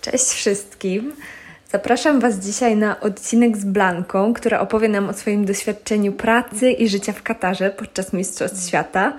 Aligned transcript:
Cześć 0.00 0.24
wszystkim. 0.24 1.12
Zapraszam 1.72 2.20
Was 2.20 2.36
dzisiaj 2.36 2.76
na 2.76 3.00
odcinek 3.00 3.56
z 3.56 3.64
Blanką, 3.64 4.34
która 4.34 4.60
opowie 4.60 4.88
nam 4.88 5.08
o 5.08 5.12
swoim 5.12 5.44
doświadczeniu 5.44 6.12
pracy 6.12 6.70
i 6.70 6.88
życia 6.88 7.12
w 7.12 7.22
Katarze 7.22 7.70
podczas 7.70 8.12
Mistrzostw 8.12 8.68
Świata. 8.68 9.12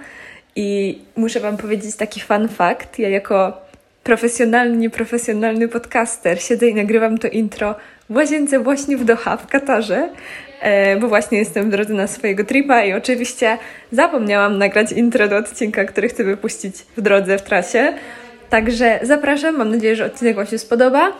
I 0.56 1.00
muszę 1.16 1.40
Wam 1.40 1.58
powiedzieć 1.58 1.96
taki 1.96 2.20
fun 2.20 2.48
fact. 2.48 3.00
Ja 3.00 3.10
jako 3.10 3.62
profesjonalny, 4.04 4.78
nieprofesjonalny 4.78 5.68
podcaster 5.68 6.44
siedzę 6.44 6.68
i 6.68 6.76
nagrywam 6.76 7.18
to 7.18 7.28
intro 7.28 7.76
w 8.10 8.16
łazience 8.16 8.60
właśnie 8.60 8.98
w 8.98 9.06
Doha 9.06 9.38
w 9.38 9.48
Katarze, 9.48 10.10
e, 10.62 10.98
bo 10.98 11.08
właśnie 11.08 11.38
jestem 11.38 11.68
w 11.68 11.72
drodze 11.72 11.94
na 11.94 12.08
swojego 12.08 12.44
tripa 12.44 12.84
i 12.84 12.94
oczywiście 12.94 13.58
zapomniałam 13.92 14.58
nagrać 14.58 14.92
intro 14.92 15.28
do 15.28 15.38
odcinka, 15.38 15.86
który 15.86 16.10
chcę 16.10 16.24
wypuścić 16.24 16.76
w 16.98 17.02
drodze, 17.02 17.38
w 17.38 17.42
trasie. 17.42 17.94
Także 18.52 19.00
zapraszam, 19.04 19.58
mam 19.58 19.72
nadzieję, 19.72 19.96
że 19.96 20.06
odcinek 20.06 20.36
Wam 20.36 20.48
się 20.48 20.58
spodoba. 20.58 21.12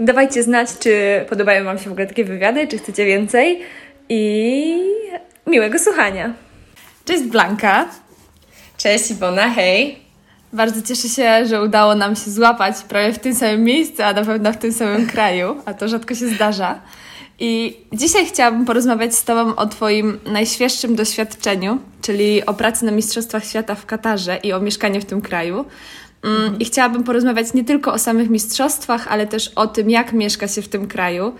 Dawajcie 0.00 0.42
znać, 0.42 0.68
czy 0.78 1.24
podobają 1.28 1.64
Wam 1.64 1.78
się 1.78 1.88
w 1.88 1.92
ogóle 1.92 2.06
takie 2.06 2.24
wywiady, 2.24 2.68
czy 2.68 2.78
chcecie 2.78 3.04
więcej 3.06 3.62
i 4.08 4.78
miłego 5.46 5.78
słuchania. 5.78 6.34
Cześć 7.04 7.22
Blanka. 7.22 7.88
Cześć 8.76 9.10
Iwona, 9.10 9.50
hej. 9.50 9.98
Bardzo 10.52 10.82
cieszę 10.82 11.08
się, 11.08 11.46
że 11.46 11.62
udało 11.62 11.94
nam 11.94 12.16
się 12.16 12.30
złapać 12.30 12.76
prawie 12.88 13.12
w 13.12 13.18
tym 13.18 13.34
samym 13.34 13.64
miejscu, 13.64 14.02
a 14.02 14.12
na 14.12 14.24
pewno 14.24 14.52
w 14.52 14.56
tym 14.56 14.72
samym 14.72 15.06
kraju, 15.12 15.56
a 15.64 15.74
to 15.74 15.88
rzadko 15.88 16.14
się 16.14 16.28
zdarza. 16.28 16.80
I 17.38 17.76
dzisiaj 17.92 18.26
chciałabym 18.26 18.64
porozmawiać 18.64 19.14
z 19.14 19.24
Tobą 19.24 19.56
o 19.56 19.66
Twoim 19.66 20.18
najświeższym 20.26 20.96
doświadczeniu, 20.96 21.78
czyli 22.02 22.46
o 22.46 22.54
pracy 22.54 22.84
na 22.84 22.92
Mistrzostwach 22.92 23.44
Świata 23.44 23.74
w 23.74 23.86
Katarze 23.86 24.36
i 24.42 24.52
o 24.52 24.60
mieszkaniu 24.60 25.00
w 25.00 25.04
tym 25.04 25.20
kraju. 25.20 25.64
Mhm. 26.26 26.58
I 26.58 26.64
chciałabym 26.64 27.04
porozmawiać 27.04 27.54
nie 27.54 27.64
tylko 27.64 27.92
o 27.92 27.98
samych 27.98 28.30
mistrzostwach, 28.30 29.08
ale 29.08 29.26
też 29.26 29.48
o 29.48 29.66
tym, 29.66 29.90
jak 29.90 30.12
mieszka 30.12 30.48
się 30.48 30.62
w 30.62 30.68
tym 30.68 30.86
kraju, 30.86 31.32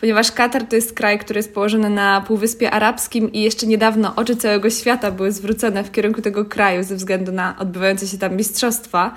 ponieważ 0.00 0.32
Katar 0.32 0.64
to 0.64 0.76
jest 0.76 0.92
kraj, 0.92 1.18
który 1.18 1.38
jest 1.38 1.54
położony 1.54 1.90
na 1.90 2.20
Półwyspie 2.20 2.70
Arabskim 2.70 3.32
i 3.32 3.42
jeszcze 3.42 3.66
niedawno 3.66 4.12
oczy 4.16 4.36
całego 4.36 4.70
świata 4.70 5.10
były 5.10 5.32
zwrócone 5.32 5.84
w 5.84 5.92
kierunku 5.92 6.22
tego 6.22 6.44
kraju 6.44 6.82
ze 6.82 6.96
względu 6.96 7.32
na 7.32 7.56
odbywające 7.58 8.06
się 8.06 8.18
tam 8.18 8.36
mistrzostwa. 8.36 9.14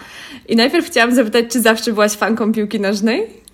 I 0.47 0.55
najpierw 0.55 0.87
chciałam 0.87 1.15
zapytać, 1.15 1.45
czy 1.49 1.61
zawsze 1.61 1.93
byłaś 1.93 2.11
fanką 2.11 2.53
piłki 2.53 2.80
nożnej? 2.80 3.46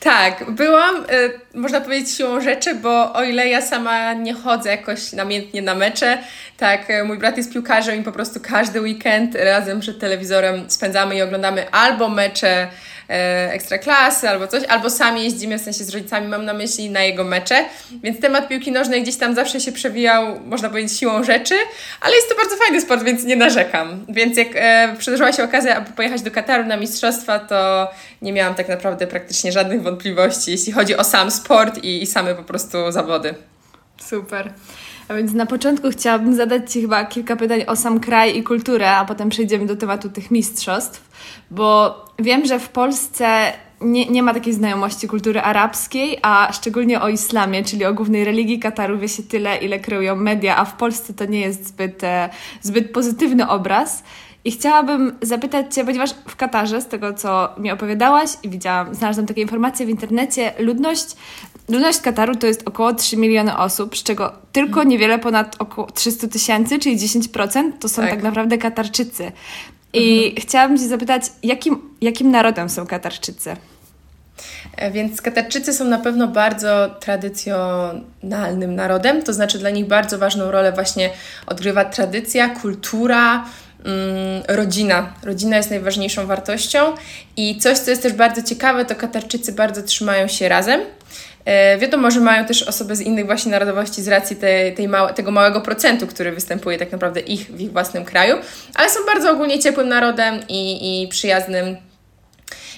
Tak, 0.00 0.50
byłam, 0.50 0.96
y, 0.96 1.40
można 1.54 1.80
powiedzieć, 1.80 2.16
siłą 2.16 2.40
rzeczy, 2.40 2.74
bo 2.74 3.12
o 3.12 3.22
ile 3.22 3.48
ja 3.48 3.62
sama 3.62 4.12
nie 4.12 4.34
chodzę 4.34 4.70
jakoś 4.70 5.12
namiętnie 5.12 5.62
na 5.62 5.74
mecze, 5.74 6.18
tak, 6.56 6.90
y, 6.90 7.04
mój 7.04 7.18
brat 7.18 7.36
jest 7.36 7.52
piłkarzem 7.52 8.00
i 8.00 8.02
po 8.02 8.12
prostu 8.12 8.40
każdy 8.40 8.80
weekend 8.80 9.34
razem 9.34 9.80
przed 9.80 9.98
telewizorem 9.98 10.70
spędzamy 10.70 11.16
i 11.16 11.22
oglądamy 11.22 11.70
albo 11.70 12.08
mecze 12.08 12.68
e, 13.08 13.52
ekstraklasy 13.52 14.28
albo 14.28 14.46
coś, 14.46 14.64
albo 14.64 14.90
sami 14.90 15.24
jeździmy, 15.24 15.58
w 15.58 15.62
sensie 15.62 15.84
z 15.84 15.90
rodzicami 15.90 16.28
mam 16.28 16.44
na 16.44 16.52
myśli, 16.52 16.90
na 16.90 17.02
jego 17.02 17.24
mecze, 17.24 17.64
więc 18.02 18.20
temat 18.20 18.48
piłki 18.48 18.72
nożnej 18.72 19.02
gdzieś 19.02 19.16
tam 19.16 19.34
zawsze 19.34 19.60
się 19.60 19.72
przewijał, 19.72 20.40
można 20.40 20.68
powiedzieć, 20.68 20.98
siłą 20.98 21.24
rzeczy, 21.24 21.54
ale 22.00 22.14
jest 22.14 22.28
to 22.28 22.34
bardzo 22.34 22.56
fajny 22.56 22.80
sport, 22.80 23.02
więc 23.02 23.24
nie 23.24 23.36
narzekam. 23.36 24.06
Więc 24.08 24.36
jak 24.36 24.48
e, 24.54 24.94
przydarzyła 24.98 25.32
się 25.32 25.44
okazja, 25.44 25.76
aby 25.76 25.92
pojechać 25.92 26.22
do 26.22 26.30
Kataru 26.30 26.64
na 26.64 26.76
mistrzostwa, 26.76 27.38
to 27.38 27.90
nie 28.22 28.32
miałam 28.32 28.54
tak 28.54 28.68
naprawdę 28.68 29.06
praktycznie 29.06 29.52
żadnych 29.52 29.82
wątpliwości, 29.82 30.50
jeśli 30.50 30.72
chodzi 30.72 30.96
o 30.96 31.04
sam 31.04 31.30
sport 31.30 31.84
i, 31.84 32.02
i 32.02 32.06
same 32.06 32.34
po 32.34 32.42
prostu 32.42 32.92
zawody. 32.92 33.34
Super. 34.06 34.52
A 35.12 35.16
więc 35.16 35.32
na 35.32 35.46
początku 35.46 35.90
chciałabym 35.90 36.34
zadać 36.34 36.72
Ci 36.72 36.80
chyba 36.80 37.04
kilka 37.04 37.36
pytań 37.36 37.64
o 37.66 37.76
sam 37.76 38.00
kraj 38.00 38.36
i 38.36 38.42
kulturę, 38.42 38.90
a 38.90 39.04
potem 39.04 39.28
przejdziemy 39.28 39.66
do 39.66 39.76
tematu 39.76 40.10
tych 40.10 40.30
mistrzostw, 40.30 41.10
bo 41.50 41.94
wiem, 42.18 42.46
że 42.46 42.58
w 42.58 42.68
Polsce 42.68 43.52
nie, 43.80 44.06
nie 44.06 44.22
ma 44.22 44.34
takiej 44.34 44.52
znajomości 44.52 45.08
kultury 45.08 45.40
arabskiej, 45.40 46.18
a 46.22 46.52
szczególnie 46.52 47.00
o 47.00 47.08
islamie, 47.08 47.64
czyli 47.64 47.84
o 47.84 47.94
głównej 47.94 48.24
religii 48.24 48.58
Kataru 48.58 48.98
wie 48.98 49.08
się 49.08 49.22
tyle, 49.22 49.56
ile 49.56 49.80
kreują 49.80 50.16
media, 50.16 50.56
a 50.56 50.64
w 50.64 50.76
Polsce 50.76 51.14
to 51.14 51.24
nie 51.24 51.40
jest 51.40 51.68
zbyt, 51.68 52.04
e, 52.04 52.28
zbyt 52.62 52.92
pozytywny 52.92 53.48
obraz. 53.48 54.02
I 54.44 54.50
chciałabym 54.50 55.12
zapytać 55.22 55.74
Cię, 55.74 55.84
ponieważ 55.84 56.10
w 56.28 56.36
Katarze, 56.36 56.80
z 56.80 56.86
tego 56.86 57.14
co 57.14 57.48
mi 57.58 57.70
opowiadałaś 57.70 58.30
i 58.42 58.48
widziałam, 58.48 58.94
znalazłam 58.94 59.26
takie 59.26 59.42
informacje 59.42 59.86
w 59.86 59.88
internecie, 59.88 60.52
ludność, 60.58 61.06
ludność 61.72 62.00
Kataru 62.00 62.36
to 62.36 62.46
jest 62.46 62.62
około 62.68 62.94
3 62.94 63.16
miliony 63.16 63.58
osób, 63.58 63.96
z 63.96 64.02
czego 64.02 64.32
tylko 64.52 64.84
niewiele 64.84 65.18
ponad 65.18 65.56
około 65.58 65.90
300 65.90 66.28
tysięcy, 66.28 66.78
czyli 66.78 66.96
10% 66.98 67.72
to 67.80 67.88
są 67.88 68.02
tak, 68.02 68.10
tak 68.10 68.22
naprawdę 68.22 68.58
Katarczycy. 68.58 69.32
I 69.92 70.24
mhm. 70.26 70.46
chciałabym 70.46 70.78
Cię 70.78 70.88
zapytać, 70.88 71.22
jakim, 71.42 71.90
jakim 72.00 72.30
narodem 72.30 72.68
są 72.68 72.86
Katarczycy? 72.86 73.56
E, 74.76 74.90
więc 74.90 75.22
Katarczycy 75.22 75.72
są 75.72 75.84
na 75.84 75.98
pewno 75.98 76.28
bardzo 76.28 76.88
tradycjonalnym 77.00 78.74
narodem, 78.74 79.22
to 79.22 79.32
znaczy 79.32 79.58
dla 79.58 79.70
nich 79.70 79.86
bardzo 79.86 80.18
ważną 80.18 80.50
rolę 80.50 80.72
właśnie 80.72 81.10
odgrywa 81.46 81.84
tradycja, 81.84 82.48
kultura, 82.48 83.44
mm, 83.84 84.42
rodzina. 84.48 85.12
Rodzina 85.22 85.56
jest 85.56 85.70
najważniejszą 85.70 86.26
wartością 86.26 86.78
i 87.36 87.58
coś, 87.58 87.78
co 87.78 87.90
jest 87.90 88.02
też 88.02 88.12
bardzo 88.12 88.42
ciekawe, 88.42 88.84
to 88.84 88.94
Katarczycy 88.94 89.52
bardzo 89.52 89.82
trzymają 89.82 90.28
się 90.28 90.48
razem. 90.48 90.80
E, 91.44 91.78
wiadomo, 91.78 92.10
że 92.10 92.20
mają 92.20 92.44
też 92.44 92.62
osoby 92.62 92.96
z 92.96 93.00
innych 93.00 93.26
właśnie 93.26 93.52
narodowości 93.52 94.02
z 94.02 94.08
racji 94.08 94.36
tej, 94.36 94.74
tej 94.74 94.88
małe, 94.88 95.14
tego 95.14 95.30
małego 95.30 95.60
procentu, 95.60 96.06
który 96.06 96.32
występuje 96.32 96.78
tak 96.78 96.92
naprawdę 96.92 97.20
ich 97.20 97.46
w 97.46 97.60
ich 97.60 97.72
własnym 97.72 98.04
kraju, 98.04 98.36
ale 98.74 98.90
są 98.90 99.00
bardzo 99.06 99.30
ogólnie 99.30 99.58
ciepłym 99.58 99.88
narodem 99.88 100.40
i, 100.48 101.02
i 101.02 101.08
przyjaznym. 101.08 101.76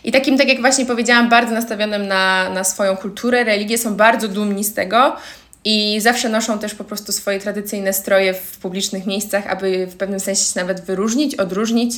I 0.05 0.13
takim, 0.13 0.39
tak 0.39 0.49
jak 0.49 0.61
właśnie 0.61 0.87
powiedziałam, 0.87 1.29
bardzo 1.29 1.55
nastawionym 1.55 2.09
na, 2.09 2.51
na 2.51 2.65
swoją 2.65 2.97
kulturę, 2.97 3.45
religię, 3.45 3.79
są 3.79 3.95
bardzo 3.95 4.29
dumni 4.29 4.65
z 4.65 4.75
tego 4.75 5.17
i 5.65 6.01
zawsze 6.01 6.29
noszą 6.29 6.59
też 6.59 6.75
po 6.75 6.85
prostu 6.85 7.13
swoje 7.13 7.41
tradycyjne 7.41 7.93
stroje 7.93 8.35
w 8.35 8.59
publicznych 8.59 9.07
miejscach, 9.07 9.47
aby 9.47 9.87
w 9.87 9.97
pewnym 9.97 10.21
sensie 10.21 10.45
się 10.45 10.61
nawet 10.61 10.81
wyróżnić, 10.81 11.35
odróżnić 11.35 11.95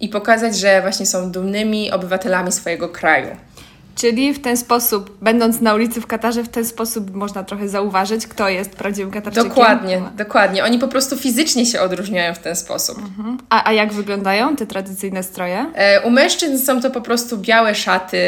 i 0.00 0.08
pokazać, 0.08 0.58
że 0.58 0.82
właśnie 0.82 1.06
są 1.06 1.32
dumnymi 1.32 1.90
obywatelami 1.90 2.52
swojego 2.52 2.88
kraju. 2.88 3.36
Czyli 3.98 4.34
w 4.34 4.42
ten 4.42 4.56
sposób, 4.56 5.16
będąc 5.22 5.60
na 5.60 5.74
ulicy 5.74 6.00
w 6.00 6.06
Katarze, 6.06 6.44
w 6.44 6.48
ten 6.48 6.64
sposób 6.64 7.14
można 7.14 7.44
trochę 7.44 7.68
zauważyć, 7.68 8.26
kto 8.26 8.48
jest 8.48 8.70
prawdziwym 8.70 9.10
Katarczykiem. 9.10 9.48
Dokładnie, 9.48 10.02
dokładnie. 10.16 10.64
Oni 10.64 10.78
po 10.78 10.88
prostu 10.88 11.16
fizycznie 11.16 11.66
się 11.66 11.80
odróżniają 11.80 12.34
w 12.34 12.38
ten 12.38 12.56
sposób. 12.56 12.98
Mhm. 12.98 13.38
A, 13.50 13.68
a 13.68 13.72
jak 13.72 13.92
wyglądają 13.92 14.56
te 14.56 14.66
tradycyjne 14.66 15.22
stroje? 15.22 15.66
E, 15.74 16.00
u 16.02 16.10
mężczyzn 16.10 16.66
są 16.66 16.80
to 16.80 16.90
po 16.90 17.00
prostu 17.00 17.38
białe 17.38 17.74
szaty 17.74 18.18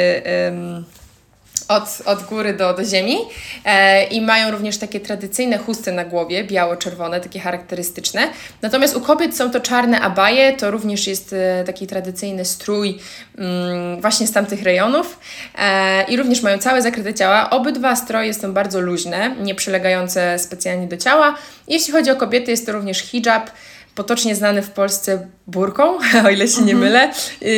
od, 1.69 2.03
od 2.05 2.23
góry 2.23 2.55
do, 2.55 2.75
do 2.75 2.85
ziemi 2.85 3.17
e, 3.65 4.05
i 4.05 4.21
mają 4.21 4.51
również 4.51 4.79
takie 4.79 5.01
tradycyjne 5.01 5.59
chusty 5.59 5.93
na 5.93 6.05
głowie, 6.05 6.45
biało-czerwone, 6.45 7.21
takie 7.21 7.41
charakterystyczne. 7.41 8.29
Natomiast 8.63 8.97
u 8.97 9.01
kobiet 9.01 9.37
są 9.37 9.51
to 9.51 9.61
czarne 9.61 10.01
abaje, 10.01 10.53
to 10.53 10.71
również 10.71 11.07
jest 11.07 11.33
e, 11.33 11.65
taki 11.65 11.87
tradycyjny 11.87 12.45
strój 12.45 12.99
mm, 13.39 14.01
właśnie 14.01 14.27
z 14.27 14.33
tamtych 14.33 14.63
rejonów 14.63 15.19
e, 15.59 16.05
i 16.05 16.17
również 16.17 16.43
mają 16.43 16.59
całe 16.59 16.83
zakryte 16.83 17.15
ciała. 17.15 17.51
Obydwa 17.51 17.97
stroje 17.97 18.35
są 18.35 18.53
bardzo 18.53 18.81
luźne, 18.81 19.37
nie 19.41 19.55
przylegające 19.55 20.39
specjalnie 20.39 20.87
do 20.87 20.97
ciała. 20.97 21.35
Jeśli 21.69 21.93
chodzi 21.93 22.11
o 22.11 22.17
kobiety, 22.17 22.51
jest 22.51 22.67
to 22.67 22.73
również 22.73 22.99
hijab, 22.99 23.51
potocznie 23.95 24.37
znany 24.37 24.63
w 24.63 24.71
Polsce 24.71 25.27
burką, 25.47 25.99
o 26.27 26.31
ile 26.31 26.49
się 26.49 26.63
nie 26.63 26.73
mhm. 26.73 26.79
mylę. 26.79 27.13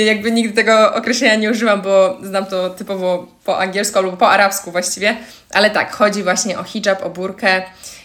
Jakby 0.05 0.33
nigdy 0.33 0.55
tego 0.55 0.95
określenia 0.95 1.35
nie 1.35 1.51
używam, 1.51 1.83
bo 1.83 2.19
znam 2.23 2.47
to 2.47 2.71
typowo 2.71 3.27
po 3.45 3.59
angielsku 3.59 3.99
albo 3.99 4.13
po 4.13 4.31
arabsku 4.31 4.73
właściwie, 4.73 5.17
ale 5.51 5.71
tak, 5.71 5.93
chodzi 5.93 6.23
właśnie 6.23 6.59
o 6.59 6.65
hijab, 6.65 7.03
o 7.03 7.11
burkę. 7.11 7.63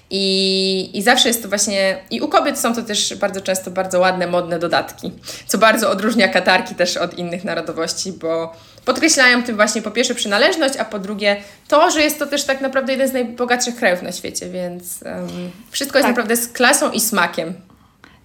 I, 0.09 0.89
I 0.93 1.03
zawsze 1.03 1.27
jest 1.27 1.43
to 1.43 1.49
właśnie, 1.49 1.97
i 2.09 2.21
u 2.21 2.27
kobiet 2.27 2.59
są 2.59 2.75
to 2.75 2.81
też 2.81 3.15
bardzo 3.15 3.41
często 3.41 3.71
bardzo 3.71 3.99
ładne, 3.99 4.27
modne 4.27 4.59
dodatki, 4.59 5.11
co 5.47 5.57
bardzo 5.57 5.91
odróżnia 5.91 6.27
Katarki 6.27 6.75
też 6.75 6.97
od 6.97 7.17
innych 7.17 7.43
narodowości, 7.43 8.11
bo 8.11 8.53
podkreślają 8.85 9.43
tym 9.43 9.55
właśnie 9.55 9.81
po 9.81 9.91
pierwsze 9.91 10.15
przynależność, 10.15 10.77
a 10.77 10.85
po 10.85 10.99
drugie 10.99 11.37
to, 11.67 11.91
że 11.91 12.01
jest 12.01 12.19
to 12.19 12.25
też 12.25 12.43
tak 12.43 12.61
naprawdę 12.61 12.91
jeden 12.91 13.07
z 13.07 13.13
najbogatszych 13.13 13.75
krajów 13.75 14.01
na 14.01 14.11
świecie, 14.11 14.49
więc 14.49 14.99
um, 15.05 15.51
wszystko 15.71 15.97
jest 15.97 16.07
tak. 16.07 16.15
naprawdę 16.15 16.35
z 16.35 16.47
klasą 16.47 16.91
i 16.91 16.99
smakiem. 16.99 17.53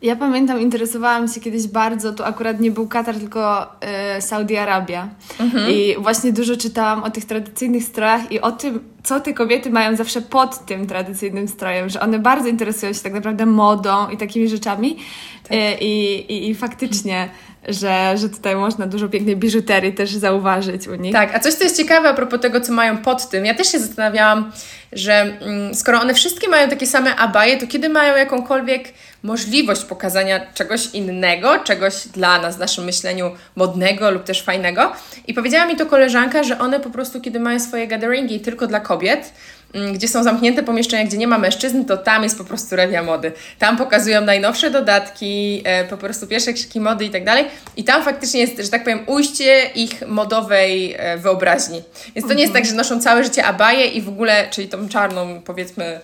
Ja 0.03 0.17
pamiętam, 0.17 0.61
interesowałam 0.61 1.29
się 1.29 1.41
kiedyś 1.41 1.67
bardzo, 1.67 2.13
to 2.13 2.27
akurat 2.27 2.61
nie 2.61 2.71
był 2.71 2.89
Katar, 2.89 3.15
tylko 3.15 3.73
y, 4.19 4.23
Saudi 4.23 4.57
Arabia. 4.57 5.09
Mhm. 5.41 5.71
I 5.71 5.97
właśnie 5.99 6.33
dużo 6.33 6.57
czytałam 6.57 7.05
o 7.05 7.11
tych 7.11 7.25
tradycyjnych 7.25 7.85
strojach 7.85 8.33
i 8.33 8.41
o 8.41 8.53
tym, 8.53 8.81
co 9.03 9.21
te 9.21 9.33
kobiety 9.33 9.71
mają 9.71 9.97
zawsze 9.97 10.23
pod 10.23 10.67
tym 10.67 10.87
tradycyjnym 10.87 11.49
strojem, 11.49 11.89
że 11.89 12.01
one 12.01 12.19
bardzo 12.19 12.49
interesują 12.49 12.93
się 12.93 13.01
tak 13.01 13.13
naprawdę 13.13 13.47
modą 13.47 14.09
i 14.09 14.17
takimi 14.17 14.49
rzeczami. 14.49 14.97
Tak. 15.43 15.53
E, 15.53 15.79
I, 15.79 16.15
i, 16.33 16.51
I 16.51 16.55
faktycznie 16.55 17.29
że, 17.69 18.19
że 18.19 18.29
tutaj 18.29 18.57
można 18.57 18.87
dużo 18.87 19.09
pięknej 19.09 19.37
biżuterii 19.37 19.93
też 19.93 20.11
zauważyć 20.11 20.89
u 20.89 20.95
nich. 20.95 21.13
Tak, 21.13 21.35
a 21.35 21.41
coś, 21.41 21.55
co 21.55 21.65
jest 21.65 21.77
ciekawe 21.77 22.09
a 22.09 22.15
propos 22.15 22.41
tego, 22.41 22.61
co 22.61 22.73
mają 22.73 22.99
pod 22.99 23.29
tym, 23.29 23.47
ja 23.47 23.55
też 23.55 23.73
się 23.73 23.79
zastanawiałam, 23.79 24.53
że 24.93 25.13
mm, 25.13 25.75
skoro 25.75 26.01
one 26.01 26.15
wszystkie 26.15 26.49
mają 26.49 26.69
takie 26.69 26.87
same 26.87 27.17
abaje, 27.17 27.57
to 27.57 27.67
kiedy 27.67 27.89
mają 27.89 28.17
jakąkolwiek 28.17 28.93
możliwość 29.23 29.85
pokazania 29.85 30.41
czegoś 30.55 30.87
innego, 30.87 31.59
czegoś 31.59 32.09
dla 32.09 32.39
nas, 32.39 32.57
w 32.57 32.59
naszym 32.59 32.85
myśleniu 32.85 33.31
modnego 33.57 34.11
lub 34.11 34.25
też 34.25 34.43
fajnego. 34.43 34.93
I 35.27 35.35
powiedziała 35.35 35.67
mi 35.67 35.77
to 35.77 35.87
koleżanka, 35.87 36.43
że 36.45 36.59
one 36.59 36.81
po 36.81 36.91
prostu, 36.91 37.21
kiedy 37.21 37.41
mają 37.41 37.61
swoje 37.61 37.89
gatheringi 37.89 38.41
tylko 38.41 38.67
dla 38.67 38.81
kobiet, 38.81 39.33
Mm, 39.75 39.93
gdzie 39.93 40.09
są 40.09 40.23
zamknięte 40.23 40.63
pomieszczenia, 40.63 41.05
gdzie 41.05 41.17
nie 41.17 41.27
ma 41.27 41.39
mężczyzn, 41.39 41.85
to 41.85 41.97
tam 41.97 42.23
jest 42.23 42.39
po 42.39 42.45
prostu 42.45 42.77
rewia 42.77 43.03
mody. 43.03 43.33
Tam 43.59 43.77
pokazują 43.77 44.21
najnowsze 44.21 44.71
dodatki, 44.71 45.63
e, 45.65 45.85
po 45.85 45.97
prostu 45.97 46.27
pierwsze 46.27 46.53
krzyki 46.53 46.81
mody 46.81 47.05
i 47.05 47.11
tak 47.11 47.25
dalej. 47.25 47.45
I 47.77 47.85
tam 47.85 48.05
faktycznie 48.05 48.41
jest, 48.41 48.59
że 48.59 48.69
tak 48.69 48.85
powiem, 48.85 49.01
ujście 49.07 49.71
ich 49.75 50.07
modowej 50.07 50.95
e, 50.99 51.19
wyobraźni. 51.19 51.83
Więc 52.15 52.29
to 52.29 52.35
nie 52.35 52.43
jest 52.43 52.55
tak, 52.55 52.67
że 52.67 52.75
noszą 52.75 53.01
całe 53.01 53.25
życie 53.25 53.45
abaje 53.45 53.87
i 53.87 54.03
w 54.03 54.09
ogóle, 54.09 54.49
czyli 54.51 54.69
tą 54.69 54.89
czarną, 54.89 55.43
powiedzmy, 55.45 56.01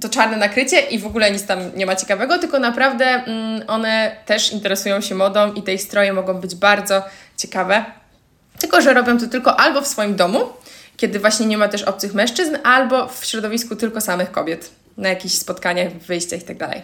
to 0.00 0.08
czarne 0.08 0.36
nakrycie 0.36 0.80
i 0.80 0.98
w 0.98 1.06
ogóle 1.06 1.30
nic 1.30 1.46
tam 1.46 1.58
nie 1.76 1.86
ma 1.86 1.96
ciekawego, 1.96 2.38
tylko 2.38 2.58
naprawdę 2.58 3.06
mm, 3.06 3.62
one 3.66 4.16
też 4.26 4.52
interesują 4.52 5.00
się 5.00 5.14
modą 5.14 5.52
i 5.52 5.62
te 5.62 5.74
ich 5.74 5.82
stroje 5.82 6.12
mogą 6.12 6.34
być 6.34 6.54
bardzo 6.54 7.02
ciekawe. 7.36 7.84
Tylko, 8.58 8.80
że 8.80 8.94
robią 8.94 9.18
to 9.18 9.26
tylko 9.26 9.60
albo 9.60 9.80
w 9.80 9.86
swoim 9.86 10.16
domu, 10.16 10.38
kiedy 10.96 11.18
właśnie 11.18 11.46
nie 11.46 11.58
ma 11.58 11.68
też 11.68 11.82
obcych 11.82 12.14
mężczyzn, 12.14 12.56
albo 12.64 13.08
w 13.08 13.24
środowisku 13.24 13.76
tylko 13.76 14.00
samych 14.00 14.30
kobiet, 14.30 14.70
na 14.96 15.08
jakichś 15.08 15.34
spotkaniach, 15.34 15.92
wyjściach 15.92 16.40
i 16.50 16.56
tak. 16.56 16.82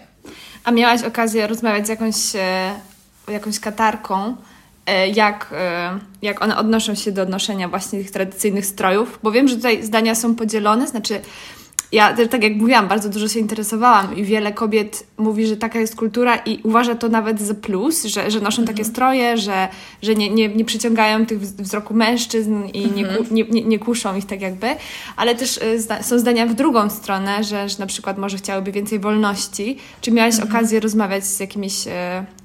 A 0.65 0.71
miałaś 0.71 1.03
okazję 1.03 1.47
rozmawiać 1.47 1.87
z 1.87 1.89
jakąś, 1.89 2.17
e, 2.35 2.75
jakąś 3.29 3.61
katarką, 3.61 4.37
e, 4.87 5.09
jak, 5.09 5.47
e, 5.53 5.99
jak 6.23 6.43
one 6.43 6.57
odnoszą 6.57 6.95
się 6.95 7.13
do 7.13 7.25
noszenia 7.25 7.69
właśnie 7.69 7.99
tych 7.99 8.11
tradycyjnych 8.11 8.67
strojów? 8.67 9.19
Bo 9.23 9.33
wiem, 9.33 9.49
że 9.49 9.57
tutaj 9.57 9.83
zdania 9.83 10.15
są 10.15 10.35
podzielone, 10.35 10.89
znaczy 10.89 11.21
ja 11.93 12.15
też, 12.15 12.29
tak 12.29 12.43
jak 12.43 12.57
mówiłam, 12.57 12.89
bardzo 12.89 13.09
dużo 13.09 13.29
się 13.29 13.41
interesowałam 13.41 14.17
i 14.17 14.25
wiele 14.25 14.53
kobiet 14.53 15.07
mówi, 15.19 15.47
że 15.47 15.57
taka 15.57 15.81
jest 15.81 15.97
kultura 15.97 16.37
i 16.37 16.61
uważa 16.63 16.95
to 16.95 17.09
nawet 17.09 17.41
za 17.41 17.55
plus, 17.55 18.05
że, 18.05 18.31
że 18.31 18.41
noszą 18.41 18.63
mhm. 18.63 18.67
takie 18.67 18.85
stroje, 18.85 19.39
że, 19.39 19.69
że 20.03 20.15
nie, 20.15 20.31
nie, 20.31 20.49
nie 20.49 20.65
przyciągają 20.65 21.27
tych 21.27 21.41
wzroku 21.41 21.95
mężczyzn 21.95 22.65
i 22.75 22.85
mhm. 22.85 23.27
nie, 23.31 23.45
nie, 23.45 23.63
nie, 23.63 23.79
kuszą 23.79 24.17
ich 24.17 24.27
tak 24.27 24.41
jakby, 24.41 24.67
ale 25.17 25.35
też 25.35 25.57
y, 25.57 25.81
zda 25.81 26.03
są 26.03 26.19
zdania 26.19 26.47
w 26.47 26.55
drugą 26.55 26.91
stronę, 26.91 27.45
że, 27.45 27.69
że 27.69 27.79
na 27.79 27.87
przykład 27.87 28.19
może 28.19 28.37
chciałyby 28.37 28.73
więcej 28.73 28.99
wolności. 28.99 29.77
Czy 30.01 30.11
miałaś 30.11 30.35
mhm. 30.35 30.51
okazję 30.51 30.81
rozmawiać 30.81 31.25
z 31.25 31.41
jakimiś 31.41 31.87
y, 31.87 31.91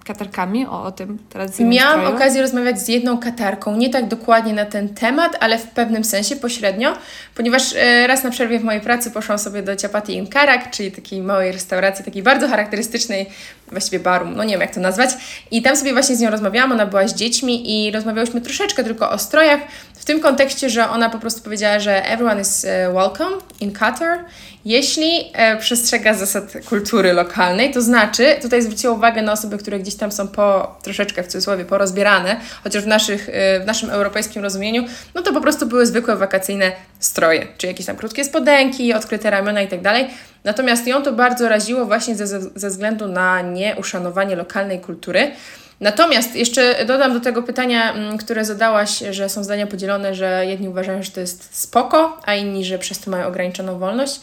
katarkami 0.03 0.65
o, 0.65 0.83
o 0.83 0.91
tym 0.91 1.19
tradycyjnym 1.29 1.73
Miałam 1.73 2.15
okazję 2.15 2.41
rozmawiać 2.41 2.79
z 2.79 2.87
jedną 2.87 3.17
katarką, 3.17 3.75
nie 3.75 3.89
tak 3.89 4.07
dokładnie 4.07 4.53
na 4.53 4.65
ten 4.65 4.89
temat, 4.89 5.37
ale 5.39 5.57
w 5.57 5.67
pewnym 5.67 6.03
sensie 6.03 6.35
pośrednio, 6.35 6.97
ponieważ 7.35 7.75
e, 7.75 8.07
raz 8.07 8.23
na 8.23 8.29
przerwie 8.29 8.59
w 8.59 8.63
mojej 8.63 8.81
pracy 8.81 9.11
poszłam 9.11 9.39
sobie 9.39 9.63
do 9.63 9.75
Ciapati 9.75 10.13
in 10.13 10.27
Karak, 10.27 10.71
czyli 10.71 10.91
takiej 10.91 11.21
małej 11.21 11.51
restauracji, 11.51 12.05
takiej 12.05 12.23
bardzo 12.23 12.47
charakterystycznej, 12.47 13.29
właściwie 13.73 13.99
baru, 13.99 14.25
no 14.25 14.43
nie 14.43 14.51
wiem 14.51 14.61
jak 14.61 14.73
to 14.73 14.79
nazwać. 14.79 15.09
I 15.51 15.61
tam 15.61 15.75
sobie 15.75 15.93
właśnie 15.93 16.15
z 16.15 16.19
nią 16.19 16.29
rozmawiałam, 16.29 16.71
ona 16.71 16.85
była 16.85 17.07
z 17.07 17.15
dziećmi 17.15 17.87
i 17.87 17.91
rozmawiałyśmy 17.91 18.41
troszeczkę 18.41 18.83
tylko 18.83 19.11
o 19.11 19.17
strojach, 19.17 19.59
w 19.95 20.05
tym 20.05 20.19
kontekście, 20.19 20.69
że 20.69 20.89
ona 20.89 21.09
po 21.09 21.19
prostu 21.19 21.41
powiedziała, 21.41 21.79
że 21.79 22.05
everyone 22.05 22.41
is 22.41 22.65
e, 22.65 22.93
welcome 22.93 23.35
in 23.59 23.71
Qatar 23.71 24.19
jeśli 24.65 25.31
e, 25.33 25.57
przestrzega 25.57 26.13
zasad 26.13 26.53
kultury 26.69 27.13
lokalnej, 27.13 27.71
to 27.71 27.81
znaczy, 27.81 28.35
tutaj 28.41 28.61
zwróciła 28.61 28.93
uwagę 28.93 29.21
na 29.21 29.31
osoby, 29.31 29.57
które 29.57 29.79
gdzieś 29.79 29.95
tam 29.95 30.11
są 30.11 30.27
po, 30.27 30.75
troszeczkę 30.83 31.23
w 31.23 31.27
cudzysłowie, 31.27 31.65
porozbierane, 31.65 32.39
chociaż 32.63 32.83
w, 32.83 32.87
naszych, 32.87 33.29
e, 33.29 33.59
w 33.59 33.65
naszym 33.65 33.89
europejskim 33.89 34.43
rozumieniu, 34.43 34.83
no 35.15 35.21
to 35.21 35.33
po 35.33 35.41
prostu 35.41 35.65
były 35.65 35.85
zwykłe 35.85 36.15
wakacyjne 36.15 36.71
stroje, 36.99 37.47
czy 37.57 37.67
jakieś 37.67 37.85
tam 37.85 37.95
krótkie 37.95 38.25
spodenki, 38.25 38.93
odkryte 38.93 39.29
ramiona 39.29 39.61
i 39.61 39.67
tak 39.67 39.81
dalej. 39.81 40.07
Natomiast 40.43 40.87
ją 40.87 41.03
to 41.03 41.13
bardzo 41.13 41.49
raziło 41.49 41.85
właśnie 41.85 42.15
ze, 42.15 42.27
ze 42.55 42.69
względu 42.69 43.07
na 43.07 43.41
nieuszanowanie 43.41 44.35
lokalnej 44.35 44.79
kultury. 44.79 45.31
Natomiast 45.79 46.35
jeszcze 46.35 46.85
dodam 46.85 47.13
do 47.13 47.19
tego 47.19 47.43
pytania, 47.43 47.93
mm, 47.93 48.17
które 48.17 48.45
zadałaś, 48.45 49.03
że 49.11 49.29
są 49.29 49.43
zdania 49.43 49.67
podzielone, 49.67 50.15
że 50.15 50.45
jedni 50.45 50.69
uważają, 50.69 51.03
że 51.03 51.11
to 51.11 51.19
jest 51.19 51.59
spoko, 51.59 52.19
a 52.25 52.35
inni, 52.35 52.65
że 52.65 52.79
przez 52.79 52.99
to 52.99 53.11
mają 53.11 53.27
ograniczoną 53.27 53.79
wolność. 53.79 54.21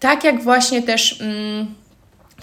Tak 0.00 0.24
jak 0.24 0.42
właśnie 0.42 0.82
też. 0.82 1.20
Mm, 1.20 1.74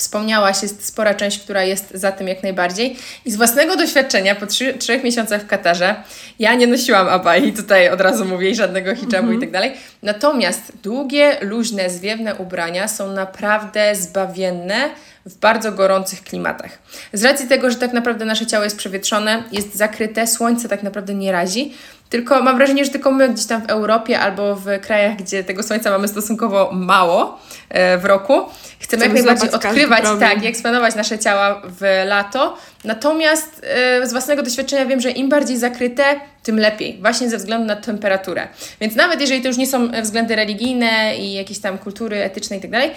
wspomniałaś, 0.02 0.62
jest 0.62 0.86
spora 0.86 1.14
część, 1.14 1.40
która 1.40 1.64
jest 1.64 1.92
za 1.94 2.12
tym 2.12 2.28
jak 2.28 2.44
najbardziej. 2.44 2.98
I 3.26 3.32
z 3.32 3.36
własnego 3.36 3.76
doświadczenia, 3.76 4.36
po 4.36 4.48
trzy, 4.48 4.74
trzech 4.74 5.04
miesiącach 5.04 5.42
w 5.42 5.48
Katarze, 5.48 5.96
ja 6.40 6.54
nie 6.56 6.68
nosiłam 6.68 7.10
abai, 7.10 7.54
tutaj 7.54 7.90
od 7.90 8.02
razu 8.02 8.26
mówię, 8.26 8.56
żadnego 8.56 8.96
hijabu 8.96 9.18
mm 9.18 9.30
-hmm. 9.30 9.32
i 9.32 9.36
mhm. 9.36 9.42
tak 9.42 9.52
dalej. 9.52 9.72
Natomiast 10.04 10.72
długie, 10.84 11.38
luźne, 11.42 11.90
zwiewne 11.90 12.36
ubrania 12.36 12.88
są 12.88 13.12
naprawdę 13.14 13.96
zbawienne 13.96 14.90
w 15.26 15.38
bardzo 15.38 15.72
gorących 15.72 16.24
klimatach. 16.24 16.80
Z 17.14 17.24
racji 17.24 17.48
tego, 17.48 17.70
że 17.72 17.76
tak 17.76 17.94
naprawdę 17.94 18.26
nasze 18.26 18.46
ciało 18.46 18.64
jest 18.64 18.78
przewietrzone, 18.78 19.44
jest 19.52 19.76
zakryte, 19.76 20.28
słońce 20.28 20.70
tak 20.70 20.84
naprawdę 20.84 21.14
nie 21.14 21.32
razi, 21.32 21.74
tylko 22.12 22.44
mam 22.44 22.58
wrażenie, 22.58 22.86
że 22.86 22.92
tylko 22.92 23.12
my 23.12 23.30
gdzieś 23.30 23.46
tam 23.46 23.62
w 23.62 23.70
Europie 23.70 24.20
albo 24.20 24.56
w 24.56 24.66
krajach, 24.82 25.18
gdzie 25.18 25.44
tego 25.44 25.64
słońca 25.64 25.92
mamy 25.92 26.08
stosunkowo 26.08 26.70
mało 26.74 27.40
e, 27.70 27.98
w 27.98 28.06
roku, 28.06 28.34
chcemy, 28.34 29.04
chcemy 29.04 29.06
jak 29.06 29.14
najbardziej 29.14 29.52
odkrywać, 29.52 30.04
tak, 30.20 30.44
i 30.44 30.48
eksponować 30.48 30.96
nasze 30.96 31.20
ciała 31.20 31.62
w 31.66 32.04
lato. 32.06 32.58
Natomiast 32.84 33.62
e, 33.64 34.08
z 34.08 34.12
własnego 34.12 34.44
doświadczenia 34.44 34.86
wiem, 34.86 35.02
że 35.02 35.12
im 35.12 35.30
bardziej 35.30 35.58
zakryte, 35.58 36.04
tym 36.44 36.60
lepiej, 36.60 36.98
właśnie 37.02 37.30
ze 37.30 37.38
względu 37.38 37.68
na 37.68 37.76
temperaturę. 37.76 38.48
Więc 38.82 38.96
nawet 38.96 39.22
jeżeli 39.22 39.42
to 39.42 39.48
już 39.48 39.58
nie 39.58 39.68
są 39.68 39.92
względy 40.02 40.36
religijne 40.36 41.16
i 41.18 41.34
jakieś 41.34 41.60
tam 41.60 41.78
kultury 41.78 42.24
etyczne 42.24 42.58
i 42.58 42.62
tak 42.62 42.72
dalej, 42.72 42.92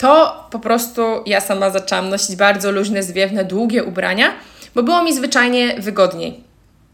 to 0.00 0.46
po 0.50 0.58
prostu 0.58 1.02
ja 1.26 1.40
sama 1.40 1.70
zaczęłam 1.70 2.08
nosić 2.08 2.36
bardzo 2.36 2.72
luźne, 2.72 3.02
zwiewne, 3.02 3.44
długie 3.44 3.84
ubrania, 3.84 4.32
bo 4.74 4.82
było 4.82 5.02
mi 5.02 5.14
zwyczajnie 5.14 5.74
wygodniej. 5.78 6.40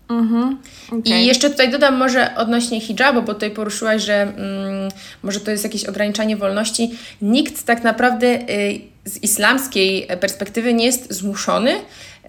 Mhm, 0.09 0.59
okay. 0.89 1.19
I 1.19 1.27
jeszcze 1.27 1.51
tutaj 1.51 1.71
dodam 1.71 1.97
może 1.97 2.35
odnośnie 2.37 2.81
hijabu, 2.81 3.23
bo 3.23 3.35
tutaj 3.35 3.51
poruszyłaś, 3.51 4.03
że 4.03 4.23
mm, 4.23 4.35
może 5.23 5.41
to 5.41 5.51
jest 5.51 5.65
jakieś 5.65 5.85
ograniczanie 5.85 6.37
wolności. 6.37 6.99
Nikt 7.23 7.65
tak 7.65 7.85
naprawdę 7.85 8.27
y, 8.27 8.81
z 9.05 9.23
islamskiej 9.23 10.09
perspektywy 10.21 10.75
nie 10.75 10.87
jest 10.87 11.13
zmuszony 11.13 11.75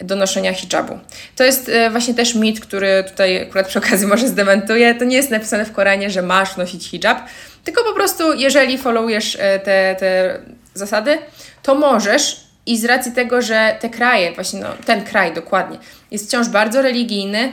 do 0.02 0.16
noszenia 0.16 0.52
hijabu. 0.52 0.98
To 1.36 1.44
jest 1.44 1.68
y, 1.68 1.90
właśnie 1.90 2.14
też 2.14 2.34
mit, 2.34 2.60
który 2.60 3.04
tutaj 3.08 3.42
akurat 3.42 3.68
przy 3.68 3.78
okazji 3.78 4.06
może 4.06 4.28
zdementuję. 4.28 4.94
To 4.94 5.04
nie 5.04 5.16
jest 5.16 5.30
napisane 5.30 5.64
w 5.64 5.72
Koranie, 5.72 6.10
że 6.10 6.22
masz 6.22 6.56
nosić 6.56 6.88
hijab, 6.88 7.18
tylko 7.64 7.84
po 7.84 7.94
prostu 7.94 8.34
jeżeli 8.34 8.78
followujesz 8.78 9.34
y, 9.34 9.38
te, 9.38 9.96
te 9.98 10.40
zasady, 10.78 11.18
to 11.62 11.74
możesz 11.74 12.48
i 12.66 12.78
z 12.78 12.84
racji 12.84 13.12
tego, 13.12 13.42
że 13.42 13.76
te 13.80 13.90
kraje, 13.90 14.32
właśnie 14.32 14.60
no, 14.60 14.68
ten 14.86 15.04
kraj 15.04 15.34
dokładnie, 15.34 15.78
jest 16.10 16.26
wciąż 16.26 16.48
bardzo 16.48 16.82
religijny, 16.82 17.52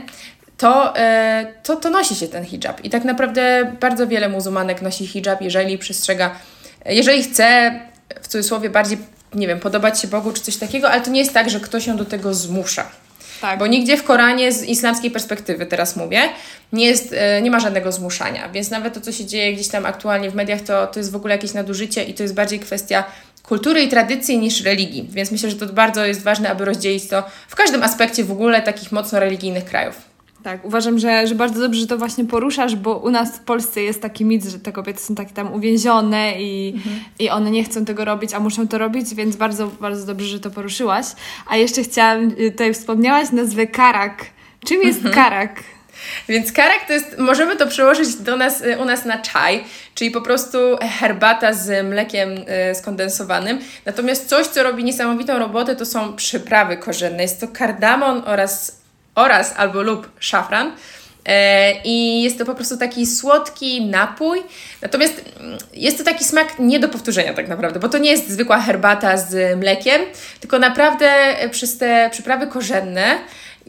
to, 0.58 0.98
e, 0.98 1.54
to, 1.64 1.76
to 1.76 1.90
nosi 1.90 2.16
się 2.16 2.28
ten 2.28 2.46
hijab. 2.46 2.84
I 2.84 2.90
tak 2.90 3.04
naprawdę 3.04 3.74
bardzo 3.80 4.08
wiele 4.08 4.30
muzułmanek 4.30 4.82
nosi 4.82 5.08
hijab, 5.08 5.42
jeżeli 5.42 5.78
przestrzega, 5.78 6.36
jeżeli 6.86 7.24
chce 7.24 7.80
w 8.22 8.28
cudzysłowie 8.28 8.70
bardziej, 8.70 8.98
nie 9.34 9.48
wiem, 9.48 9.60
podobać 9.60 10.02
się 10.02 10.08
Bogu 10.08 10.32
czy 10.32 10.42
coś 10.42 10.58
takiego, 10.58 10.92
ale 10.92 11.02
to 11.02 11.12
nie 11.12 11.20
jest 11.20 11.34
tak, 11.34 11.50
że 11.50 11.60
ktoś 11.60 11.88
ją 11.88 11.98
do 11.98 12.06
tego 12.06 12.34
zmusza. 12.34 12.86
Tak. 13.46 13.60
Bo 13.60 13.68
nigdzie 13.68 13.98
w 13.98 14.04
Koranie 14.04 14.52
z 14.52 14.64
islamskiej 14.64 15.12
perspektywy 15.12 15.66
teraz 15.66 15.96
mówię, 15.96 16.22
nie, 16.74 16.86
jest, 16.86 17.14
e, 17.18 17.42
nie 17.42 17.52
ma 17.52 17.60
żadnego 17.60 17.92
zmuszania. 17.92 18.50
Więc 18.50 18.70
nawet 18.70 18.94
to, 18.94 19.02
co 19.02 19.12
się 19.12 19.26
dzieje 19.26 19.54
gdzieś 19.54 19.68
tam 19.68 19.86
aktualnie 19.86 20.32
w 20.32 20.36
mediach, 20.36 20.62
to, 20.62 20.88
to 20.88 21.00
jest 21.00 21.12
w 21.12 21.16
ogóle 21.16 21.36
jakieś 21.36 21.54
nadużycie 21.54 22.04
i 22.04 22.14
to 22.14 22.24
jest 22.24 22.36
bardziej 22.36 22.60
kwestia 22.60 23.04
kultury 23.44 23.82
i 23.82 23.88
tradycji 23.88 24.38
niż 24.38 24.62
religii. 24.62 25.08
Więc 25.10 25.32
myślę, 25.32 25.50
że 25.50 25.56
to 25.56 25.66
bardzo 25.66 26.06
jest 26.06 26.24
ważne, 26.24 26.50
aby 26.50 26.66
rozdzielić 26.66 27.08
to 27.08 27.24
w 27.48 27.56
każdym 27.56 27.84
aspekcie 27.84 28.24
w 28.24 28.32
ogóle 28.32 28.62
takich 28.62 28.92
mocno 28.92 29.20
religijnych 29.20 29.66
krajów. 29.66 30.15
Tak, 30.46 30.66
uważam, 30.66 31.00
że, 31.00 31.28
że 31.28 31.36
bardzo 31.36 31.60
dobrze, 31.60 31.80
że 31.80 31.88
to 31.88 31.98
właśnie 31.98 32.26
poruszasz, 32.26 32.76
bo 32.76 32.98
u 32.98 33.10
nas 33.10 33.38
w 33.38 33.40
Polsce 33.40 33.82
jest 33.82 34.02
taki 34.02 34.26
mit, 34.26 34.44
że 34.44 34.60
te 34.60 34.72
kobiety 34.72 35.00
są 35.00 35.16
takie 35.16 35.34
tam 35.34 35.54
uwięzione 35.54 36.42
i, 36.42 36.74
mhm. 36.76 36.96
i 37.20 37.30
one 37.30 37.52
nie 37.52 37.64
chcą 37.64 37.86
tego 37.86 38.06
robić, 38.06 38.34
a 38.34 38.40
muszą 38.40 38.68
to 38.68 38.78
robić, 38.78 39.16
więc 39.16 39.36
bardzo, 39.36 39.68
bardzo 39.68 40.06
dobrze, 40.06 40.28
że 40.28 40.40
to 40.40 40.52
poruszyłaś. 40.52 41.06
A 41.48 41.58
jeszcze 41.58 41.84
chciałam, 41.84 42.32
y, 42.40 42.52
tutaj 42.52 42.74
wspomniałaś 42.74 43.32
nazwę 43.32 43.68
karak. 43.68 44.26
Czym 44.66 44.82
jest 44.82 45.06
mhm. 45.06 45.16
karak? 45.16 45.64
Więc 46.30 46.52
karak 46.52 46.88
to 46.88 46.94
jest, 46.94 47.18
możemy 47.18 47.56
to 47.56 47.68
przełożyć 47.68 48.16
do 48.16 48.38
nas, 48.38 48.62
y, 48.62 48.78
u 48.78 48.86
nas 48.86 49.06
na 49.06 49.18
czaj, 49.18 49.64
czyli 49.96 50.12
po 50.12 50.22
prostu 50.22 50.58
herbata 51.00 51.54
z 51.54 51.88
mlekiem 51.88 52.30
y, 52.72 52.76
skondensowanym. 52.76 53.60
Natomiast 53.86 54.30
coś, 54.30 54.48
co 54.48 54.64
robi 54.64 54.84
niesamowitą 54.84 55.40
robotę, 55.40 55.76
to 55.76 55.86
są 55.86 56.16
przyprawy 56.16 56.78
korzenne. 56.78 57.24
Jest 57.24 57.42
to 57.42 57.48
kardamon 57.48 58.24
oraz 58.26 58.85
oraz 59.16 59.54
albo 59.58 59.82
lub 59.82 60.10
szafran. 60.20 60.72
E, 61.26 61.74
I 61.84 62.24
jest 62.24 62.38
to 62.38 62.46
po 62.46 62.56
prostu 62.56 62.78
taki 62.78 63.06
słodki 63.06 63.86
napój. 63.86 64.40
Natomiast 64.82 65.22
mm, 65.40 65.58
jest 65.74 65.98
to 65.98 66.04
taki 66.04 66.24
smak 66.24 66.60
nie 66.60 66.80
do 66.80 66.90
powtórzenia, 66.90 67.34
tak 67.34 67.48
naprawdę, 67.48 67.80
bo 67.80 67.90
to 67.90 67.98
nie 67.98 68.12
jest 68.12 68.30
zwykła 68.30 68.60
herbata 68.60 69.18
z 69.18 69.60
mlekiem, 69.60 70.02
tylko 70.40 70.60
naprawdę 70.60 71.36
przez 71.52 71.78
te 71.78 72.10
przyprawy 72.12 72.48
korzenne 72.48 73.18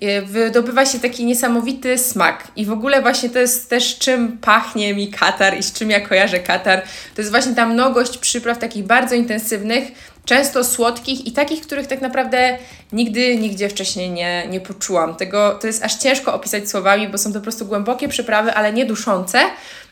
e, 0.03 0.23
wydobywa 0.23 0.87
się 0.87 0.99
taki 0.99 1.25
niesamowity 1.25 1.99
smak. 1.99 2.49
I 2.57 2.67
w 2.67 2.73
ogóle 2.73 3.03
właśnie 3.03 3.31
to 3.31 3.39
jest 3.39 3.71
też 3.71 3.99
czym 3.99 4.39
pachnie 4.39 4.95
mi 4.95 5.11
Katar 5.11 5.59
i 5.59 5.63
z 5.63 5.73
czym 5.73 5.91
ja 5.91 6.01
kojarzę 6.01 6.39
Katar. 6.39 6.83
To 7.15 7.21
jest 7.23 7.31
właśnie 7.31 7.55
ta 7.55 7.67
mnogość 7.67 8.19
przypraw 8.19 8.59
takich 8.59 8.85
bardzo 8.85 9.15
intensywnych, 9.15 9.85
często 10.27 10.65
słodkich 10.65 11.27
i 11.27 11.33
takich, 11.33 11.61
których 11.61 11.87
tak 11.87 12.01
naprawdę 12.01 12.59
nigdy, 12.93 13.37
nigdzie 13.37 13.69
wcześniej 13.69 14.11
nie, 14.11 14.47
nie 14.49 14.61
poczułam. 14.61 15.15
Tego, 15.15 15.59
to 15.61 15.67
jest 15.67 15.85
aż 15.85 15.95
ciężko 15.95 16.35
opisać 16.35 16.71
słowami, 16.71 17.09
bo 17.09 17.19
są 17.19 17.33
to 17.33 17.39
po 17.39 17.43
prostu 17.43 17.67
głębokie 17.67 18.09
przyprawy, 18.09 18.55
ale 18.55 18.73
nie 18.73 18.87
duszące. 18.87 19.39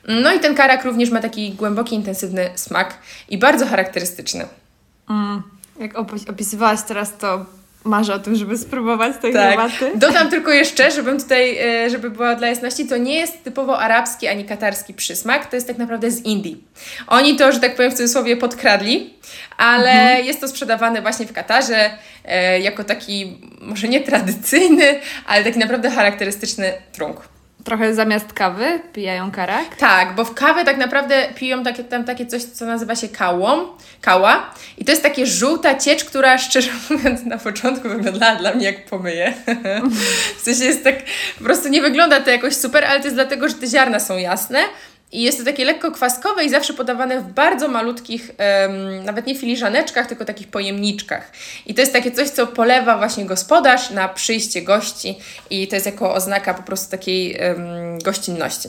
No 0.08 0.34
i 0.34 0.40
ten 0.40 0.54
karak 0.54 0.84
również 0.84 1.10
ma 1.10 1.20
taki 1.20 1.52
głęboki, 1.52 1.94
intensywny 1.94 2.50
smak 2.54 2.98
i 3.28 3.38
bardzo 3.38 3.66
charakterystyczny. 3.66 4.46
Mm, 5.10 5.42
jak 5.80 5.98
opisywałaś 6.28 6.80
teraz, 6.88 7.16
to 7.16 7.46
marzę 7.84 8.14
o 8.14 8.18
tym, 8.18 8.36
żeby 8.36 8.58
spróbować 8.58 9.16
tej 9.22 9.32
tak. 9.32 9.42
herbaty. 9.42 9.92
Dodam 9.94 10.30
tylko 10.30 10.50
jeszcze, 10.50 10.90
żebym 10.90 11.20
tutaj, 11.20 11.58
e, 11.58 11.90
żeby 11.90 12.10
była 12.10 12.34
dla 12.34 12.48
jasności, 12.48 12.86
to 12.86 12.96
nie 12.96 13.16
jest 13.16 13.44
typowo 13.44 13.78
arabski 13.78 14.28
ani 14.28 14.44
katarski 14.44 14.94
przysmak, 14.94 15.46
to 15.46 15.56
jest 15.56 15.68
tak 15.68 15.78
naprawdę 15.78 16.10
z 16.10 16.20
Indii. 16.20 16.64
Oni 17.06 17.36
to, 17.36 17.52
że 17.52 17.60
tak 17.60 17.76
powiem 17.76 17.90
w 17.90 17.94
cudzysłowie, 17.94 18.36
podkradli, 18.36 19.14
ale 19.56 19.90
mhm. 19.90 20.26
jest 20.26 20.40
to 20.40 20.48
sprzedawane 20.48 21.02
właśnie 21.02 21.26
w 21.26 21.32
Katarze 21.32 21.90
e, 22.24 22.60
jako 22.60 22.84
taki, 22.84 23.38
może 23.60 23.88
nie 23.88 24.00
tradycyjny, 24.00 25.00
ale 25.26 25.44
taki 25.44 25.58
naprawdę 25.58 25.90
charakterystyczny 25.90 26.72
trunk. 26.92 27.33
Trochę 27.64 27.94
zamiast 27.94 28.32
kawy 28.32 28.80
pijają 28.92 29.30
karak? 29.30 29.76
Tak, 29.76 30.14
bo 30.14 30.24
w 30.24 30.34
kawę 30.34 30.64
tak 30.64 30.76
naprawdę 30.76 31.28
piją 31.34 31.62
takie, 31.62 31.84
tam 31.84 32.04
takie 32.04 32.26
coś, 32.26 32.42
co 32.42 32.66
nazywa 32.66 32.96
się 32.96 33.08
kałą, 33.08 33.68
kała. 34.00 34.54
I 34.78 34.84
to 34.84 34.90
jest 34.90 35.02
takie 35.02 35.26
żółta 35.26 35.74
ciecz, 35.74 36.04
która 36.04 36.38
szczerze 36.38 36.70
mówiąc 36.90 37.24
na 37.24 37.38
początku 37.38 37.88
wyglądała 37.88 38.36
dla 38.36 38.54
mnie 38.54 38.66
jak 38.66 38.84
pomyje. 38.84 39.34
w 40.38 40.40
sensie 40.40 40.64
jest 40.64 40.84
tak, 40.84 40.96
po 41.38 41.44
prostu 41.44 41.68
nie 41.68 41.82
wygląda 41.82 42.20
to 42.20 42.30
jakoś 42.30 42.56
super, 42.56 42.84
ale 42.84 42.98
to 43.00 43.04
jest 43.04 43.16
dlatego, 43.16 43.48
że 43.48 43.54
te 43.54 43.66
ziarna 43.66 44.00
są 44.00 44.16
jasne. 44.16 44.58
I 45.14 45.22
jest 45.22 45.38
to 45.38 45.44
takie 45.44 45.64
lekko 45.64 45.90
kwaskowe 45.90 46.44
i 46.44 46.50
zawsze 46.50 46.74
podawane 46.74 47.20
w 47.20 47.32
bardzo 47.32 47.68
malutkich, 47.68 48.30
um, 48.30 49.04
nawet 49.04 49.26
nie 49.26 49.34
filiżaneczkach, 49.34 50.06
tylko 50.06 50.24
takich 50.24 50.48
pojemniczkach. 50.48 51.32
I 51.66 51.74
to 51.74 51.80
jest 51.80 51.92
takie 51.92 52.10
coś, 52.10 52.30
co 52.30 52.46
polewa 52.46 52.98
właśnie 52.98 53.24
gospodarz 53.24 53.90
na 53.90 54.08
przyjście 54.08 54.62
gości 54.62 55.18
i 55.50 55.68
to 55.68 55.76
jest 55.76 55.86
jako 55.86 56.14
oznaka 56.14 56.54
po 56.54 56.62
prostu 56.62 56.90
takiej 56.90 57.38
um, 57.40 57.98
gościnności. 57.98 58.68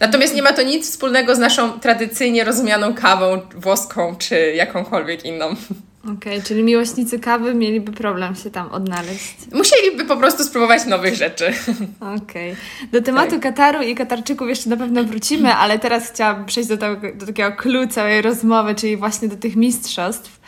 Natomiast 0.00 0.34
nie 0.34 0.42
ma 0.42 0.52
to 0.52 0.62
nic 0.62 0.90
wspólnego 0.90 1.34
z 1.34 1.38
naszą 1.38 1.80
tradycyjnie 1.80 2.44
rozumianą 2.44 2.94
kawą 2.94 3.40
włoską 3.54 4.16
czy 4.16 4.52
jakąkolwiek 4.52 5.24
inną. 5.24 5.56
Okej, 6.04 6.14
okay, 6.16 6.42
czyli 6.42 6.62
miłośnicy 6.62 7.18
kawy 7.18 7.54
mieliby 7.54 7.92
problem 7.92 8.34
się 8.34 8.50
tam 8.50 8.68
odnaleźć. 8.68 9.36
Musieliby 9.52 10.04
po 10.04 10.16
prostu 10.16 10.44
spróbować 10.44 10.86
nowych 10.86 11.14
rzeczy. 11.14 11.52
Okej. 12.00 12.52
Okay. 12.52 12.56
Do 12.92 13.02
tematu 13.02 13.30
tak. 13.30 13.40
Kataru 13.40 13.82
i 13.82 13.94
Katarczyków 13.94 14.48
jeszcze 14.48 14.70
na 14.70 14.76
pewno 14.76 15.04
wrócimy, 15.04 15.54
ale 15.54 15.78
teraz 15.78 16.10
chciałabym 16.10 16.46
przejść 16.46 16.68
do, 16.68 16.76
tego, 16.76 17.12
do 17.14 17.26
takiego 17.26 17.52
clue 17.52 17.88
całej 17.88 18.22
rozmowy, 18.22 18.74
czyli 18.74 18.96
właśnie 18.96 19.28
do 19.28 19.36
tych 19.36 19.56
mistrzostw. 19.56 20.40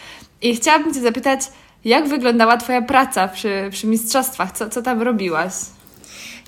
I 0.43 0.57
chciałabym 0.57 0.95
Cię 0.95 1.01
zapytać, 1.01 1.41
jak 1.85 2.09
wyglądała 2.09 2.57
Twoja 2.57 2.83
praca 2.83 3.29
przy, 3.29 3.69
przy 3.71 3.87
mistrzostwach? 3.87 4.53
Co, 4.53 4.71
co 4.71 4.83
tam 4.83 5.03
robiłaś? 5.03 5.53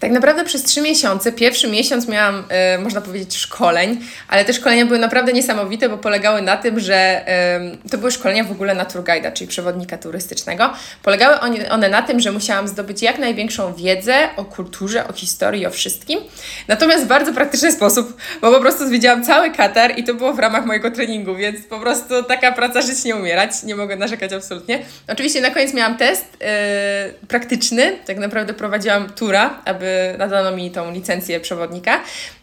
Tak 0.05 0.13
naprawdę 0.13 0.45
przez 0.45 0.63
trzy 0.63 0.83
miesiące, 0.83 1.33
pierwszy 1.33 1.69
miesiąc 1.69 2.09
miałam, 2.09 2.45
e, 2.49 2.79
można 2.79 3.01
powiedzieć, 3.01 3.37
szkoleń, 3.37 4.01
ale 4.29 4.45
te 4.45 4.53
szkolenia 4.53 4.87
były 4.87 4.99
naprawdę 4.99 5.33
niesamowite, 5.33 5.89
bo 5.89 5.99
polegały 5.99 6.43
na 6.43 6.57
tym, 6.57 6.81
że 6.81 6.95
e, 6.95 7.61
to 7.91 7.99
były 7.99 8.11
szkolenia 8.11 8.45
w 8.45 8.51
ogóle 8.51 8.75
na 8.75 8.85
guide'a, 8.85 9.33
czyli 9.33 9.49
przewodnika 9.49 9.99
turystycznego. 9.99 10.73
Polegały 11.03 11.41
one, 11.41 11.71
one 11.71 11.89
na 11.89 12.03
tym, 12.03 12.21
że 12.21 12.33
musiałam 12.33 12.69
zdobyć 12.69 13.03
jak 13.03 13.19
największą 13.19 13.75
wiedzę 13.75 14.29
o 14.37 14.45
kulturze, 14.45 15.09
o 15.09 15.13
historii, 15.13 15.67
o 15.67 15.71
wszystkim. 15.71 16.21
Natomiast 16.69 17.05
w 17.05 17.09
bardzo 17.09 17.33
praktyczny 17.33 17.73
sposób, 17.73 18.17
bo 18.41 18.53
po 18.53 18.61
prostu 18.61 18.89
zwiedziłam 18.89 19.25
cały 19.25 19.51
Katar 19.51 19.99
i 19.99 20.05
to 20.05 20.15
było 20.15 20.33
w 20.33 20.39
ramach 20.39 20.67
mojego 20.67 20.91
treningu, 20.91 21.37
więc 21.37 21.67
po 21.67 21.81
prostu 21.81 22.23
taka 22.23 22.53
praca 22.53 22.83
żyć 22.83 23.05
nie 23.05 23.17
umierać, 23.17 23.63
nie 23.63 23.77
mogę 23.77 23.97
narzekać 23.97 24.33
absolutnie. 24.33 24.83
Oczywiście 25.09 25.41
na 25.41 25.51
koniec 25.51 25.75
miałam 25.75 25.97
test 25.97 26.25
e, 26.41 27.11
praktyczny, 27.29 27.99
tak 28.07 28.19
naprawdę 28.19 28.55
prowadziłam 28.55 29.13
tura, 29.13 29.61
aby 29.65 29.94
nadano 30.19 30.57
mi 30.57 30.71
tą 30.71 30.93
licencję 30.93 31.41
przewodnika. 31.41 32.01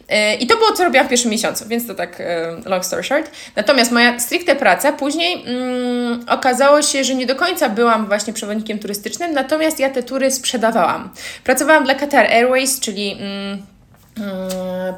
E, 0.08 0.34
I 0.34 0.46
to 0.46 0.56
było, 0.56 0.72
co 0.72 0.84
robiłam 0.84 1.06
w 1.06 1.10
pierwszym 1.10 1.30
miesiącu, 1.30 1.68
więc 1.68 1.86
to 1.86 1.94
tak 1.94 2.20
e, 2.20 2.56
long 2.64 2.84
story 2.84 3.02
short. 3.02 3.30
Natomiast 3.56 3.92
moja 3.92 4.20
stricte 4.20 4.56
praca 4.56 4.92
później 4.92 5.44
mm, 5.46 6.24
okazało 6.28 6.82
się, 6.82 7.04
że 7.04 7.14
nie 7.14 7.26
do 7.26 7.36
końca 7.36 7.68
byłam 7.68 8.06
właśnie 8.06 8.32
przewodnikiem 8.32 8.78
turystycznym, 8.78 9.32
natomiast 9.32 9.80
ja 9.80 9.90
te 9.90 10.02
tury 10.02 10.30
sprzedawałam. 10.30 11.10
Pracowałam 11.44 11.84
dla 11.84 11.94
Qatar 11.94 12.26
Airways, 12.26 12.80
czyli 12.80 13.12
Mm, 13.12 13.71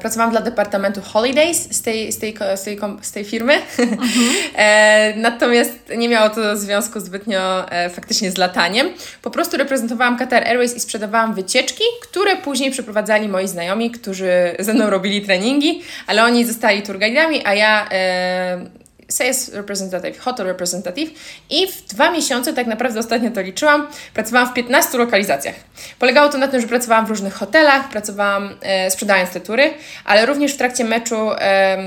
pracowałam 0.01 0.31
dla 0.31 0.41
departamentu 0.41 1.01
Holidays 1.01 1.75
z 1.75 1.81
tej, 1.81 2.11
z 2.11 2.19
tej, 2.19 2.37
z 2.55 2.63
tej, 2.63 2.79
z 3.01 3.11
tej 3.11 3.25
firmy. 3.25 3.53
Mhm. 3.79 3.99
e, 4.55 5.13
natomiast 5.17 5.71
nie 5.97 6.09
miało 6.09 6.29
to 6.29 6.57
związku 6.57 6.99
zbytnio 6.99 7.71
e, 7.71 7.89
faktycznie 7.89 8.31
z 8.31 8.37
lataniem. 8.37 8.89
Po 9.21 9.31
prostu 9.31 9.57
reprezentowałam 9.57 10.17
Qatar 10.17 10.43
Airways 10.43 10.75
i 10.75 10.79
sprzedawałam 10.79 11.33
wycieczki, 11.33 11.83
które 12.01 12.35
później 12.35 12.71
przeprowadzali 12.71 13.27
moi 13.27 13.47
znajomi, 13.47 13.91
którzy 13.91 14.55
ze 14.59 14.73
mną 14.73 14.89
robili 14.89 15.21
treningi, 15.21 15.81
ale 16.07 16.23
oni 16.23 16.45
zostali 16.45 16.81
tourguidami, 16.81 17.41
a 17.45 17.53
ja 17.53 17.87
e, 17.91 18.84
sales 19.15 19.53
representative, 19.53 20.19
hotel 20.19 20.45
representative 20.45 21.11
i 21.49 21.67
w 21.67 21.81
dwa 21.81 22.11
miesiące, 22.11 22.53
tak 22.53 22.67
naprawdę 22.67 22.99
ostatnio 22.99 23.31
to 23.31 23.41
liczyłam, 23.41 23.87
pracowałam 24.13 24.49
w 24.49 24.53
15 24.53 24.97
lokalizacjach. 24.97 25.55
Polegało 25.99 26.29
to 26.29 26.37
na 26.37 26.47
tym, 26.47 26.61
że 26.61 26.67
pracowałam 26.67 27.05
w 27.05 27.09
różnych 27.09 27.33
hotelach, 27.33 27.89
pracowałam 27.89 28.49
e, 28.61 28.91
sprzedając 28.91 29.29
te 29.29 29.39
tury, 29.39 29.73
ale 30.05 30.25
również 30.25 30.53
w 30.53 30.57
trakcie 30.57 30.83
meczu 30.83 31.31
e, 31.31 31.77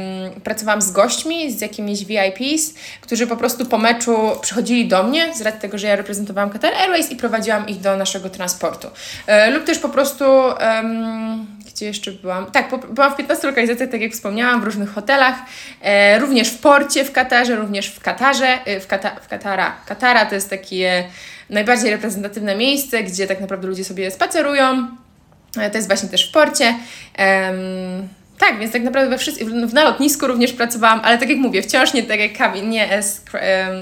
pracowałam 0.44 0.82
z 0.82 0.90
gośćmi, 0.90 1.52
z 1.52 1.60
jakimiś 1.60 2.04
VIPs, 2.04 2.74
którzy 3.00 3.26
po 3.26 3.36
prostu 3.36 3.66
po 3.66 3.78
meczu 3.78 4.16
przychodzili 4.40 4.88
do 4.88 5.02
mnie 5.02 5.34
z 5.34 5.40
racji 5.40 5.60
tego, 5.60 5.78
że 5.78 5.86
ja 5.86 5.96
reprezentowałam 5.96 6.50
Qatar 6.50 6.74
Airways 6.74 7.10
i 7.10 7.16
prowadziłam 7.16 7.68
ich 7.68 7.80
do 7.80 7.96
naszego 7.96 8.30
transportu. 8.30 8.88
E, 9.26 9.50
lub 9.50 9.64
też 9.64 9.78
po 9.78 9.88
prostu 9.88 10.24
gdzie 11.78 11.86
jeszcze 11.86 12.12
byłam? 12.12 12.46
Tak, 12.46 12.86
byłam 12.90 13.12
w 13.12 13.16
15 13.16 13.46
lokalizacjach, 13.46 13.90
tak 13.90 14.00
jak 14.00 14.12
wspomniałam, 14.12 14.60
w 14.60 14.64
różnych 14.64 14.92
hotelach, 14.92 15.34
e, 15.82 16.18
również 16.18 16.48
w 16.48 16.58
porcie 16.58 17.04
w 17.04 17.12
Katarze, 17.18 17.56
również 17.56 17.86
w 17.86 18.00
Katarze, 18.00 18.58
e, 18.64 18.80
w, 18.80 18.86
Kata, 18.86 19.10
w 19.20 19.28
Katara. 19.28 19.76
Katara 19.86 20.26
to 20.26 20.34
jest 20.34 20.50
takie 20.50 21.04
najbardziej 21.50 21.90
reprezentatywne 21.90 22.56
miejsce, 22.56 23.02
gdzie 23.02 23.26
tak 23.26 23.40
naprawdę 23.40 23.68
ludzie 23.68 23.84
sobie 23.84 24.10
spacerują. 24.10 24.88
E, 25.58 25.70
to 25.70 25.76
jest 25.76 25.88
właśnie 25.88 26.08
też 26.08 26.28
w 26.28 26.32
porcie. 26.32 26.74
tak, 28.38 28.58
więc 28.58 28.72
tak 28.72 28.82
naprawdę 28.82 29.10
we 29.10 29.18
wszystkim, 29.18 29.66
na 29.72 29.84
lotnisku 29.84 30.26
również 30.26 30.52
pracowałam, 30.52 31.00
ale 31.04 31.18
tak 31.18 31.28
jak 31.28 31.38
mówię, 31.38 31.62
wciąż 31.62 31.94
nie 31.94 32.02
tak 32.02 32.20
jak 32.20 32.38
cabin, 32.38 32.70
nie 32.70 32.96
as, 32.98 33.22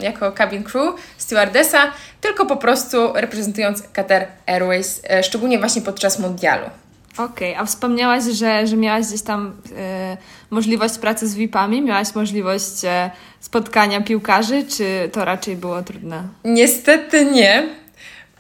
jako 0.01 0.33
cabin 0.33 0.65
crew, 0.65 0.95
stewardessa, 1.17 1.93
tylko 2.21 2.47
po 2.47 2.57
prostu 2.57 3.13
reprezentując 3.15 3.83
Qatar 3.93 4.27
Airways, 4.47 5.03
e, 5.11 5.23
szczególnie 5.23 5.59
właśnie 5.59 5.83
podczas 5.83 6.19
mundialu. 6.19 6.71
Okej, 7.19 7.53
okay. 7.53 7.63
a 7.63 7.67
wspomniałaś, 7.67 8.25
że, 8.25 8.67
że 8.67 8.77
miałaś 8.77 9.07
gdzieś 9.07 9.23
tam 9.23 9.57
e, 9.79 10.17
możliwość 10.51 10.99
pracy 10.99 11.29
z 11.29 11.35
VIP-ami, 11.35 11.83
miałaś 11.83 12.15
możliwość 12.15 12.85
e, 12.85 13.11
spotkania 13.41 14.01
piłkarzy, 14.01 14.65
czy 14.77 15.11
to 15.13 15.25
raczej 15.25 15.57
było 15.57 15.83
trudne? 15.83 16.23
Niestety 16.45 17.25
nie, 17.25 17.69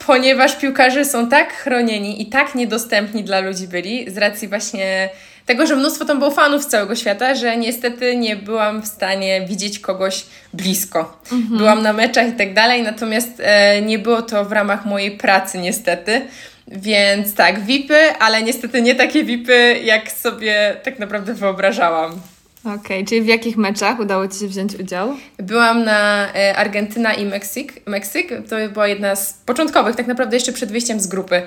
ponieważ 0.06 0.56
piłkarze 0.56 1.04
są 1.04 1.28
tak 1.28 1.52
chronieni 1.52 2.22
i 2.22 2.26
tak 2.26 2.54
niedostępni 2.54 3.24
dla 3.24 3.40
ludzi 3.40 3.68
byli, 3.68 4.10
z 4.10 4.18
racji 4.18 4.48
właśnie 4.48 5.10
tego, 5.46 5.66
że 5.66 5.76
mnóstwo 5.76 6.04
tam 6.04 6.18
było 6.18 6.30
fanów 6.30 6.62
z 6.62 6.66
całego 6.66 6.96
świata, 6.96 7.34
że 7.34 7.56
niestety 7.56 8.16
nie 8.16 8.36
byłam 8.36 8.82
w 8.82 8.86
stanie 8.86 9.46
widzieć 9.48 9.78
kogoś 9.78 10.26
blisko. 10.52 11.18
Mhm. 11.32 11.58
Byłam 11.58 11.82
na 11.82 11.92
meczach 11.92 12.28
i 12.28 12.32
tak 12.32 12.54
dalej, 12.54 12.82
natomiast 12.82 13.28
e, 13.38 13.82
nie 13.82 13.98
było 13.98 14.22
to 14.22 14.44
w 14.44 14.52
ramach 14.52 14.86
mojej 14.86 15.10
pracy 15.10 15.58
niestety. 15.58 16.22
Więc 16.68 17.34
tak, 17.34 17.60
VIPy, 17.60 18.12
ale 18.18 18.42
niestety 18.42 18.82
nie 18.82 18.94
takie 18.94 19.24
VIPy, 19.24 19.80
jak 19.84 20.12
sobie 20.12 20.76
tak 20.82 20.98
naprawdę 20.98 21.34
wyobrażałam. 21.34 22.20
Okej, 22.60 22.76
okay, 22.80 23.04
czyli 23.04 23.22
w 23.22 23.26
jakich 23.26 23.56
meczach 23.56 24.00
udało 24.00 24.28
Ci 24.28 24.38
się 24.38 24.48
wziąć 24.48 24.74
udział? 24.74 25.16
Byłam 25.38 25.84
na 25.84 26.32
e, 26.34 26.56
Argentyna 26.56 27.14
i 27.14 27.26
Meksyk. 27.26 27.86
Meksyk 27.86 28.28
to 28.48 28.56
była 28.72 28.88
jedna 28.88 29.16
z 29.16 29.32
początkowych, 29.32 29.96
tak 29.96 30.06
naprawdę 30.06 30.36
jeszcze 30.36 30.52
przed 30.52 30.72
wyjściem 30.72 31.00
z 31.00 31.06
grupy. 31.06 31.42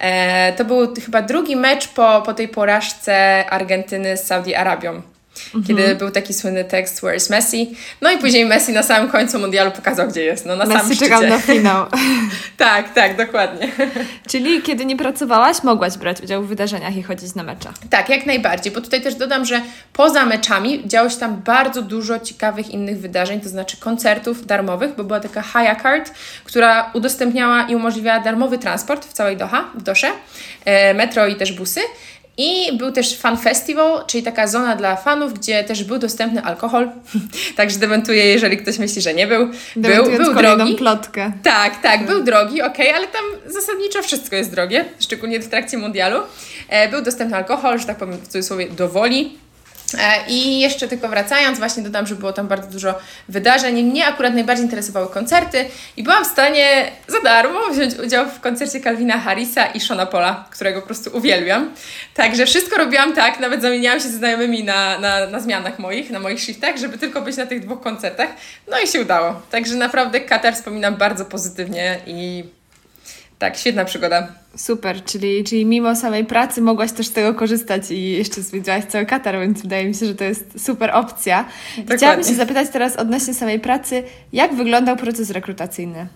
E, 0.00 0.52
to 0.52 0.64
był 0.64 0.94
chyba 1.04 1.22
drugi 1.22 1.56
mecz 1.56 1.88
po, 1.88 2.22
po 2.26 2.34
tej 2.34 2.48
porażce 2.48 3.44
Argentyny 3.50 4.16
z 4.16 4.26
Saudi 4.26 4.54
Arabią. 4.54 5.02
Mhm. 5.54 5.64
kiedy 5.64 5.94
był 5.94 6.10
taki 6.10 6.34
słynny 6.34 6.64
tekst 6.64 6.98
Where 6.98 7.16
is 7.16 7.30
Messi? 7.30 7.76
No 8.00 8.10
i 8.10 8.18
później 8.18 8.46
Messi 8.46 8.72
na 8.72 8.82
samym 8.82 9.10
końcu 9.10 9.38
mundialu 9.38 9.70
pokazał, 9.70 10.08
gdzie 10.08 10.22
jest. 10.22 10.46
No, 10.46 10.56
na 10.56 10.64
Messi 10.64 10.80
samym 10.80 10.96
czekał 10.96 11.22
na 11.22 11.38
finał. 11.38 11.86
tak, 12.56 12.94
tak, 12.94 13.16
dokładnie. 13.16 13.68
Czyli 14.30 14.62
kiedy 14.62 14.84
nie 14.84 14.96
pracowałaś, 14.96 15.62
mogłaś 15.62 15.96
brać 15.96 16.20
udział 16.20 16.42
w 16.42 16.48
wydarzeniach 16.48 16.96
i 16.96 17.02
chodzić 17.02 17.34
na 17.34 17.42
mecze. 17.42 17.68
Tak, 17.90 18.08
jak 18.08 18.26
najbardziej, 18.26 18.72
bo 18.72 18.80
tutaj 18.80 19.02
też 19.02 19.14
dodam, 19.14 19.44
że 19.44 19.60
poza 19.92 20.26
meczami 20.26 20.88
działo 20.88 21.10
się 21.10 21.16
tam 21.16 21.42
bardzo 21.42 21.82
dużo 21.82 22.18
ciekawych 22.18 22.70
innych 22.70 22.98
wydarzeń, 22.98 23.40
to 23.40 23.48
znaczy 23.48 23.76
koncertów 23.76 24.46
darmowych, 24.46 24.96
bo 24.96 25.04
była 25.04 25.20
taka 25.20 25.42
Haya 25.42 25.76
Card, 25.82 26.10
która 26.44 26.90
udostępniała 26.94 27.62
i 27.62 27.76
umożliwiała 27.76 28.20
darmowy 28.20 28.58
transport 28.58 29.06
w 29.06 29.12
całej 29.12 29.36
Doha, 29.36 29.64
w 29.74 29.82
Dosze, 29.82 30.10
e, 30.64 30.94
metro 30.94 31.26
i 31.26 31.36
też 31.36 31.52
busy. 31.52 31.80
I 32.36 32.78
był 32.78 32.92
też 32.92 33.18
Fan 33.18 33.38
Festival, 33.38 34.04
czyli 34.06 34.22
taka 34.22 34.46
zona 34.46 34.76
dla 34.76 34.96
fanów, 34.96 35.34
gdzie 35.34 35.64
też 35.64 35.84
był 35.84 35.98
dostępny 35.98 36.42
alkohol. 36.42 36.90
Także 37.56 37.78
dementuję, 37.78 38.24
jeżeli 38.24 38.56
ktoś 38.56 38.78
myśli, 38.78 39.02
że 39.02 39.14
nie 39.14 39.26
był. 39.26 39.48
Był, 39.76 40.04
był 40.04 40.34
drogi. 40.34 40.74
plotkę. 40.74 41.32
Tak, 41.42 41.82
tak, 41.82 42.06
był 42.06 42.24
drogi, 42.24 42.62
ok, 42.62 42.78
ale 42.94 43.06
tam 43.06 43.24
zasadniczo 43.46 44.02
wszystko 44.02 44.36
jest 44.36 44.50
drogie, 44.50 44.84
szczególnie 45.00 45.40
w 45.40 45.48
trakcie 45.48 45.78
mundialu. 45.78 46.20
E, 46.68 46.88
był 46.88 47.02
dostępny 47.02 47.36
alkohol, 47.36 47.78
że 47.78 47.86
tak 47.86 47.96
powiem 47.96 48.16
w 48.18 48.26
cudzysłowie, 48.26 48.68
do 48.70 48.88
woli. 48.88 49.43
E, 49.98 50.26
I 50.28 50.60
jeszcze 50.60 50.88
tylko 50.88 51.08
wracając, 51.08 51.58
właśnie 51.58 51.82
dodam, 51.82 52.06
że 52.06 52.14
było 52.14 52.32
tam 52.32 52.48
bardzo 52.48 52.70
dużo 52.70 52.94
wydarzeń. 53.28 53.82
Mnie 53.82 54.06
akurat 54.06 54.34
najbardziej 54.34 54.64
interesowały 54.64 55.08
koncerty 55.08 55.64
i 55.96 56.02
byłam 56.02 56.24
w 56.24 56.26
stanie 56.26 56.90
za 57.08 57.20
darmo 57.20 57.60
wziąć 57.70 57.94
udział 57.94 58.26
w 58.30 58.40
koncercie 58.40 58.80
Calvina 58.80 59.18
Harrisa 59.18 59.66
i 59.66 59.80
Shona 59.80 60.06
Pola, 60.06 60.48
którego 60.50 60.80
po 60.80 60.86
prostu 60.86 61.16
uwielbiam. 61.16 61.70
Także 62.14 62.46
wszystko 62.46 62.76
robiłam 62.76 63.12
tak, 63.12 63.40
nawet 63.40 63.62
zamieniałam 63.62 64.00
się 64.00 64.08
ze 64.08 64.18
znajomymi 64.18 64.64
na, 64.64 64.98
na, 64.98 65.26
na 65.26 65.40
zmianach 65.40 65.78
moich, 65.78 66.10
na 66.10 66.20
moich 66.20 66.40
shiftach, 66.40 66.76
żeby 66.76 66.98
tylko 66.98 67.22
być 67.22 67.36
na 67.36 67.46
tych 67.46 67.60
dwóch 67.60 67.80
koncertach. 67.80 68.28
No 68.70 68.80
i 68.80 68.86
się 68.86 69.00
udało. 69.00 69.42
Także 69.50 69.74
naprawdę 69.74 70.20
Katar 70.20 70.54
wspominam 70.54 70.96
bardzo 70.96 71.24
pozytywnie 71.24 71.98
i 72.06 72.44
tak, 73.44 73.56
świetna 73.56 73.84
przygoda. 73.84 74.28
Super, 74.56 75.04
czyli, 75.04 75.44
czyli 75.44 75.66
mimo 75.66 75.96
samej 75.96 76.24
pracy 76.24 76.60
mogłaś 76.60 76.92
też 76.92 77.06
z 77.06 77.12
tego 77.12 77.34
korzystać 77.34 77.90
i 77.90 78.12
jeszcze 78.12 78.42
zwiedziłaś 78.42 78.84
cały 78.84 79.06
Katar, 79.06 79.40
więc 79.40 79.62
wydaje 79.62 79.88
mi 79.88 79.94
się, 79.94 80.06
że 80.06 80.14
to 80.14 80.24
jest 80.24 80.64
super 80.64 80.90
opcja. 80.94 81.44
Dokładnie. 81.76 81.96
Chciałabym 81.96 82.24
się 82.24 82.34
zapytać 82.34 82.68
teraz 82.72 82.96
odnośnie 82.96 83.34
samej 83.34 83.60
pracy, 83.60 84.02
jak 84.32 84.54
wyglądał 84.54 84.96
proces 84.96 85.30
rekrutacyjny? 85.30 86.06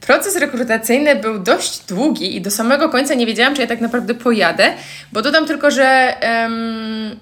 Proces 0.00 0.36
rekrutacyjny 0.36 1.16
był 1.16 1.38
dość 1.38 1.84
długi 1.86 2.36
i 2.36 2.40
do 2.40 2.50
samego 2.50 2.88
końca 2.88 3.14
nie 3.14 3.26
wiedziałam, 3.26 3.54
czy 3.54 3.60
ja 3.60 3.66
tak 3.66 3.80
naprawdę 3.80 4.14
pojadę, 4.14 4.72
bo 5.12 5.22
dodam 5.22 5.46
tylko, 5.46 5.70
że 5.70 6.16
um, 6.22 7.16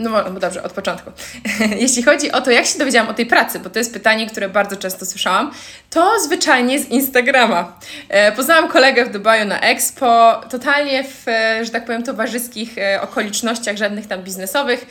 no, 0.00 0.30
no 0.30 0.40
dobrze, 0.40 0.62
od 0.62 0.72
początku. 0.72 1.10
Jeśli 1.76 2.02
chodzi 2.02 2.32
o 2.32 2.40
to, 2.40 2.50
jak 2.50 2.66
się 2.66 2.78
dowiedziałam 2.78 3.08
o 3.08 3.14
tej 3.14 3.26
pracy, 3.26 3.58
bo 3.58 3.70
to 3.70 3.78
jest 3.78 3.92
pytanie, 3.92 4.26
które 4.26 4.48
bardzo 4.48 4.76
często 4.76 5.06
słyszałam, 5.06 5.50
to 5.90 6.20
zwyczajnie 6.24 6.80
z 6.80 6.88
Instagrama. 6.88 7.78
E, 8.08 8.32
poznałam 8.32 8.68
kolegę 8.68 9.04
w 9.04 9.10
Dubaju 9.10 9.44
na 9.44 9.60
Expo, 9.60 10.40
totalnie 10.50 11.04
w, 11.04 11.28
e, 11.28 11.64
że 11.64 11.70
tak 11.70 11.84
powiem, 11.84 12.02
towarzyskich 12.02 12.78
e, 12.78 13.02
okolicznościach, 13.02 13.76
żadnych 13.76 14.06
tam 14.06 14.22
biznesowych. 14.22 14.86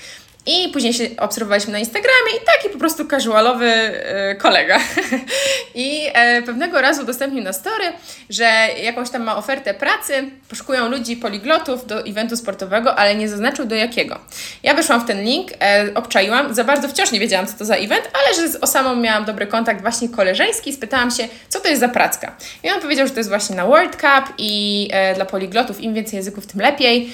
I 0.50 0.70
później 0.70 0.94
się 0.94 1.08
obserwowaliśmy 1.18 1.74
na 1.74 1.80
Instagramie 1.80 2.32
i 2.42 2.46
taki 2.46 2.70
po 2.70 2.80
prostu 2.80 3.08
casualowy 3.08 3.66
e, 3.66 4.36
kolega. 4.36 4.80
I 5.76 6.08
e, 6.14 6.42
pewnego 6.42 6.82
razu 6.82 7.02
udostępnił 7.02 7.44
na 7.44 7.54
story, 7.54 7.84
że 8.30 8.68
jakąś 8.84 9.10
tam 9.10 9.24
ma 9.24 9.38
ofertę 9.38 9.74
pracy, 9.74 10.32
poszukują 10.50 10.90
ludzi 10.90 11.18
poliglotów 11.18 11.88
do 11.88 12.06
eventu 12.06 12.38
sportowego, 12.38 12.96
ale 12.96 13.16
nie 13.16 13.30
zaznaczył 13.30 13.66
do 13.66 13.76
jakiego. 13.76 14.20
Ja 14.64 14.74
weszłam 14.74 15.02
w 15.02 15.06
ten 15.06 15.24
link, 15.24 15.52
e, 15.62 15.92
obczaiłam, 15.96 16.54
za 16.54 16.64
bardzo 16.64 16.88
wciąż 16.88 17.12
nie 17.12 17.20
wiedziałam, 17.20 17.48
co 17.48 17.58
to 17.58 17.66
za 17.66 17.76
event, 17.76 18.12
ale 18.14 18.36
że 18.36 18.50
z 18.50 18.64
Osamą 18.64 18.96
miałam 18.96 19.26
dobry 19.26 19.48
kontakt 19.48 19.82
właśnie 19.82 20.10
koleżeński, 20.10 20.74
spytałam 20.74 21.12
się, 21.12 21.28
co 21.50 21.60
to 21.60 21.68
jest 21.68 21.80
za 21.80 21.88
pracka. 21.88 22.36
I 22.64 22.72
on 22.72 22.82
powiedział, 22.82 23.08
że 23.08 23.14
to 23.14 23.20
jest 23.20 23.30
właśnie 23.30 23.56
na 23.56 23.68
World 23.68 23.96
Cup 23.96 24.34
i 24.38 24.90
dla 25.16 25.26
poliglotów 25.26 25.82
im 25.82 25.94
więcej 25.94 26.18
języków, 26.18 26.48
tym 26.48 26.62
lepiej 26.62 27.12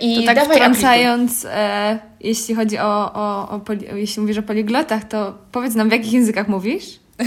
I 0.00 0.26
to 0.26 0.34
tak 0.34 0.44
wtrącając, 0.44 1.44
e, 1.44 1.98
jeśli 2.26 2.54
chodzi 2.54 2.78
o, 2.78 3.12
o, 3.14 3.50
o 3.50 3.60
jeśli 3.96 4.22
mówisz 4.22 4.38
o 4.38 4.42
poliglotach, 4.42 5.04
to 5.04 5.38
powiedz 5.52 5.74
nam, 5.74 5.88
w 5.88 5.92
jakich 5.92 6.12
językach 6.12 6.48
mówisz? 6.48 6.84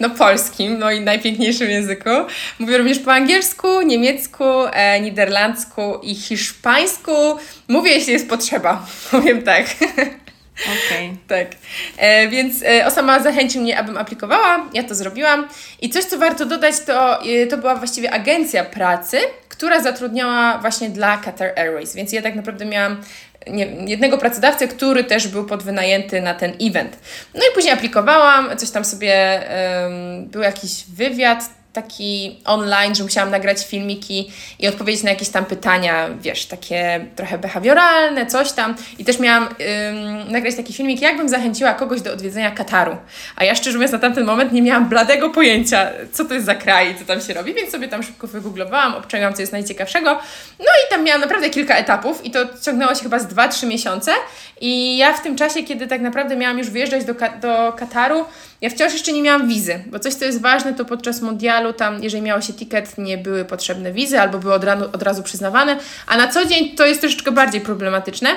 No 0.00 0.10
polskim, 0.10 0.78
no 0.78 0.90
i 0.90 1.00
najpiękniejszym 1.00 1.70
języku. 1.70 2.10
Mówię 2.58 2.78
również 2.78 2.98
po 2.98 3.12
angielsku, 3.12 3.82
niemiecku, 3.82 4.44
e, 4.72 5.00
niderlandzku 5.00 5.98
i 6.02 6.14
hiszpańsku. 6.14 7.12
Mówię, 7.68 7.92
jeśli 7.92 8.12
jest 8.12 8.28
potrzeba. 8.28 8.86
Powiem 9.10 9.42
tak. 9.42 9.66
Okej. 10.62 11.06
Okay. 11.06 11.16
tak. 11.28 11.48
E, 11.96 12.28
więc 12.28 12.62
e, 12.62 12.86
Osama 12.86 13.20
zachęcił 13.20 13.62
mnie, 13.62 13.78
abym 13.78 13.96
aplikowała. 13.96 14.68
Ja 14.74 14.82
to 14.82 14.94
zrobiłam. 14.94 15.48
I 15.80 15.90
coś, 15.90 16.04
co 16.04 16.18
warto 16.18 16.46
dodać, 16.46 16.80
to, 16.80 17.22
e, 17.22 17.46
to 17.46 17.58
była 17.58 17.74
właściwie 17.74 18.10
agencja 18.10 18.64
pracy, 18.64 19.18
która 19.48 19.82
zatrudniała 19.82 20.58
właśnie 20.58 20.90
dla 20.90 21.16
Qatar 21.16 21.58
Airways. 21.58 21.94
Więc 21.94 22.12
ja 22.12 22.22
tak 22.22 22.34
naprawdę 22.34 22.64
miałam 22.64 22.96
nie, 23.46 23.66
jednego 23.86 24.18
pracodawcę, 24.18 24.68
który 24.68 25.04
też 25.04 25.28
był 25.28 25.46
podwynajęty 25.46 26.20
na 26.20 26.34
ten 26.34 26.52
event. 26.60 26.98
No 27.34 27.40
i 27.40 27.54
później 27.54 27.72
aplikowałam, 27.72 28.56
coś 28.56 28.70
tam 28.70 28.84
sobie, 28.84 29.40
um, 29.82 30.26
był 30.26 30.42
jakiś 30.42 30.84
wywiad 30.84 31.57
taki 31.82 32.36
online, 32.44 32.94
że 32.94 33.02
musiałam 33.02 33.30
nagrać 33.30 33.66
filmiki 33.66 34.30
i 34.58 34.68
odpowiedzieć 34.68 35.02
na 35.02 35.10
jakieś 35.10 35.28
tam 35.28 35.44
pytania, 35.44 36.08
wiesz, 36.20 36.46
takie 36.46 37.06
trochę 37.16 37.38
behawioralne, 37.38 38.26
coś 38.26 38.52
tam. 38.52 38.74
I 38.98 39.04
też 39.04 39.18
miałam 39.18 39.44
ym, 39.44 40.32
nagrać 40.32 40.54
taki 40.56 40.72
filmik, 40.72 41.00
jakbym 41.00 41.28
zachęciła 41.28 41.74
kogoś 41.74 42.00
do 42.00 42.12
odwiedzenia 42.12 42.50
Kataru. 42.50 42.96
A 43.36 43.44
ja 43.44 43.54
szczerze 43.54 43.76
mówiąc 43.76 43.92
na 43.92 43.98
tamten 43.98 44.24
moment 44.24 44.52
nie 44.52 44.62
miałam 44.62 44.88
bladego 44.88 45.30
pojęcia, 45.30 45.90
co 46.12 46.24
to 46.24 46.34
jest 46.34 46.46
za 46.46 46.54
kraj, 46.54 46.94
co 46.98 47.04
tam 47.04 47.20
się 47.20 47.34
robi, 47.34 47.54
więc 47.54 47.70
sobie 47.70 47.88
tam 47.88 48.02
szybko 48.02 48.26
wygooglowałam, 48.26 48.94
obczaiłam, 48.94 49.34
co 49.34 49.42
jest 49.42 49.52
najciekawszego. 49.52 50.10
No 50.58 50.64
i 50.64 50.90
tam 50.90 51.04
miałam 51.04 51.20
naprawdę 51.20 51.50
kilka 51.50 51.76
etapów 51.76 52.24
i 52.24 52.30
to 52.30 52.38
ciągnęło 52.64 52.94
się 52.94 53.02
chyba 53.02 53.18
z 53.18 53.26
2-3 53.26 53.66
miesiące. 53.66 54.12
I 54.60 54.96
ja 54.96 55.12
w 55.12 55.22
tym 55.22 55.36
czasie, 55.36 55.62
kiedy 55.62 55.86
tak 55.86 56.00
naprawdę 56.00 56.36
miałam 56.36 56.58
już 56.58 56.70
wyjeżdżać 56.70 57.04
do, 57.04 57.14
do 57.40 57.72
Kataru, 57.72 58.24
ja 58.60 58.70
wciąż 58.70 58.92
jeszcze 58.92 59.12
nie 59.12 59.22
miałam 59.22 59.48
wizy, 59.48 59.84
bo 59.86 59.98
coś, 59.98 60.14
co 60.14 60.24
jest 60.24 60.40
ważne, 60.40 60.74
to 60.74 60.84
podczas 60.84 61.22
mundialu 61.22 61.67
tam, 61.72 62.02
jeżeli 62.02 62.22
miało 62.22 62.40
się 62.40 62.52
ticket, 62.52 62.98
nie 62.98 63.18
były 63.18 63.44
potrzebne 63.44 63.92
wizy 63.92 64.20
albo 64.20 64.38
były 64.38 64.54
od, 64.54 64.64
ranu, 64.64 64.84
od 64.92 65.02
razu 65.02 65.22
przyznawane, 65.22 65.76
a 66.06 66.16
na 66.16 66.28
co 66.28 66.44
dzień 66.44 66.76
to 66.76 66.86
jest 66.86 67.00
troszeczkę 67.00 67.32
bardziej 67.32 67.60
problematyczne. 67.60 68.28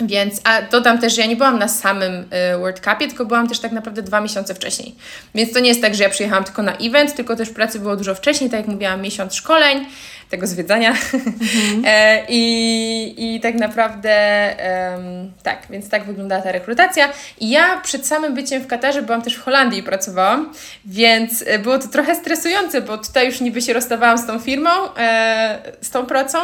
Więc, 0.00 0.40
a 0.44 0.62
dodam 0.62 0.98
też, 0.98 1.14
że 1.14 1.20
ja 1.20 1.26
nie 1.26 1.36
byłam 1.36 1.58
na 1.58 1.68
samym 1.68 2.12
y, 2.12 2.58
World 2.58 2.80
Cupie, 2.80 3.08
tylko 3.08 3.26
byłam 3.26 3.48
też 3.48 3.58
tak 3.58 3.72
naprawdę 3.72 4.02
dwa 4.02 4.20
miesiące 4.20 4.54
wcześniej. 4.54 4.94
Więc 5.34 5.52
to 5.52 5.60
nie 5.60 5.68
jest 5.68 5.82
tak, 5.82 5.94
że 5.94 6.02
ja 6.02 6.10
przyjechałam 6.10 6.44
tylko 6.44 6.62
na 6.62 6.76
event, 6.76 7.14
tylko 7.14 7.36
też 7.36 7.50
pracy 7.50 7.80
było 7.80 7.96
dużo 7.96 8.14
wcześniej, 8.14 8.50
tak 8.50 8.60
jak 8.60 8.68
mówiłam, 8.68 9.02
miesiąc 9.02 9.34
szkoleń, 9.34 9.86
tego 10.30 10.46
zwiedzania. 10.46 10.90
Mhm. 10.90 11.82
e, 11.86 12.22
i, 12.28 13.34
I 13.34 13.40
tak 13.40 13.54
naprawdę 13.54 14.14
um, 14.94 15.32
tak, 15.42 15.66
więc 15.70 15.88
tak 15.88 16.04
wyglądała 16.04 16.42
ta 16.42 16.52
rekrutacja. 16.52 17.08
I 17.40 17.50
ja 17.50 17.80
przed 17.80 18.06
samym 18.06 18.34
byciem 18.34 18.62
w 18.62 18.66
Katarze 18.66 19.02
byłam 19.02 19.22
też 19.22 19.34
w 19.34 19.42
Holandii 19.42 19.80
i 19.80 19.82
pracowałam, 19.82 20.52
więc 20.84 21.44
e, 21.46 21.58
było 21.58 21.78
to 21.78 21.88
trochę 21.88 22.14
stresujące, 22.14 22.80
bo 22.80 22.98
tutaj 22.98 23.26
już 23.26 23.40
niby 23.40 23.62
się 23.62 23.72
rozstawałam 23.72 24.18
z 24.18 24.26
tą 24.26 24.38
firmą, 24.38 24.70
e, 24.98 25.58
z 25.80 25.90
tą 25.90 26.06
pracą, 26.06 26.38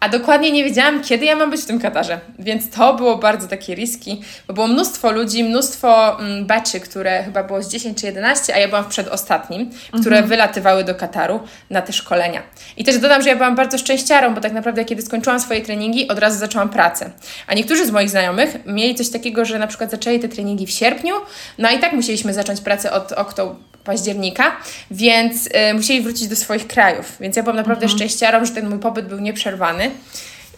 a 0.00 0.08
dokładnie 0.08 0.52
nie 0.52 0.64
wiedziałam, 0.64 1.02
kiedy 1.02 1.24
ja 1.24 1.36
mam 1.36 1.50
być 1.50 1.60
w 1.60 1.66
tym 1.66 1.80
Katarze. 1.80 2.20
Więc 2.38 2.70
to 2.70 2.94
było 2.94 3.18
bardzo 3.18 3.48
takie 3.48 3.74
riski, 3.74 4.22
bo 4.48 4.54
było 4.54 4.66
mnóstwo 4.66 5.12
ludzi, 5.12 5.44
mnóstwo 5.44 6.20
mm, 6.20 6.46
beczy, 6.46 6.80
które 6.80 7.24
chyba 7.24 7.42
było 7.42 7.62
z 7.62 7.68
10 7.68 8.00
czy 8.00 8.06
11, 8.06 8.54
a 8.54 8.58
ja 8.58 8.68
byłam 8.68 8.84
w 8.84 8.88
przedostatnim, 8.88 9.70
które 10.00 10.16
mhm. 10.16 10.28
wylatywały 10.28 10.84
do 10.84 10.94
Kataru 10.94 11.40
na 11.70 11.82
te 11.82 11.92
szkolenia. 11.92 12.42
I 12.76 12.84
też 12.84 12.98
dodam, 12.98 13.22
że 13.22 13.28
ja 13.28 13.36
byłam 13.36 13.56
bardzo 13.56 13.78
szczęściarą, 13.78 14.34
bo 14.34 14.40
tak 14.40 14.52
naprawdę 14.52 14.84
kiedy 14.84 15.02
skończyłam 15.02 15.40
swoje 15.40 15.62
treningi, 15.62 16.08
od 16.08 16.18
razu 16.18 16.38
zaczęłam 16.38 16.68
pracę. 16.68 17.10
A 17.46 17.54
niektórzy 17.54 17.86
z 17.86 17.90
moich 17.90 18.10
znajomych 18.10 18.56
mieli 18.66 18.94
coś 18.94 19.08
takiego, 19.08 19.44
że 19.44 19.58
na 19.58 19.66
przykład 19.66 19.90
zaczęli 19.90 20.20
te 20.20 20.28
treningi 20.28 20.66
w 20.66 20.70
sierpniu, 20.70 21.14
no 21.58 21.70
i 21.70 21.78
tak 21.78 21.92
musieliśmy 21.92 22.34
zacząć 22.34 22.60
pracę 22.60 22.92
od 22.92 23.12
oktobra 23.12 23.75
października, 23.86 24.56
więc 24.90 25.46
y, 25.46 25.74
musieli 25.74 26.02
wrócić 26.02 26.28
do 26.28 26.36
swoich 26.36 26.66
krajów. 26.66 27.16
Więc 27.20 27.36
ja 27.36 27.42
byłam 27.42 27.56
naprawdę 27.56 27.84
mhm. 27.84 27.98
szczęściarą, 27.98 28.44
że 28.44 28.52
ten 28.52 28.68
mój 28.68 28.78
pobyt 28.78 29.06
był 29.06 29.18
nieprzerwany. 29.18 29.90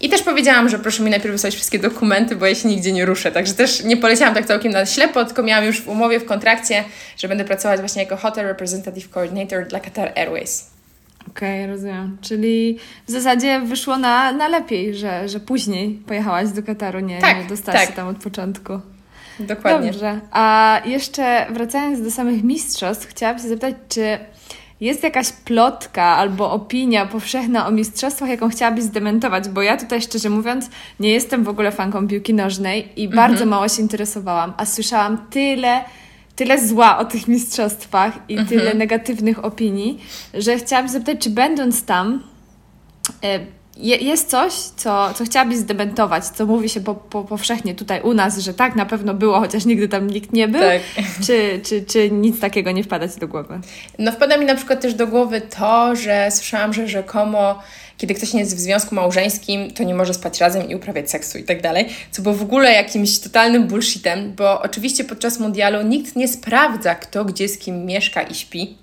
I 0.01 0.09
też 0.09 0.23
powiedziałam, 0.23 0.69
że 0.69 0.79
proszę 0.79 1.03
mi 1.03 1.11
najpierw 1.11 1.33
wysłać 1.33 1.55
wszystkie 1.55 1.79
dokumenty, 1.79 2.37
bo 2.37 2.47
ja 2.47 2.55
się 2.55 2.69
nigdzie 2.69 2.93
nie 2.93 3.05
ruszę. 3.05 3.33
Także 3.33 3.55
też 3.55 3.85
nie 3.85 3.97
poleciałam 3.97 4.35
tak 4.35 4.47
całkiem 4.47 4.73
na 4.73 4.87
ślepo, 4.87 5.25
tylko 5.25 5.43
miałam 5.43 5.65
już 5.65 5.81
w 5.81 5.89
umowie, 5.89 6.21
w 6.21 6.25
kontrakcie, 6.25 6.85
że 7.17 7.29
będę 7.29 7.45
pracować 7.45 7.81
właśnie 7.81 8.03
jako 8.03 8.17
Hotel 8.17 8.47
Representative 8.47 9.09
Coordinator 9.11 9.67
dla 9.67 9.81
Qatar 9.81 10.13
Airways. 10.17 10.71
Okej, 11.29 11.65
okay, 11.65 11.75
rozumiem. 11.75 12.19
Czyli 12.21 12.79
w 13.07 13.11
zasadzie 13.11 13.61
wyszło 13.61 13.99
na, 13.99 14.33
na 14.33 14.49
lepiej, 14.49 14.95
że, 14.95 15.29
że 15.29 15.41
później 15.41 15.91
pojechałaś 16.07 16.49
do 16.49 16.63
Kataru, 16.63 17.01
nie, 17.01 17.19
tak, 17.19 17.37
nie 17.37 17.45
dostałaś 17.45 17.81
tak. 17.81 17.91
się 17.91 17.97
tam 17.97 18.09
od 18.09 18.17
początku. 18.17 18.81
Dokładnie. 19.41 19.91
Dobrze. 19.91 20.21
A 20.31 20.81
jeszcze 20.85 21.47
wracając 21.51 22.03
do 22.03 22.11
samych 22.11 22.45
mistrzostw, 22.45 23.07
chciałabym 23.07 23.43
się 23.43 23.49
zapytać, 23.49 23.75
czy 23.89 24.19
jest 24.81 25.03
jakaś 25.03 25.33
plotka 25.33 26.03
albo 26.05 26.53
opinia 26.53 27.07
powszechna 27.07 27.67
o 27.67 27.71
mistrzostwach, 27.71 28.29
jaką 28.29 28.49
chciałabyś 28.49 28.85
zdementować? 28.85 29.49
Bo 29.49 29.63
ja 29.63 29.77
tutaj 29.77 30.03
szczerze 30.03 30.31
mówiąc 30.31 30.71
nie 31.01 31.13
jestem 31.13 31.45
w 31.45 31.49
ogóle 31.49 31.73
fanką 31.73 32.09
piłki 32.09 32.35
nożnej 32.35 32.89
i 32.97 33.07
mhm. 33.07 33.31
bardzo 33.31 33.47
mało 33.47 33.69
się 33.69 33.83
interesowałam, 33.83 34.53
a 34.57 34.67
słyszałam 34.67 35.19
tyle 35.31 35.85
tyle 36.37 36.67
zła 36.67 36.99
o 36.99 37.05
tych 37.05 37.29
mistrzostwach 37.29 38.13
i 38.29 38.33
mhm. 38.33 38.49
tyle 38.49 38.75
negatywnych 38.75 39.45
opinii, 39.45 39.99
że 40.35 40.59
chciałabym 40.59 40.93
zapytać, 40.93 41.19
czy 41.21 41.31
będąc 41.31 41.85
tam, 41.85 42.23
e, 43.79 43.83
jest 43.83 44.31
coś, 44.31 44.53
co, 44.53 45.15
co 45.15 45.25
chciałabyś 45.25 45.57
zdementować, 45.57 46.25
co 46.25 46.47
mówi 46.47 46.69
się 46.69 46.81
po, 46.81 46.95
po, 46.95 47.25
powszechnie 47.25 47.75
tutaj 47.75 48.01
u 48.03 48.15
nas, 48.15 48.39
że 48.39 48.55
tak 48.55 48.77
na 48.77 48.87
pewno 48.87 49.15
było, 49.15 49.41
chociaż 49.41 49.65
nigdy 49.65 49.89
tam 49.89 50.07
nikt 50.07 50.33
nie 50.33 50.49
był, 50.49 50.61
tak. 50.61 50.83
czy, 51.27 51.61
czy, 51.65 51.83
czy 51.83 52.11
nic 52.11 52.41
takiego 52.41 52.71
nie 52.71 52.85
wpada 52.85 53.09
Ci 53.09 53.21
do 53.21 53.29
głowy? 53.29 53.61
No 53.99 54.13
wpada 54.13 54.37
mi 54.37 54.47
na 54.47 54.55
przykład 54.55 54.81
też 54.81 54.95
do 54.95 55.07
głowy 55.07 55.41
to, 55.41 55.97
że 55.97 56.31
słyszałam, 56.31 56.73
że 56.73 56.89
rzekomo 56.89 57.59
kiedy 57.99 58.15
ktoś 58.15 58.33
nie 58.33 58.41
jest 58.41 58.57
w 58.57 58.61
związku 58.61 58.95
małżeńskim, 58.95 59.71
to 59.71 59.83
nie 59.83 59.95
może 59.95 60.15
spać 60.15 60.41
razem 60.41 60.69
i 60.69 60.75
uprawiać 60.75 61.11
seksu 61.11 61.39
i 61.39 61.45
tak 61.45 61.63
dalej, 61.63 61.89
co 62.11 62.23
było 62.23 62.35
w 62.35 62.43
ogóle 62.43 62.73
jakimś 62.73 63.19
totalnym 63.19 63.67
bullshitem, 63.67 64.33
bo 64.35 64.63
oczywiście 64.63 65.05
podczas 65.05 65.39
mundialu 65.39 65.83
nikt 65.83 66.17
nie 66.17 66.29
sprawdza, 66.29 66.95
kto 66.95 67.25
gdzie 67.25 67.49
z 67.49 67.59
kim 67.59 67.87
mieszka 67.87 68.23
i 68.23 68.35
śpi. 68.35 68.77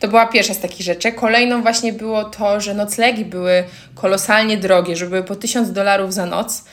To 0.00 0.08
była 0.08 0.26
pierwsza 0.26 0.54
z 0.54 0.60
takich 0.60 0.82
rzeczy. 0.82 1.12
Kolejną 1.12 1.62
właśnie 1.62 1.92
było 1.92 2.24
to, 2.24 2.60
że 2.60 2.74
noclegi 2.74 3.24
były 3.24 3.64
kolosalnie 3.94 4.56
drogie, 4.56 4.96
że 4.96 5.06
były 5.06 5.22
po 5.22 5.36
1000 5.36 5.72
dolarów 5.72 6.14
za 6.14 6.26
noc, 6.26 6.64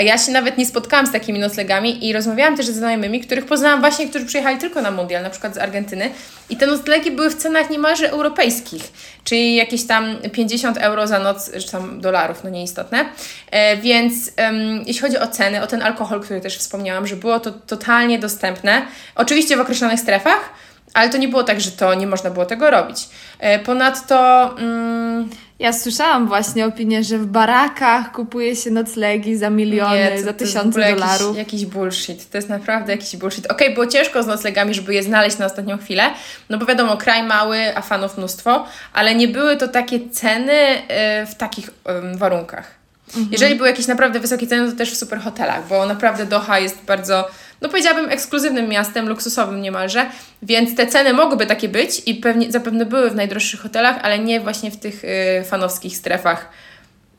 a 0.00 0.02
ja 0.02 0.18
się 0.18 0.32
nawet 0.32 0.58
nie 0.58 0.66
spotkałam 0.66 1.06
z 1.06 1.12
takimi 1.12 1.38
noclegami 1.38 2.06
i 2.06 2.12
rozmawiałam 2.12 2.56
też 2.56 2.66
ze 2.66 2.72
znajomymi, 2.72 3.20
których 3.20 3.46
poznałam 3.46 3.80
właśnie, 3.80 4.08
którzy 4.08 4.26
przyjechali 4.26 4.58
tylko 4.58 4.82
na 4.82 4.90
mundial, 4.90 5.22
na 5.22 5.30
przykład 5.30 5.54
z 5.54 5.58
Argentyny. 5.58 6.10
I 6.50 6.56
te 6.56 6.66
noclegi 6.66 7.10
były 7.10 7.30
w 7.30 7.34
cenach 7.34 7.70
niemalże 7.70 8.10
europejskich, 8.10 8.92
czyli 9.24 9.56
jakieś 9.56 9.86
tam 9.86 10.16
50 10.32 10.78
euro 10.78 11.06
za 11.06 11.18
noc, 11.18 11.50
czy 11.52 11.70
tam 11.70 12.00
dolarów, 12.00 12.44
no 12.44 12.50
nieistotne. 12.50 13.04
E, 13.50 13.76
więc 13.76 14.32
um, 14.38 14.82
jeśli 14.86 15.02
chodzi 15.02 15.18
o 15.18 15.26
ceny, 15.26 15.62
o 15.62 15.66
ten 15.66 15.82
alkohol, 15.82 16.20
który 16.20 16.40
też 16.40 16.58
wspomniałam, 16.58 17.06
że 17.06 17.16
było 17.16 17.40
to 17.40 17.50
totalnie 17.50 18.18
dostępne, 18.18 18.82
oczywiście 19.14 19.56
w 19.56 19.60
określonych 19.60 20.00
strefach, 20.00 20.50
ale 20.94 21.10
to 21.10 21.18
nie 21.18 21.28
było 21.28 21.42
tak, 21.42 21.60
że 21.60 21.70
to 21.70 21.94
nie 21.94 22.06
można 22.06 22.30
było 22.30 22.46
tego 22.46 22.70
robić. 22.70 23.08
E, 23.38 23.58
ponadto. 23.58 24.44
Mm, 24.58 25.30
ja 25.60 25.72
słyszałam 25.72 26.28
właśnie 26.28 26.66
opinię, 26.66 27.04
że 27.04 27.18
w 27.18 27.26
barakach 27.26 28.12
kupuje 28.12 28.56
się 28.56 28.70
noclegi 28.70 29.36
za 29.36 29.50
miliony, 29.50 30.10
nie, 30.14 30.22
za 30.22 30.32
tysiące 30.32 30.82
to 30.82 30.94
dolarów. 30.94 31.36
Jakiś, 31.36 31.52
jakiś 31.52 31.66
bullshit. 31.66 32.30
To 32.30 32.38
jest 32.38 32.48
naprawdę 32.48 32.92
jakiś 32.92 33.16
bullshit. 33.16 33.46
Okej, 33.46 33.66
okay, 33.66 33.74
było 33.74 33.86
ciężko 33.86 34.22
z 34.22 34.26
noclegami, 34.26 34.74
żeby 34.74 34.94
je 34.94 35.02
znaleźć 35.02 35.38
na 35.38 35.46
ostatnią 35.46 35.78
chwilę, 35.78 36.02
no 36.48 36.58
bo 36.58 36.66
wiadomo, 36.66 36.96
kraj 36.96 37.22
mały, 37.22 37.76
a 37.76 37.82
fanów 37.82 38.18
mnóstwo, 38.18 38.66
ale 38.92 39.14
nie 39.14 39.28
były 39.28 39.56
to 39.56 39.68
takie 39.68 40.10
ceny 40.10 40.52
y, 40.52 41.26
w 41.26 41.34
takich 41.34 41.70
warunkach. 42.14 42.79
Mhm. 43.16 43.28
Jeżeli 43.32 43.54
były 43.54 43.68
jakieś 43.68 43.86
naprawdę 43.86 44.20
wysokie 44.20 44.46
ceny, 44.46 44.70
to 44.70 44.78
też 44.78 44.92
w 44.92 44.96
super 44.96 45.20
hotelach, 45.20 45.68
bo 45.68 45.86
naprawdę 45.86 46.26
Doha 46.26 46.58
jest 46.58 46.84
bardzo 46.86 47.28
no 47.60 47.68
powiedziałabym, 47.68 48.10
ekskluzywnym 48.10 48.68
miastem, 48.68 49.08
luksusowym 49.08 49.62
niemalże, 49.62 50.10
więc 50.42 50.76
te 50.76 50.86
ceny 50.86 51.12
mogłyby 51.12 51.46
takie 51.46 51.68
być 51.68 52.02
i 52.06 52.14
pewnie, 52.14 52.52
zapewne 52.52 52.86
były 52.86 53.10
w 53.10 53.14
najdroższych 53.14 53.60
hotelach, 53.60 53.98
ale 54.02 54.18
nie 54.18 54.40
właśnie 54.40 54.70
w 54.70 54.76
tych 54.76 55.04
y, 55.04 55.44
fanowskich 55.44 55.96
strefach, 55.96 56.48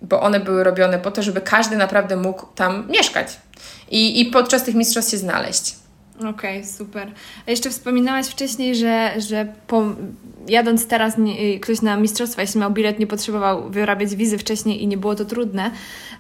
bo 0.02 0.22
one 0.22 0.40
były 0.40 0.64
robione 0.64 1.00
po 1.00 1.12
to, 1.12 1.24
żeby 1.24 1.42
każdy 1.42 1.76
naprawdę 1.76 2.16
mógł 2.16 2.46
tam 2.56 2.88
mieszkać 2.90 3.28
i, 3.92 4.22
i 4.22 4.26
podczas 4.26 4.64
tych 4.64 4.76
mistrzostw 4.76 5.12
się 5.12 5.18
znaleźć. 5.18 5.81
Okej, 6.30 6.60
okay, 6.60 6.72
super. 6.72 7.12
A 7.48 7.52
jeszcze 7.52 7.70
wspominałaś 7.70 8.28
wcześniej, 8.28 8.76
że, 8.76 9.14
że 9.18 9.54
po, 9.68 9.84
jadąc 10.48 10.88
teraz 10.88 11.18
nie, 11.18 11.60
ktoś 11.60 11.82
na 11.82 11.98
mistrzostwa, 11.98 12.42
jeśli 12.42 12.60
miał 12.60 12.72
bilet, 12.72 13.00
nie 13.00 13.08
potrzebował 13.08 13.70
wyrabiać 13.70 14.16
wizy 14.16 14.38
wcześniej 14.38 14.84
i 14.84 14.88
nie 14.88 14.98
było 14.98 15.16
to 15.16 15.26
trudne. 15.26 15.72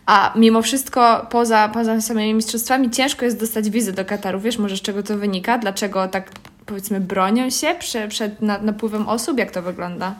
A 0.05 0.33
mimo 0.35 0.61
wszystko, 0.61 1.27
poza, 1.29 1.69
poza 1.69 2.01
samymi 2.01 2.33
mistrzostwami, 2.33 2.89
ciężko 2.89 3.25
jest 3.25 3.39
dostać 3.39 3.69
wizy 3.69 3.91
do 3.91 4.05
Kataru. 4.05 4.39
Wiesz 4.39 4.57
może 4.57 4.77
z 4.77 4.81
czego 4.81 5.03
to 5.03 5.17
wynika? 5.17 5.57
Dlaczego 5.57 6.07
tak 6.07 6.31
powiedzmy 6.65 6.99
bronią 6.99 7.49
się 7.49 7.75
przed, 7.79 8.09
przed 8.09 8.41
napływem 8.41 9.07
osób? 9.07 9.37
Jak 9.37 9.51
to 9.51 9.61
wygląda? 9.61 10.15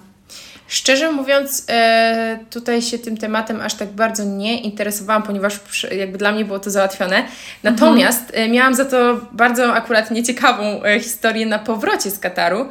Szczerze 0.72 1.12
mówiąc, 1.12 1.66
e, 1.70 2.40
tutaj 2.50 2.82
się 2.82 3.00
tym 3.00 3.18
tematem 3.18 3.62
aż 3.62 3.74
tak 3.74 3.90
bardzo 3.90 4.24
nie 4.24 4.62
interesowałam, 4.62 5.24
ponieważ 5.24 5.60
jakby 5.98 6.18
dla 6.18 6.32
mnie 6.32 6.46
było 6.46 6.60
to 6.60 6.70
załatwione. 6.70 7.24
Natomiast 7.64 8.24
mhm. 8.30 8.52
miałam 8.52 8.76
za 8.76 8.86
to 8.86 9.22
bardzo 9.32 9.74
akurat 9.74 10.12
nieciekawą 10.12 10.84
e, 10.84 11.00
historię 11.00 11.46
na 11.46 11.60
powrocie 11.60 12.12
z 12.12 12.20
Kataru, 12.20 12.70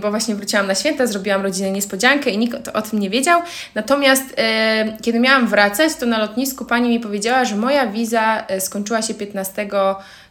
bo 0.00 0.10
właśnie 0.10 0.34
wróciłam 0.34 0.66
na 0.66 0.74
święta, 0.74 1.06
zrobiłam 1.06 1.42
rodzinę 1.42 1.70
niespodziankę 1.70 2.30
i 2.30 2.38
nikt 2.38 2.68
o 2.68 2.82
tym 2.82 2.98
nie 2.98 3.10
wiedział. 3.10 3.42
Natomiast 3.74 4.36
kiedy 5.02 5.20
miałam 5.20 5.46
wracać, 5.46 5.94
to 5.94 6.06
na 6.06 6.18
lotnisku 6.18 6.64
pani 6.64 6.88
mi 6.88 7.00
powiedziała, 7.00 7.44
że 7.44 7.56
moja 7.56 7.86
wiza 7.86 8.46
skończyła 8.58 9.02
się 9.02 9.14
15 9.14 9.68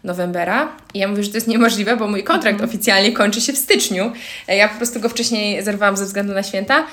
novembera. 0.03 0.67
I 0.93 0.99
ja 0.99 1.07
mówię, 1.07 1.23
że 1.23 1.29
to 1.29 1.37
jest 1.37 1.47
niemożliwe, 1.47 1.97
bo 1.97 2.07
mój 2.07 2.23
kontrakt 2.23 2.53
mhm. 2.53 2.69
oficjalnie 2.69 3.11
kończy 3.11 3.41
się 3.41 3.53
w 3.53 3.57
styczniu. 3.57 4.11
E, 4.47 4.57
ja 4.57 4.67
po 4.67 4.77
prostu 4.77 4.99
go 4.99 5.09
wcześniej 5.09 5.63
zerwałam 5.63 5.97
ze 5.97 6.05
względu 6.05 6.33
na 6.33 6.43
święta. 6.43 6.83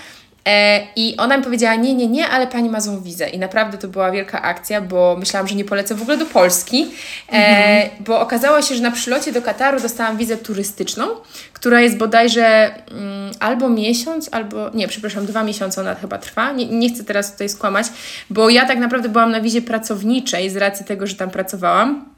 E, 0.46 0.86
I 0.96 1.16
ona 1.16 1.36
mi 1.36 1.44
powiedziała, 1.44 1.74
nie, 1.74 1.94
nie, 1.94 2.06
nie, 2.06 2.28
ale 2.28 2.46
pani 2.46 2.68
ma 2.68 2.80
złą 2.80 3.00
wizę. 3.00 3.28
I 3.28 3.38
naprawdę 3.38 3.78
to 3.78 3.88
była 3.88 4.10
wielka 4.10 4.42
akcja, 4.42 4.80
bo 4.80 5.16
myślałam, 5.18 5.48
że 5.48 5.54
nie 5.54 5.64
polecę 5.64 5.94
w 5.94 6.02
ogóle 6.02 6.16
do 6.16 6.26
Polski, 6.26 6.86
e, 7.28 7.32
mhm. 7.32 8.04
bo 8.04 8.20
okazało 8.20 8.62
się, 8.62 8.74
że 8.74 8.82
na 8.82 8.90
przylocie 8.90 9.32
do 9.32 9.42
Kataru 9.42 9.80
dostałam 9.80 10.16
wizę 10.16 10.36
turystyczną, 10.36 11.06
która 11.52 11.80
jest 11.80 11.96
bodajże 11.96 12.74
mm, 12.90 13.30
albo 13.40 13.68
miesiąc, 13.68 14.28
albo, 14.32 14.70
nie, 14.74 14.88
przepraszam, 14.88 15.26
dwa 15.26 15.44
miesiące 15.44 15.80
ona 15.80 15.94
chyba 15.94 16.18
trwa. 16.18 16.52
Nie, 16.52 16.66
nie 16.66 16.88
chcę 16.94 17.04
teraz 17.04 17.32
tutaj 17.32 17.48
skłamać, 17.48 17.86
bo 18.30 18.50
ja 18.50 18.66
tak 18.66 18.78
naprawdę 18.78 19.08
byłam 19.08 19.30
na 19.30 19.40
wizie 19.40 19.62
pracowniczej 19.62 20.50
z 20.50 20.56
racji 20.56 20.86
tego, 20.86 21.06
że 21.06 21.14
tam 21.14 21.30
pracowałam. 21.30 22.10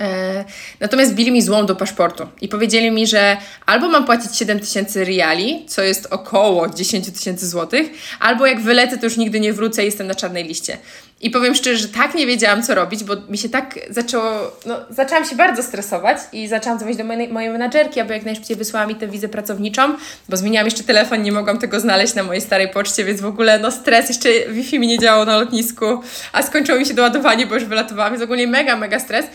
E, 0.00 0.44
natomiast 0.80 1.14
bili 1.14 1.32
mi 1.32 1.42
złą 1.42 1.66
do 1.66 1.76
paszportu 1.76 2.26
i 2.40 2.48
powiedzieli 2.48 2.90
mi, 2.90 3.06
że 3.06 3.36
albo 3.66 3.88
mam 3.88 4.04
płacić 4.04 4.36
7 4.36 4.60
tysięcy 4.60 5.04
riali, 5.04 5.64
co 5.66 5.82
jest 5.82 6.06
około 6.10 6.68
10 6.68 7.10
tysięcy 7.10 7.48
złotych, 7.48 7.90
albo 8.20 8.46
jak 8.46 8.60
wylecę, 8.60 8.98
to 8.98 9.06
już 9.06 9.16
nigdy 9.16 9.40
nie 9.40 9.52
wrócę 9.52 9.82
i 9.82 9.86
jestem 9.86 10.06
na 10.06 10.14
czarnej 10.14 10.44
liście. 10.44 10.78
I 11.20 11.30
powiem 11.30 11.54
szczerze, 11.54 11.76
że 11.76 11.88
tak 11.88 12.14
nie 12.14 12.26
wiedziałam, 12.26 12.62
co 12.62 12.74
robić, 12.74 13.04
bo 13.04 13.16
mi 13.28 13.38
się 13.38 13.48
tak 13.48 13.78
zaczęło, 13.90 14.52
no, 14.66 14.76
zaczęłam 14.90 15.24
się 15.24 15.36
bardzo 15.36 15.62
stresować 15.62 16.18
i 16.32 16.48
zaczęłam 16.48 16.78
dzwonić 16.78 16.98
do 16.98 17.04
mojej, 17.04 17.28
mojej 17.28 17.50
menadżerki, 17.50 18.00
aby 18.00 18.14
jak 18.14 18.24
najszybciej 18.24 18.56
wysłała 18.56 18.86
mi 18.86 18.94
tę 18.94 19.08
wizę 19.08 19.28
pracowniczą, 19.28 19.94
bo 20.28 20.36
zmieniałam 20.36 20.66
jeszcze 20.66 20.84
telefon, 20.84 21.22
nie 21.22 21.32
mogłam 21.32 21.58
tego 21.58 21.80
znaleźć 21.80 22.14
na 22.14 22.22
mojej 22.22 22.42
starej 22.42 22.68
poczcie, 22.68 23.04
więc 23.04 23.20
w 23.20 23.26
ogóle 23.26 23.58
no 23.58 23.70
stres, 23.70 24.08
jeszcze 24.08 24.28
Wi-Fi 24.48 24.78
mi 24.78 24.86
nie 24.86 24.98
działało 24.98 25.24
na 25.24 25.38
lotnisku, 25.38 25.84
a 26.32 26.42
skończyło 26.42 26.78
mi 26.78 26.86
się 26.86 26.94
doładowanie, 26.94 27.46
bo 27.46 27.54
już 27.54 27.64
wylatowałam, 27.64 28.12
więc 28.12 28.24
ogólnie 28.24 28.46
mega, 28.46 28.76
mega 28.76 29.00
stres. 29.00 29.26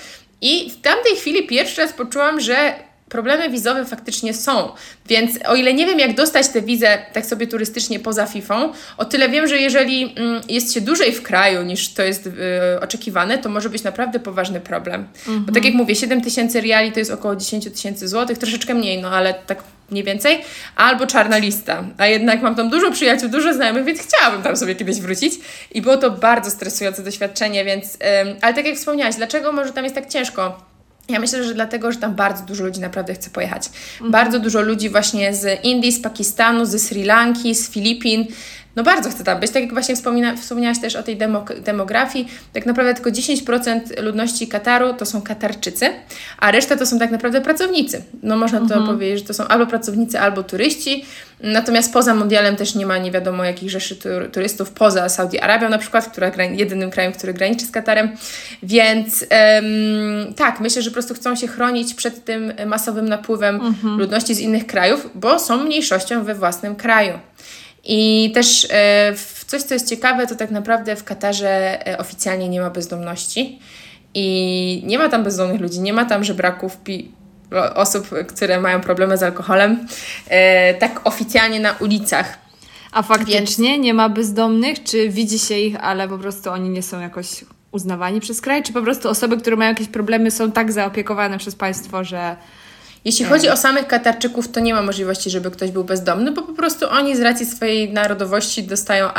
I 0.45 0.69
w 0.69 0.81
tamtej 0.81 1.15
chwili 1.15 1.47
pierwszy 1.47 1.81
raz 1.81 1.93
poczułam, 1.93 2.39
że 2.39 2.73
problemy 3.13 3.49
wizowe 3.49 3.85
faktycznie 3.85 4.33
są. 4.33 4.71
Więc 5.05 5.39
o 5.45 5.55
ile 5.55 5.73
nie 5.73 5.85
wiem, 5.85 5.99
jak 5.99 6.15
dostać 6.15 6.47
tę 6.47 6.61
wizę 6.61 6.97
tak 7.13 7.25
sobie 7.25 7.47
turystycznie 7.47 7.99
poza 7.99 8.25
FIFA, 8.25 8.69
o 8.97 9.05
tyle 9.05 9.29
wiem, 9.29 9.47
że 9.47 9.57
jeżeli 9.57 10.13
mm, 10.17 10.41
jest 10.49 10.73
się 10.73 10.81
dłużej 10.81 11.11
w 11.11 11.21
kraju 11.21 11.63
niż 11.63 11.93
to 11.93 12.03
jest 12.03 12.27
y, 12.27 12.31
oczekiwane, 12.81 13.37
to 13.37 13.49
może 13.49 13.69
być 13.69 13.83
naprawdę 13.83 14.19
poważny 14.19 14.59
problem. 14.59 15.07
Mhm. 15.17 15.45
Bo 15.45 15.53
tak 15.53 15.65
jak 15.65 15.73
mówię, 15.73 15.95
7 15.95 16.21
tysięcy 16.21 16.61
reali 16.61 16.91
to 16.91 16.99
jest 16.99 17.11
około 17.11 17.35
10 17.35 17.71
tysięcy 17.71 18.07
złotych, 18.07 18.37
troszeczkę 18.37 18.73
mniej, 18.73 19.01
no 19.01 19.09
ale 19.09 19.33
tak 19.33 19.63
mniej 19.91 20.03
więcej, 20.03 20.41
albo 20.75 21.07
czarna 21.07 21.37
lista. 21.37 21.83
A 21.97 22.07
jednak 22.07 22.41
mam 22.41 22.55
tam 22.55 22.69
dużo 22.69 22.91
przyjaciół, 22.91 23.29
dużo 23.29 23.53
znajomych, 23.53 23.83
więc 23.85 23.99
chciałabym 24.01 24.41
tam 24.41 24.57
sobie 24.57 24.75
kiedyś 24.75 24.99
wrócić. 24.99 25.33
I 25.71 25.81
było 25.81 25.97
to 25.97 26.11
bardzo 26.11 26.51
stresujące 26.51 27.03
doświadczenie, 27.03 27.65
więc. 27.65 27.97
ale 28.41 28.53
tak 28.53 28.65
jak 28.65 28.75
wspomniałaś, 28.75 29.15
dlaczego 29.15 29.51
może 29.51 29.73
tam 29.73 29.83
jest 29.83 29.95
tak 29.95 30.09
ciężko? 30.09 30.72
Ja 31.09 31.19
myślę, 31.19 31.43
że 31.43 31.53
dlatego, 31.53 31.91
że 31.91 31.99
tam 31.99 32.15
bardzo 32.15 32.45
dużo 32.45 32.63
ludzi 32.63 32.79
naprawdę 32.79 33.13
chce 33.13 33.29
pojechać. 33.29 33.67
Mhm. 33.93 34.11
Bardzo 34.11 34.39
dużo 34.39 34.61
ludzi 34.61 34.89
właśnie 34.89 35.35
z 35.35 35.63
Indii, 35.63 35.91
z 35.91 36.01
Pakistanu, 36.01 36.65
ze 36.65 36.79
Sri 36.79 37.03
Lanki, 37.03 37.55
z 37.55 37.69
Filipin 37.69 38.25
no 38.75 38.83
bardzo 38.83 39.09
chcę 39.09 39.23
tam 39.23 39.39
być. 39.39 39.51
Tak 39.51 39.63
jak 39.63 39.73
właśnie 39.73 39.95
wspomina, 39.95 40.35
wspomniałaś 40.35 40.79
też 40.81 40.95
o 40.95 41.03
tej 41.03 41.17
demo, 41.17 41.45
demografii, 41.65 42.27
tak 42.53 42.65
naprawdę 42.65 42.93
tylko 42.93 43.09
10% 43.09 44.01
ludności 44.01 44.47
Kataru 44.47 44.93
to 44.93 45.05
są 45.05 45.21
Katarczycy, 45.21 45.89
a 46.39 46.51
reszta 46.51 46.77
to 46.77 46.85
są 46.85 46.99
tak 46.99 47.11
naprawdę 47.11 47.41
pracownicy. 47.41 48.03
No 48.23 48.37
można 48.37 48.59
to 48.59 48.65
mhm. 48.65 48.85
powiedzieć, 48.85 49.19
że 49.19 49.25
to 49.25 49.33
są 49.33 49.47
albo 49.47 49.67
pracownicy, 49.67 50.19
albo 50.19 50.43
turyści. 50.43 51.05
Natomiast 51.43 51.93
poza 51.93 52.15
mundialem 52.15 52.55
też 52.55 52.75
nie 52.75 52.85
ma 52.85 52.97
nie 52.97 53.11
wiadomo 53.11 53.43
jakich 53.43 53.69
rzeszy 53.69 53.95
turystów, 54.31 54.71
poza 54.71 55.09
Saudi 55.09 55.39
Arabią 55.39 55.69
na 55.69 55.77
przykład, 55.77 56.11
która 56.11 56.31
jedynym 56.45 56.91
krajem, 56.91 57.13
który 57.13 57.33
graniczy 57.33 57.65
z 57.65 57.71
Katarem. 57.71 58.09
Więc 58.63 59.21
um, 59.21 60.33
tak, 60.33 60.59
myślę, 60.59 60.81
że 60.81 60.89
po 60.89 60.93
prostu 60.93 61.13
chcą 61.13 61.35
się 61.35 61.47
chronić 61.47 61.93
przed 61.93 62.25
tym 62.25 62.53
masowym 62.65 63.09
napływem 63.09 63.55
mhm. 63.55 63.99
ludności 63.99 64.35
z 64.35 64.39
innych 64.39 64.67
krajów, 64.67 65.09
bo 65.15 65.39
są 65.39 65.63
mniejszością 65.63 66.23
we 66.23 66.35
własnym 66.35 66.75
kraju. 66.75 67.19
I 67.83 68.31
też 68.33 68.67
e, 68.71 69.13
coś, 69.47 69.61
co 69.63 69.73
jest 69.73 69.89
ciekawe, 69.89 70.27
to 70.27 70.35
tak 70.35 70.51
naprawdę 70.51 70.95
w 70.95 71.03
Katarze 71.03 71.87
e, 71.87 71.97
oficjalnie 71.97 72.49
nie 72.49 72.61
ma 72.61 72.69
bezdomności 72.69 73.59
i 74.13 74.83
nie 74.85 74.97
ma 74.97 75.09
tam 75.09 75.23
bezdomnych 75.23 75.61
ludzi, 75.61 75.79
nie 75.79 75.93
ma 75.93 76.05
tam 76.05 76.23
żebraków, 76.23 76.77
pi 76.77 77.11
osób, 77.75 78.09
które 78.27 78.61
mają 78.61 78.81
problemy 78.81 79.17
z 79.17 79.23
alkoholem, 79.23 79.87
e, 80.27 80.73
tak 80.73 81.01
oficjalnie 81.03 81.59
na 81.59 81.71
ulicach. 81.71 82.37
A 82.91 83.03
faktycznie 83.03 83.79
nie 83.79 83.93
ma 83.93 84.09
bezdomnych? 84.09 84.83
Czy 84.83 85.09
widzi 85.09 85.39
się 85.39 85.57
ich, 85.57 85.83
ale 85.83 86.07
po 86.07 86.17
prostu 86.17 86.51
oni 86.51 86.69
nie 86.69 86.83
są 86.83 86.99
jakoś 86.99 87.45
uznawani 87.71 88.19
przez 88.19 88.41
kraj? 88.41 88.63
Czy 88.63 88.73
po 88.73 88.81
prostu 88.81 89.09
osoby, 89.09 89.37
które 89.37 89.55
mają 89.55 89.71
jakieś 89.71 89.87
problemy 89.87 90.31
są 90.31 90.51
tak 90.51 90.71
zaopiekowane 90.71 91.37
przez 91.37 91.55
państwo, 91.55 92.03
że 92.03 92.35
jeśli 93.05 93.25
chodzi 93.25 93.49
o 93.49 93.57
samych 93.57 93.87
Katarczyków, 93.87 94.51
to 94.51 94.59
nie 94.59 94.73
ma 94.73 94.81
możliwości, 94.81 95.29
żeby 95.29 95.51
ktoś 95.51 95.71
był 95.71 95.83
bezdomny, 95.83 96.31
bo 96.31 96.41
po 96.41 96.53
prostu 96.53 96.89
oni 96.89 97.15
z 97.15 97.21
racji 97.21 97.45
swojej 97.45 97.93
narodowości 97.93 98.63
dostają, 98.63 99.09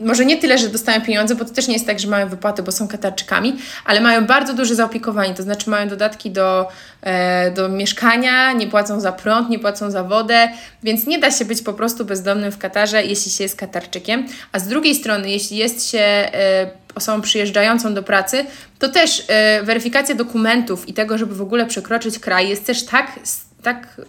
może 0.00 0.24
nie 0.24 0.36
tyle, 0.36 0.58
że 0.58 0.68
dostają 0.68 1.00
pieniądze, 1.00 1.34
bo 1.34 1.44
to 1.44 1.54
też 1.54 1.68
nie 1.68 1.74
jest 1.74 1.86
tak, 1.86 2.00
że 2.00 2.08
mają 2.08 2.28
wypłaty, 2.28 2.62
bo 2.62 2.72
są 2.72 2.88
Katarczykami, 2.88 3.56
ale 3.84 4.00
mają 4.00 4.26
bardzo 4.26 4.54
duże 4.54 4.74
zaopiekowanie, 4.74 5.34
to 5.34 5.42
znaczy 5.42 5.70
mają 5.70 5.88
dodatki 5.88 6.30
do, 6.30 6.68
e, 7.02 7.50
do 7.50 7.68
mieszkania, 7.68 8.52
nie 8.52 8.66
płacą 8.66 9.00
za 9.00 9.12
prąd, 9.12 9.50
nie 9.50 9.58
płacą 9.58 9.90
za 9.90 10.04
wodę, 10.04 10.48
więc 10.82 11.06
nie 11.06 11.18
da 11.18 11.30
się 11.30 11.44
być 11.44 11.62
po 11.62 11.72
prostu 11.72 12.04
bezdomnym 12.04 12.52
w 12.52 12.58
Katarze, 12.58 13.04
jeśli 13.04 13.32
się 13.32 13.44
jest 13.44 13.56
Katarczykiem. 13.56 14.26
A 14.52 14.58
z 14.58 14.68
drugiej 14.68 14.94
strony, 14.94 15.30
jeśli 15.30 15.56
jest 15.56 15.90
się 15.90 15.98
e, 15.98 16.70
osobą 16.94 17.20
przyjeżdżającą 17.20 17.94
do 17.94 18.02
pracy, 18.02 18.46
to 18.78 18.88
też 18.88 19.24
e, 19.28 19.62
weryfikacja 19.62 20.14
dokumentów 20.14 20.88
i 20.88 20.92
tego, 20.92 21.18
żeby 21.18 21.34
w 21.34 21.42
ogóle 21.42 21.66
przekroczyć 21.66 22.18
kraj, 22.18 22.48
jest 22.48 22.66
też 22.66 22.86
tak, 22.86 23.20
tak 23.62 24.00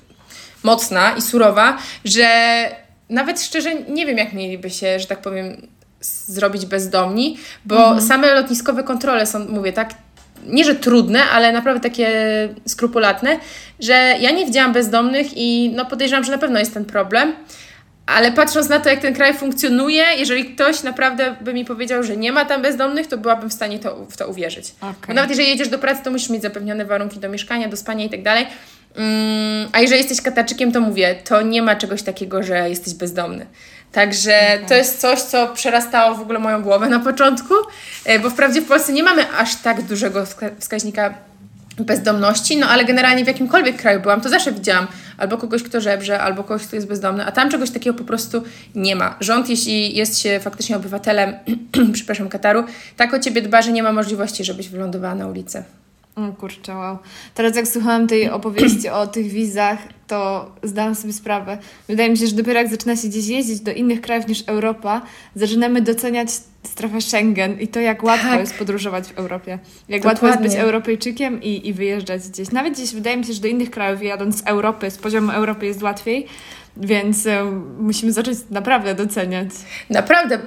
mocna 0.64 1.16
i 1.18 1.22
surowa, 1.22 1.78
że 2.06 2.28
nawet 3.10 3.42
szczerze 3.42 3.76
nie 3.76 4.06
wiem, 4.06 4.18
jak 4.18 4.34
mieliby 4.34 4.70
się, 4.70 5.00
że 5.00 5.08
tak 5.08 5.22
powiem, 5.22 5.68
zrobić 6.02 6.66
bezdomni, 6.66 7.38
bo 7.66 7.78
mhm. 7.78 8.02
same 8.02 8.34
lotniskowe 8.34 8.84
kontrole 8.84 9.26
są, 9.26 9.40
mówię, 9.40 9.74
tak 9.74 9.94
nie, 10.48 10.66
że 10.66 10.76
trudne, 10.76 11.24
ale 11.24 11.52
naprawdę 11.52 11.90
takie 11.90 12.10
skrupulatne, 12.68 13.40
że 13.80 13.94
ja 14.20 14.32
nie 14.32 14.46
widziałam 14.46 14.74
bezdomnych 14.74 15.28
i 15.36 15.72
no 15.76 15.86
podejrzewam, 15.86 16.24
że 16.24 16.32
na 16.32 16.38
pewno 16.38 16.60
jest 16.60 16.74
ten 16.74 16.86
problem. 16.86 17.34
Ale 18.06 18.32
patrząc 18.32 18.70
na 18.70 18.80
to, 18.80 18.90
jak 18.90 19.00
ten 19.00 19.14
kraj 19.14 19.34
funkcjonuje, 19.34 20.04
jeżeli 20.18 20.46
ktoś 20.46 20.84
naprawdę 20.84 21.36
by 21.42 21.54
mi 21.54 21.66
powiedział, 21.66 22.04
że 22.04 22.18
nie 22.18 22.32
ma 22.32 22.46
tam 22.46 22.62
bezdomnych, 22.62 23.08
to 23.08 23.18
byłabym 23.18 23.50
w 23.50 23.54
stanie 23.54 23.80
to, 23.80 24.06
w 24.06 24.18
to 24.18 24.28
uwierzyć. 24.28 24.74
Okay. 24.82 24.94
Bo 25.08 25.14
nawet 25.14 25.30
jeżeli 25.30 25.50
jedziesz 25.50 25.70
do 25.70 25.80
pracy, 25.80 26.04
to 26.04 26.12
musisz 26.12 26.30
mieć 26.30 26.42
zapewnione 26.42 26.86
warunki 26.86 27.20
do 27.20 27.30
mieszkania, 27.30 27.68
do 27.68 27.78
spania 27.78 28.06
i 28.06 28.10
tak 28.10 28.24
dalej. 28.24 28.48
Mm, 28.96 29.70
a 29.72 29.80
jeżeli 29.80 30.00
jesteś 30.00 30.22
kataczykiem, 30.22 30.72
to 30.72 30.82
mówię, 30.82 31.16
to 31.24 31.42
nie 31.42 31.62
ma 31.62 31.76
czegoś 31.76 32.04
takiego, 32.04 32.44
że 32.44 32.70
jesteś 32.70 32.94
bezdomny. 32.94 33.46
Także 33.92 34.38
okay. 34.56 34.68
to 34.68 34.74
jest 34.74 35.02
coś, 35.02 35.22
co 35.22 35.48
przerastało 35.48 36.16
w 36.16 36.22
ogóle 36.22 36.40
moją 36.40 36.62
głowę 36.62 36.90
na 36.90 37.00
początku, 37.00 37.54
e, 38.06 38.20
bo 38.20 38.30
wprawdzie 38.30 38.62
w 38.62 38.68
Polsce 38.68 38.94
nie 38.94 39.04
mamy 39.04 39.32
aż 39.32 39.56
tak 39.56 39.82
dużego 39.82 40.26
wskaźnika 40.60 41.14
bezdomności, 41.78 42.58
no 42.58 42.68
ale 42.68 42.86
generalnie 42.86 43.24
w 43.24 43.28
jakimkolwiek 43.28 43.78
kraju 43.78 44.02
byłam, 44.02 44.22
to 44.22 44.30
zawsze 44.30 44.52
widziałam 44.52 44.88
albo 45.18 45.38
kogoś, 45.38 45.64
kto 45.64 45.82
żebrze, 45.82 46.20
albo 46.20 46.44
kogoś, 46.44 46.68
kto 46.68 46.76
jest 46.76 46.88
bezdomny, 46.88 47.26
a 47.26 47.32
tam 47.32 47.50
czegoś 47.50 47.70
takiego 47.70 47.98
po 47.98 48.04
prostu 48.04 48.44
nie 48.76 48.96
ma. 48.96 49.16
Rząd, 49.20 49.50
jeśli 49.50 49.96
jest 49.96 50.20
się 50.20 50.40
faktycznie 50.40 50.76
obywatelem, 50.76 51.34
przepraszam, 51.94 52.30
Kataru, 52.30 52.64
tak 52.98 53.14
o 53.14 53.20
ciebie 53.20 53.42
dba, 53.42 53.62
że 53.62 53.72
nie 53.72 53.84
ma 53.84 53.92
możliwości, 53.92 54.44
żebyś 54.44 54.70
wylądowała 54.70 55.16
na 55.16 55.28
ulicy. 55.28 55.64
O 56.16 56.32
kurczę, 56.32 56.76
wow. 56.76 56.98
Teraz 57.34 57.56
jak 57.56 57.68
słuchałam 57.68 58.08
tej 58.08 58.30
opowieści 58.40 58.90
o 58.90 59.08
tych 59.08 59.28
wizach, 59.28 59.80
to 60.08 60.52
zdałam 60.64 60.96
sobie 60.96 61.14
sprawę. 61.14 61.58
Wydaje 61.88 62.10
mi 62.10 62.18
się, 62.18 62.28
że 62.28 62.36
dopiero 62.36 62.60
jak 62.60 62.70
zaczyna 62.70 62.96
się 62.96 63.08
gdzieś 63.08 63.28
jeździć 63.28 63.60
do 63.60 63.72
innych 63.72 64.02
krajów 64.02 64.28
niż 64.28 64.44
Europa, 64.48 65.02
zaczynamy 65.36 65.82
doceniać 65.82 66.30
strefę 66.64 67.02
Schengen 67.02 67.60
i 67.60 67.68
to, 67.68 67.80
jak 67.80 68.04
łatwo 68.04 68.28
tak. 68.30 68.40
jest 68.40 68.58
podróżować 68.58 69.08
w 69.08 69.18
Europie. 69.18 69.60
Jak 69.90 70.02
Dokładnie. 70.02 70.08
łatwo 70.08 70.28
jest 70.28 70.56
być 70.56 70.64
Europejczykiem 70.64 71.44
i, 71.44 71.68
i 71.68 71.74
wyjeżdżać 71.74 72.30
gdzieś. 72.30 72.52
Nawet 72.52 72.74
gdzieś 72.74 72.94
wydaje 72.94 73.18
mi 73.18 73.26
się, 73.26 73.34
że 73.34 73.42
do 73.42 73.48
innych 73.48 73.72
krajów 73.72 74.04
jadąc 74.04 74.38
z 74.38 74.48
Europy, 74.48 74.92
z 74.92 74.98
poziomu 74.98 75.32
Europy 75.32 75.66
jest 75.66 75.84
łatwiej, 75.84 76.28
więc 76.78 77.28
e, 77.28 77.44
musimy 77.80 78.12
zacząć 78.12 78.38
naprawdę 78.50 78.96
doceniać. 78.96 79.50
Naprawdę, 79.90 80.40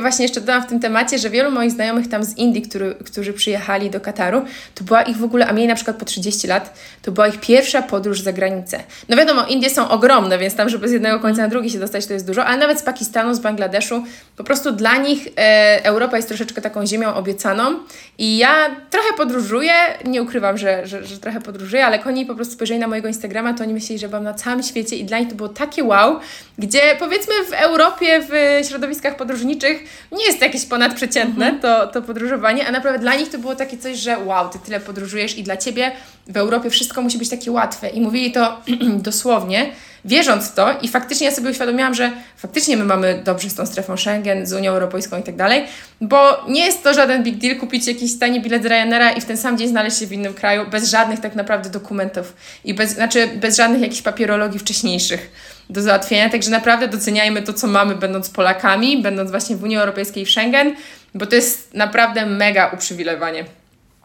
właśnie 0.00 0.24
jeszcze 0.24 0.40
dodam 0.40 0.62
w 0.62 0.66
tym 0.66 0.80
temacie, 0.80 1.18
że 1.18 1.30
wielu 1.30 1.50
moich 1.50 1.70
znajomych 1.70 2.08
tam 2.08 2.24
z 2.24 2.38
Indii, 2.38 2.62
który, 2.62 2.94
którzy 2.94 3.32
przyjechali 3.32 3.90
do 3.90 4.00
Kataru, 4.00 4.44
to 4.74 4.84
była 4.84 5.02
ich 5.02 5.16
w 5.16 5.24
ogóle, 5.24 5.46
a 5.46 5.52
mieli 5.52 5.68
na 5.68 5.74
przykład 5.74 5.96
po 5.96 6.04
30 6.04 6.46
lat, 6.46 6.78
to 7.02 7.12
była 7.12 7.28
ich 7.28 7.40
pierwsza 7.40 7.82
podróż 7.82 8.20
za 8.20 8.32
granicę. 8.32 8.80
No 9.08 9.16
wiadomo, 9.16 9.46
Indie 9.46 9.70
są 9.70 9.88
ogromne, 9.88 10.38
więc 10.38 10.54
tam, 10.54 10.68
żeby 10.68 10.88
z 10.88 10.92
jednego 10.92 11.20
końca 11.20 11.42
na 11.42 11.48
drugi 11.48 11.70
się 11.70 11.78
dostać, 11.78 12.06
to 12.06 12.12
jest 12.12 12.26
dużo, 12.26 12.44
ale 12.44 12.58
nawet 12.58 12.80
z 12.80 12.82
Pakistanu, 12.82 13.34
z 13.34 13.38
Bangladeszu, 13.38 14.04
po 14.36 14.44
prostu 14.44 14.72
dla 14.72 14.96
nich 14.96 15.28
e, 15.36 15.84
Europa 15.84 16.16
jest 16.16 16.28
troszeczkę 16.28 16.62
taką 16.62 16.86
ziemią 16.86 17.14
obiecaną 17.14 17.78
i 18.18 18.38
ja 18.38 18.76
trochę 18.90 19.08
podróżuję, 19.16 19.72
nie 20.04 20.22
ukrywam, 20.22 20.58
że, 20.58 20.86
że, 20.86 21.04
że 21.04 21.18
trochę 21.18 21.40
podróżuję, 21.40 21.86
ale 21.86 21.96
jak 21.96 22.06
oni 22.06 22.26
po 22.26 22.34
prostu 22.34 22.54
spojrzeli 22.54 22.80
na 22.80 22.86
mojego 22.88 23.08
Instagrama, 23.08 23.54
to 23.54 23.64
oni 23.64 23.74
myśleli, 23.74 23.98
że 23.98 24.08
byłam 24.08 24.24
na 24.24 24.34
całym 24.34 24.62
świecie 24.62 24.96
i 24.96 25.04
dla 25.04 25.18
nich 25.18 25.28
to 25.28 25.34
było 25.34 25.48
tak 25.48 25.71
takie 25.72 25.84
wow, 25.84 26.20
gdzie 26.58 26.80
powiedzmy 26.98 27.34
w 27.50 27.52
Europie, 27.52 28.20
w 28.28 28.60
środowiskach 28.68 29.16
podróżniczych 29.16 29.84
nie 30.12 30.24
jest 30.24 30.40
jakieś 30.40 30.66
ponadprzeciętne 30.66 31.46
mhm. 31.46 31.60
to, 31.60 31.86
to 31.86 32.02
podróżowanie, 32.02 32.66
a 32.66 32.70
naprawdę 32.70 32.98
dla 32.98 33.14
nich 33.14 33.30
to 33.30 33.38
było 33.38 33.54
takie 33.54 33.78
coś, 33.78 33.98
że 33.98 34.18
wow, 34.18 34.48
ty 34.48 34.58
tyle 34.58 34.80
podróżujesz 34.80 35.38
i 35.38 35.42
dla 35.42 35.56
ciebie 35.56 35.92
w 36.26 36.36
Europie 36.36 36.70
wszystko 36.70 37.02
musi 37.02 37.18
być 37.18 37.28
takie 37.28 37.52
łatwe. 37.52 37.88
I 37.88 38.00
mówili 38.00 38.32
to 38.32 38.60
dosłownie, 39.08 39.72
wierząc 40.04 40.48
w 40.48 40.54
to 40.54 40.78
i 40.82 40.88
faktycznie 40.88 41.26
ja 41.26 41.32
sobie 41.32 41.50
uświadomiłam, 41.50 41.94
że 41.94 42.12
faktycznie 42.36 42.76
my 42.76 42.84
mamy 42.84 43.22
dobrze 43.24 43.50
z 43.50 43.54
tą 43.54 43.66
strefą 43.66 43.96
Schengen, 43.96 44.46
z 44.46 44.52
Unią 44.52 44.72
Europejską 44.72 45.18
i 45.18 45.22
tak 45.22 45.36
dalej, 45.36 45.66
bo 46.00 46.44
nie 46.48 46.66
jest 46.66 46.82
to 46.82 46.94
żaden 46.94 47.22
big 47.22 47.38
deal 47.38 47.56
kupić 47.56 47.86
jakiś 47.86 48.18
tani 48.18 48.40
bilet 48.40 48.62
z 48.62 48.66
Ryanaira 48.66 49.12
i 49.12 49.20
w 49.20 49.24
ten 49.24 49.36
sam 49.36 49.58
dzień 49.58 49.68
znaleźć 49.68 49.98
się 49.98 50.06
w 50.06 50.12
innym 50.12 50.34
kraju 50.34 50.66
bez 50.70 50.90
żadnych 50.90 51.20
tak 51.20 51.34
naprawdę 51.34 51.70
dokumentów 51.70 52.36
i 52.64 52.74
bez, 52.74 52.90
znaczy 52.94 53.28
bez 53.36 53.56
żadnych 53.56 53.80
jakichś 53.80 54.02
papierologii 54.02 54.58
wcześniejszych 54.58 55.30
do 55.70 55.82
załatwienia, 55.82 56.30
także 56.30 56.50
naprawdę 56.50 56.88
doceniajmy 56.88 57.42
to, 57.42 57.52
co 57.52 57.66
mamy, 57.66 57.94
będąc 57.94 58.30
Polakami, 58.30 59.02
będąc 59.02 59.30
właśnie 59.30 59.56
w 59.56 59.62
Unii 59.62 59.76
Europejskiej 59.76 60.22
i 60.22 60.26
w 60.26 60.30
Schengen, 60.30 60.74
bo 61.14 61.26
to 61.26 61.36
jest 61.36 61.74
naprawdę 61.74 62.26
mega 62.26 62.70
uprzywilejowanie. 62.74 63.44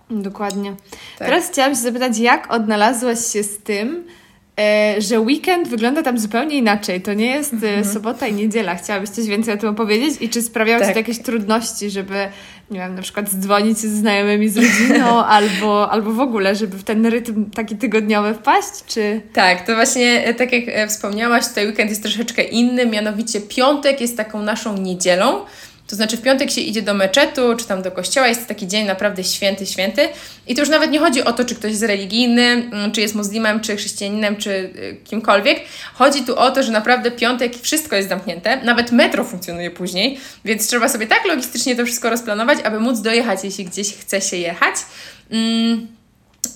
Dokładnie. 0.09 0.75
Tak. 1.19 1.27
Teraz 1.27 1.49
chciałam 1.51 1.75
się 1.75 1.81
zapytać, 1.81 2.17
jak 2.17 2.53
odnalazłaś 2.53 3.19
się 3.33 3.43
z 3.43 3.57
tym, 3.63 4.03
że 4.97 5.19
weekend 5.19 5.67
wygląda 5.67 6.03
tam 6.03 6.19
zupełnie 6.19 6.57
inaczej. 6.57 7.01
To 7.01 7.13
nie 7.13 7.25
jest 7.25 7.53
e, 7.53 7.55
mhm. 7.55 7.85
sobota 7.85 8.27
i 8.27 8.33
niedziela. 8.33 8.75
Chciałabyś 8.75 9.09
coś 9.09 9.25
więcej 9.25 9.53
o 9.53 9.57
tym 9.57 9.69
opowiedzieć? 9.69 10.21
I 10.21 10.29
czy 10.29 10.41
sprawiały 10.41 10.79
tak. 10.79 10.89
Ci 10.89 10.93
to 10.93 10.99
jakieś 10.99 11.19
trudności, 11.19 11.89
żeby, 11.89 12.15
nie 12.71 12.79
wiem, 12.79 12.95
na 12.95 13.01
przykład 13.01 13.29
dzwonić 13.29 13.77
ze 13.77 13.89
znajomymi, 13.89 14.49
z 14.49 14.57
rodziną, 14.57 15.05
albo, 15.37 15.91
albo 15.91 16.13
w 16.13 16.19
ogóle, 16.19 16.55
żeby 16.55 16.77
w 16.77 16.83
ten 16.83 17.05
rytm 17.05 17.49
taki 17.49 17.75
tygodniowy 17.75 18.33
wpaść, 18.33 18.85
czy... 18.87 19.21
Tak, 19.33 19.65
to 19.67 19.75
właśnie, 19.75 20.25
e, 20.25 20.33
tak 20.33 20.53
jak 20.53 20.63
e, 20.67 20.87
wspomniałaś, 20.87 21.47
tutaj 21.47 21.67
weekend 21.67 21.89
jest 21.89 22.01
troszeczkę 22.01 22.43
inny, 22.43 22.85
mianowicie 22.85 23.41
piątek 23.41 24.01
jest 24.01 24.17
taką 24.17 24.41
naszą 24.41 24.77
niedzielą, 24.77 25.45
to 25.87 25.95
znaczy 25.95 26.17
w 26.17 26.21
piątek 26.21 26.51
się 26.51 26.61
idzie 26.61 26.81
do 26.81 26.93
meczetu, 26.93 27.55
czy 27.55 27.65
tam 27.65 27.81
do 27.81 27.91
kościoła, 27.91 28.27
jest 28.27 28.47
taki 28.47 28.67
dzień 28.67 28.85
naprawdę 28.85 29.23
święty, 29.23 29.65
święty. 29.65 30.09
I 30.47 30.55
to 30.55 30.61
już 30.61 30.69
nawet 30.69 30.91
nie 30.91 30.99
chodzi 30.99 31.23
o 31.23 31.33
to, 31.33 31.45
czy 31.45 31.55
ktoś 31.55 31.71
jest 31.71 31.83
religijny, 31.83 32.41
mm, 32.41 32.91
czy 32.91 33.01
jest 33.01 33.15
muslimem, 33.15 33.59
czy 33.59 33.75
chrześcijaninem, 33.75 34.35
czy 34.35 34.49
y, 34.49 34.97
kimkolwiek. 35.03 35.59
Chodzi 35.93 36.23
tu 36.23 36.35
o 36.35 36.51
to, 36.51 36.63
że 36.63 36.71
naprawdę 36.71 37.11
piątek 37.11 37.57
wszystko 37.61 37.95
jest 37.95 38.09
zamknięte, 38.09 38.61
nawet 38.63 38.91
metro 38.91 39.23
funkcjonuje 39.23 39.71
później, 39.71 40.19
więc 40.45 40.67
trzeba 40.67 40.89
sobie 40.89 41.07
tak 41.07 41.25
logistycznie 41.25 41.75
to 41.75 41.85
wszystko 41.85 42.09
rozplanować, 42.09 42.59
aby 42.63 42.79
móc 42.79 43.01
dojechać, 43.01 43.39
jeśli 43.43 43.65
gdzieś 43.65 43.93
chce 43.93 44.21
się 44.21 44.37
jechać. 44.37 44.75
Mm. 45.31 45.96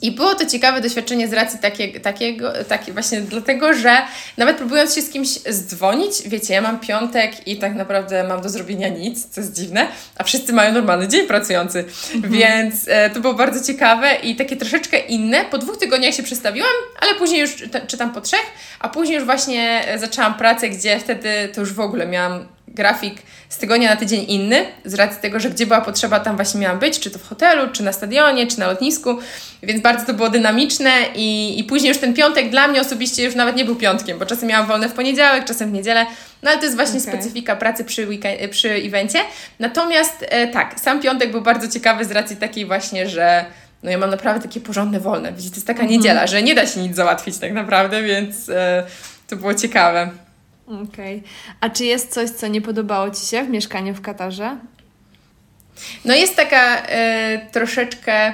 I 0.01 0.11
było 0.11 0.35
to 0.35 0.45
ciekawe 0.45 0.81
doświadczenie 0.81 1.27
z 1.27 1.33
racji 1.33 1.59
takie, 1.59 1.99
takiego, 1.99 2.53
takie 2.67 2.93
właśnie 2.93 3.21
dlatego, 3.21 3.73
że 3.73 3.97
nawet 4.37 4.57
próbując 4.57 4.95
się 4.95 5.01
z 5.01 5.09
kimś 5.09 5.27
zdzwonić, 5.29 6.13
wiecie, 6.25 6.53
ja 6.53 6.61
mam 6.61 6.79
piątek 6.79 7.47
i 7.47 7.57
tak 7.57 7.75
naprawdę 7.75 8.23
mam 8.23 8.41
do 8.41 8.49
zrobienia 8.49 8.87
nic, 8.87 9.25
co 9.25 9.41
jest 9.41 9.55
dziwne, 9.55 9.87
a 10.17 10.23
wszyscy 10.23 10.53
mają 10.53 10.73
normalny 10.73 11.07
dzień 11.07 11.27
pracujący, 11.27 11.85
mhm. 12.15 12.33
więc 12.33 12.87
e, 12.87 13.09
to 13.09 13.19
było 13.19 13.33
bardzo 13.33 13.73
ciekawe 13.73 14.15
i 14.15 14.35
takie 14.35 14.57
troszeczkę 14.57 14.99
inne. 14.99 15.45
Po 15.45 15.57
dwóch 15.57 15.77
tygodniach 15.77 16.13
się 16.13 16.23
przestawiłam, 16.23 16.71
ale 16.99 17.15
później 17.15 17.41
już 17.41 17.55
czytam 17.87 18.13
po 18.13 18.21
trzech, 18.21 18.45
a 18.79 18.89
później 18.89 19.15
już 19.15 19.25
właśnie 19.25 19.83
zaczęłam 19.97 20.33
pracę, 20.33 20.69
gdzie 20.69 20.99
wtedy 20.99 21.29
to 21.53 21.61
już 21.61 21.73
w 21.73 21.79
ogóle 21.79 22.07
miałam 22.07 22.45
grafik 22.75 23.15
z 23.49 23.57
tygodnia 23.57 23.89
na 23.89 23.95
tydzień 23.95 24.25
inny, 24.27 24.65
z 24.85 24.93
racji 24.93 25.21
tego, 25.21 25.39
że 25.39 25.49
gdzie 25.49 25.65
była 25.65 25.81
potrzeba, 25.81 26.19
tam 26.19 26.35
właśnie 26.35 26.59
miałam 26.61 26.79
być, 26.79 26.99
czy 26.99 27.11
to 27.11 27.19
w 27.19 27.27
hotelu, 27.27 27.71
czy 27.71 27.83
na 27.83 27.93
stadionie, 27.93 28.47
czy 28.47 28.59
na 28.59 28.67
lotnisku, 28.67 29.17
więc 29.63 29.81
bardzo 29.81 30.05
to 30.05 30.13
było 30.13 30.29
dynamiczne 30.29 30.91
i, 31.15 31.59
i 31.59 31.63
później 31.63 31.89
już 31.89 31.97
ten 31.97 32.13
piątek 32.13 32.49
dla 32.49 32.67
mnie 32.67 32.81
osobiście 32.81 33.23
już 33.23 33.35
nawet 33.35 33.55
nie 33.55 33.65
był 33.65 33.75
piątkiem, 33.75 34.19
bo 34.19 34.25
czasem 34.25 34.49
miałam 34.49 34.67
wolne 34.67 34.89
w 34.89 34.93
poniedziałek, 34.93 35.45
czasem 35.45 35.69
w 35.69 35.73
niedzielę, 35.73 36.05
no 36.43 36.49
ale 36.49 36.59
to 36.59 36.65
jest 36.65 36.75
właśnie 36.75 36.99
okay. 36.99 37.13
specyfika 37.13 37.55
pracy 37.55 37.85
przy, 37.85 38.07
weekend, 38.07 38.51
przy 38.51 38.69
evencie. 38.69 39.19
Natomiast 39.59 40.25
e, 40.29 40.47
tak, 40.47 40.79
sam 40.79 41.01
piątek 41.01 41.31
był 41.31 41.41
bardzo 41.41 41.67
ciekawy 41.67 42.05
z 42.05 42.11
racji 42.11 42.35
takiej 42.35 42.65
właśnie, 42.65 43.09
że 43.09 43.45
no 43.83 43.91
ja 43.91 43.97
mam 43.97 44.09
naprawdę 44.09 44.47
takie 44.47 44.61
porządne 44.61 44.99
wolne. 44.99 45.31
Widzicie, 45.31 45.49
to 45.49 45.55
jest 45.55 45.67
taka 45.67 45.79
mm 45.79 45.89
-hmm. 45.89 45.97
niedziela, 45.97 46.27
że 46.27 46.43
nie 46.43 46.55
da 46.55 46.67
się 46.67 46.79
nic 46.79 46.95
załatwić 46.95 47.37
tak 47.37 47.53
naprawdę, 47.53 48.03
więc 48.03 48.49
e, 48.49 48.83
to 49.27 49.35
było 49.35 49.53
ciekawe. 49.53 50.09
Okej. 50.71 51.17
Okay. 51.17 51.29
A 51.61 51.69
czy 51.69 51.85
jest 51.85 52.13
coś, 52.13 52.29
co 52.29 52.47
nie 52.47 52.61
podobało 52.61 53.11
Ci 53.11 53.25
się 53.25 53.43
w 53.43 53.49
mieszkaniu 53.49 53.93
w 53.93 54.01
Katarze? 54.01 54.57
No 56.05 56.15
jest 56.15 56.35
taka 56.35 56.81
e, 56.81 57.47
troszeczkę 57.51 58.33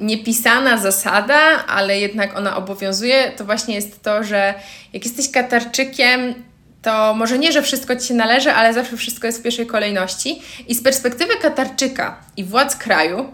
niepisana 0.00 0.78
zasada, 0.78 1.66
ale 1.66 1.98
jednak 1.98 2.36
ona 2.36 2.56
obowiązuje, 2.56 3.32
to 3.36 3.44
właśnie 3.44 3.74
jest 3.74 4.02
to, 4.02 4.24
że 4.24 4.54
jak 4.92 5.04
jesteś 5.04 5.30
Katarczykiem, 5.30 6.34
to 6.82 7.14
może 7.14 7.38
nie, 7.38 7.52
że 7.52 7.62
wszystko 7.62 7.96
ci 7.96 8.08
się 8.08 8.14
należy, 8.14 8.52
ale 8.52 8.74
zawsze 8.74 8.96
wszystko 8.96 9.26
jest 9.26 9.38
w 9.38 9.42
pierwszej 9.42 9.66
kolejności. 9.66 10.42
I 10.68 10.74
z 10.74 10.82
perspektywy 10.82 11.36
Katarczyka 11.36 12.20
i 12.36 12.44
władz 12.44 12.76
kraju, 12.76 13.32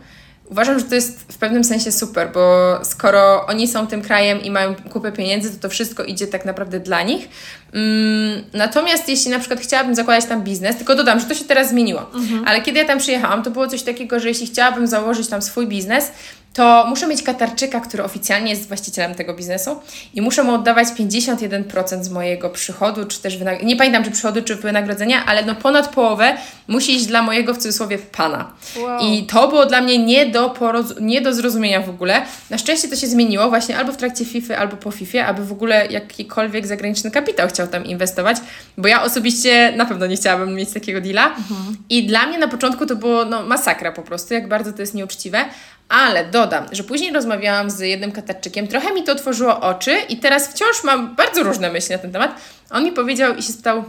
Uważam, 0.51 0.79
że 0.79 0.85
to 0.85 0.95
jest 0.95 1.21
w 1.33 1.39
pewnym 1.39 1.65
sensie 1.65 1.93
super, 1.93 2.31
bo 2.35 2.75
skoro 2.85 3.47
oni 3.47 3.69
są 3.69 3.87
tym 3.87 4.03
krajem 4.03 4.43
i 4.43 4.51
mają 4.51 4.75
kupę 4.75 5.13
pieniędzy, 5.13 5.51
to 5.51 5.57
to 5.63 5.69
wszystko 5.69 6.05
idzie 6.05 6.27
tak 6.27 6.45
naprawdę 6.45 6.81
dla 6.81 7.03
nich. 7.03 7.29
Mm, 7.73 8.45
natomiast 8.53 9.09
jeśli 9.09 9.31
na 9.31 9.39
przykład 9.39 9.61
chciałabym 9.61 9.95
zakładać 9.95 10.25
tam 10.25 10.43
biznes, 10.43 10.77
tylko 10.77 10.95
dodam, 10.95 11.21
że 11.21 11.27
to 11.27 11.35
się 11.35 11.45
teraz 11.45 11.71
zmieniło, 11.71 12.01
mhm. 12.15 12.45
ale 12.49 12.61
kiedy 12.61 12.79
ja 12.79 12.85
tam 12.85 12.99
przyjechałam, 12.99 13.43
to 13.43 13.51
było 13.51 13.69
coś 13.69 13.83
takiego, 13.83 14.21
że 14.21 14.29
jeśli 14.29 14.47
chciałabym 14.47 14.87
założyć 14.87 15.29
tam 15.29 15.43
swój 15.43 15.67
biznes, 15.67 16.13
to 16.57 16.87
muszę 16.89 17.07
mieć 17.07 17.23
Katarczyka, 17.23 17.81
który 17.81 18.05
oficjalnie 18.05 18.51
jest 18.51 18.69
właścicielem 18.69 19.15
tego 19.15 19.35
biznesu 19.35 19.81
i 20.15 20.23
muszę 20.23 20.43
mu 20.43 20.55
oddawać 20.55 20.89
51% 20.89 22.03
z 22.03 22.09
mojego 22.09 22.51
przychodu, 22.51 23.05
czy 23.05 23.23
też 23.23 23.37
wynagrodzenia, 23.37 23.69
nie 23.69 23.77
pamiętam, 23.77 24.05
czy 24.05 24.11
przychodu, 24.11 24.43
czy 24.43 24.57
wynagrodzenia, 24.57 25.27
ale 25.27 25.45
no 25.45 25.55
ponad 25.55 25.89
połowę 25.89 26.37
musi 26.69 26.95
iść 26.95 27.07
dla 27.07 27.23
mojego, 27.23 27.55
w 27.55 27.57
cudzysłowie, 27.57 27.99
pana. 27.99 28.53
Wow. 28.77 29.01
I 29.01 29.27
to 29.27 29.49
było 29.49 29.67
dla 29.67 29.81
mnie 29.81 29.99
nie 29.99 30.27
do, 30.27 30.49
poroz- 30.49 31.01
nie 31.01 31.21
do 31.21 31.35
zrozumienia 31.35 31.81
w 31.81 31.91
ogóle. 31.91 32.23
Na 32.51 32.59
szczęście 32.59 32.89
to 32.89 32.97
się 32.97 33.07
zmieniło 33.07 33.49
właśnie 33.49 33.79
albo 33.79 33.93
w 33.93 33.97
trakcie 33.97 34.25
FIFA, 34.25 34.57
albo 34.57 34.77
po 34.77 34.91
FIFA, 34.91 35.27
aby 35.27 35.45
w 35.45 35.53
ogóle 35.53 35.87
jakikolwiek 35.87 36.67
zagraniczny 36.67 37.11
kapitał 37.11 37.49
chciał 37.49 37.67
tam 37.67 37.85
inwestować, 37.85 38.37
bo 38.79 38.89
ja 38.89 39.03
osobiście 39.03 39.73
na 39.77 39.87
pewno 39.87 40.07
nie 40.07 40.17
chciałabym 40.17 40.55
mieć 40.55 40.73
takiego 40.73 41.01
deala. 41.01 41.27
Mhm. 41.27 41.77
I 41.91 42.07
dla 42.07 42.27
mnie 42.27 42.39
na 42.39 42.49
początku 42.49 42.87
to 42.87 42.97
było 42.97 43.25
no, 43.25 43.43
masakra 43.43 43.93
po 43.93 44.03
prostu, 44.03 44.35
jak 44.35 44.49
bardzo 44.49 44.73
to 44.73 44.83
jest 44.83 44.95
nieuczciwe, 44.95 45.45
ale 45.89 46.25
dodam, 46.25 46.67
że 46.73 46.85
później 46.85 47.13
rozmawiałam 47.13 47.71
z 47.71 47.81
jednym 47.81 48.13
Katarczykiem, 48.13 48.69
trochę 48.69 48.95
mi 48.95 49.05
to 49.05 49.13
otworzyło 49.13 49.61
oczy 49.61 49.97
i 50.09 50.17
teraz 50.17 50.49
wciąż 50.49 50.85
mam 50.85 51.17
bardzo 51.17 51.43
różne 51.43 51.71
myśli 51.71 51.93
na 51.93 51.99
ten 51.99 52.13
temat. 52.13 52.35
On 52.71 52.85
mi 52.85 52.93
powiedział 52.93 53.35
i 53.35 53.43
się 53.43 53.53
spytał, 53.53 53.85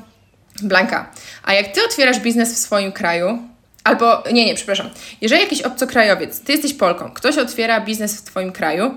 Blanka, 0.63 1.12
a 1.43 1.53
jak 1.53 1.67
ty 1.67 1.86
otwierasz 1.86 2.19
biznes 2.19 2.53
w 2.53 2.57
swoim 2.57 2.91
kraju, 2.91 3.39
albo 3.83 4.23
nie, 4.33 4.45
nie, 4.45 4.55
przepraszam, 4.55 4.89
jeżeli 5.21 5.41
jakiś 5.41 5.62
obcokrajowiec, 5.62 6.41
ty 6.41 6.51
jesteś 6.51 6.73
Polką, 6.73 7.12
ktoś 7.12 7.38
otwiera 7.38 7.81
biznes 7.81 8.17
w 8.17 8.23
twoim 8.23 8.51
kraju, 8.51 8.95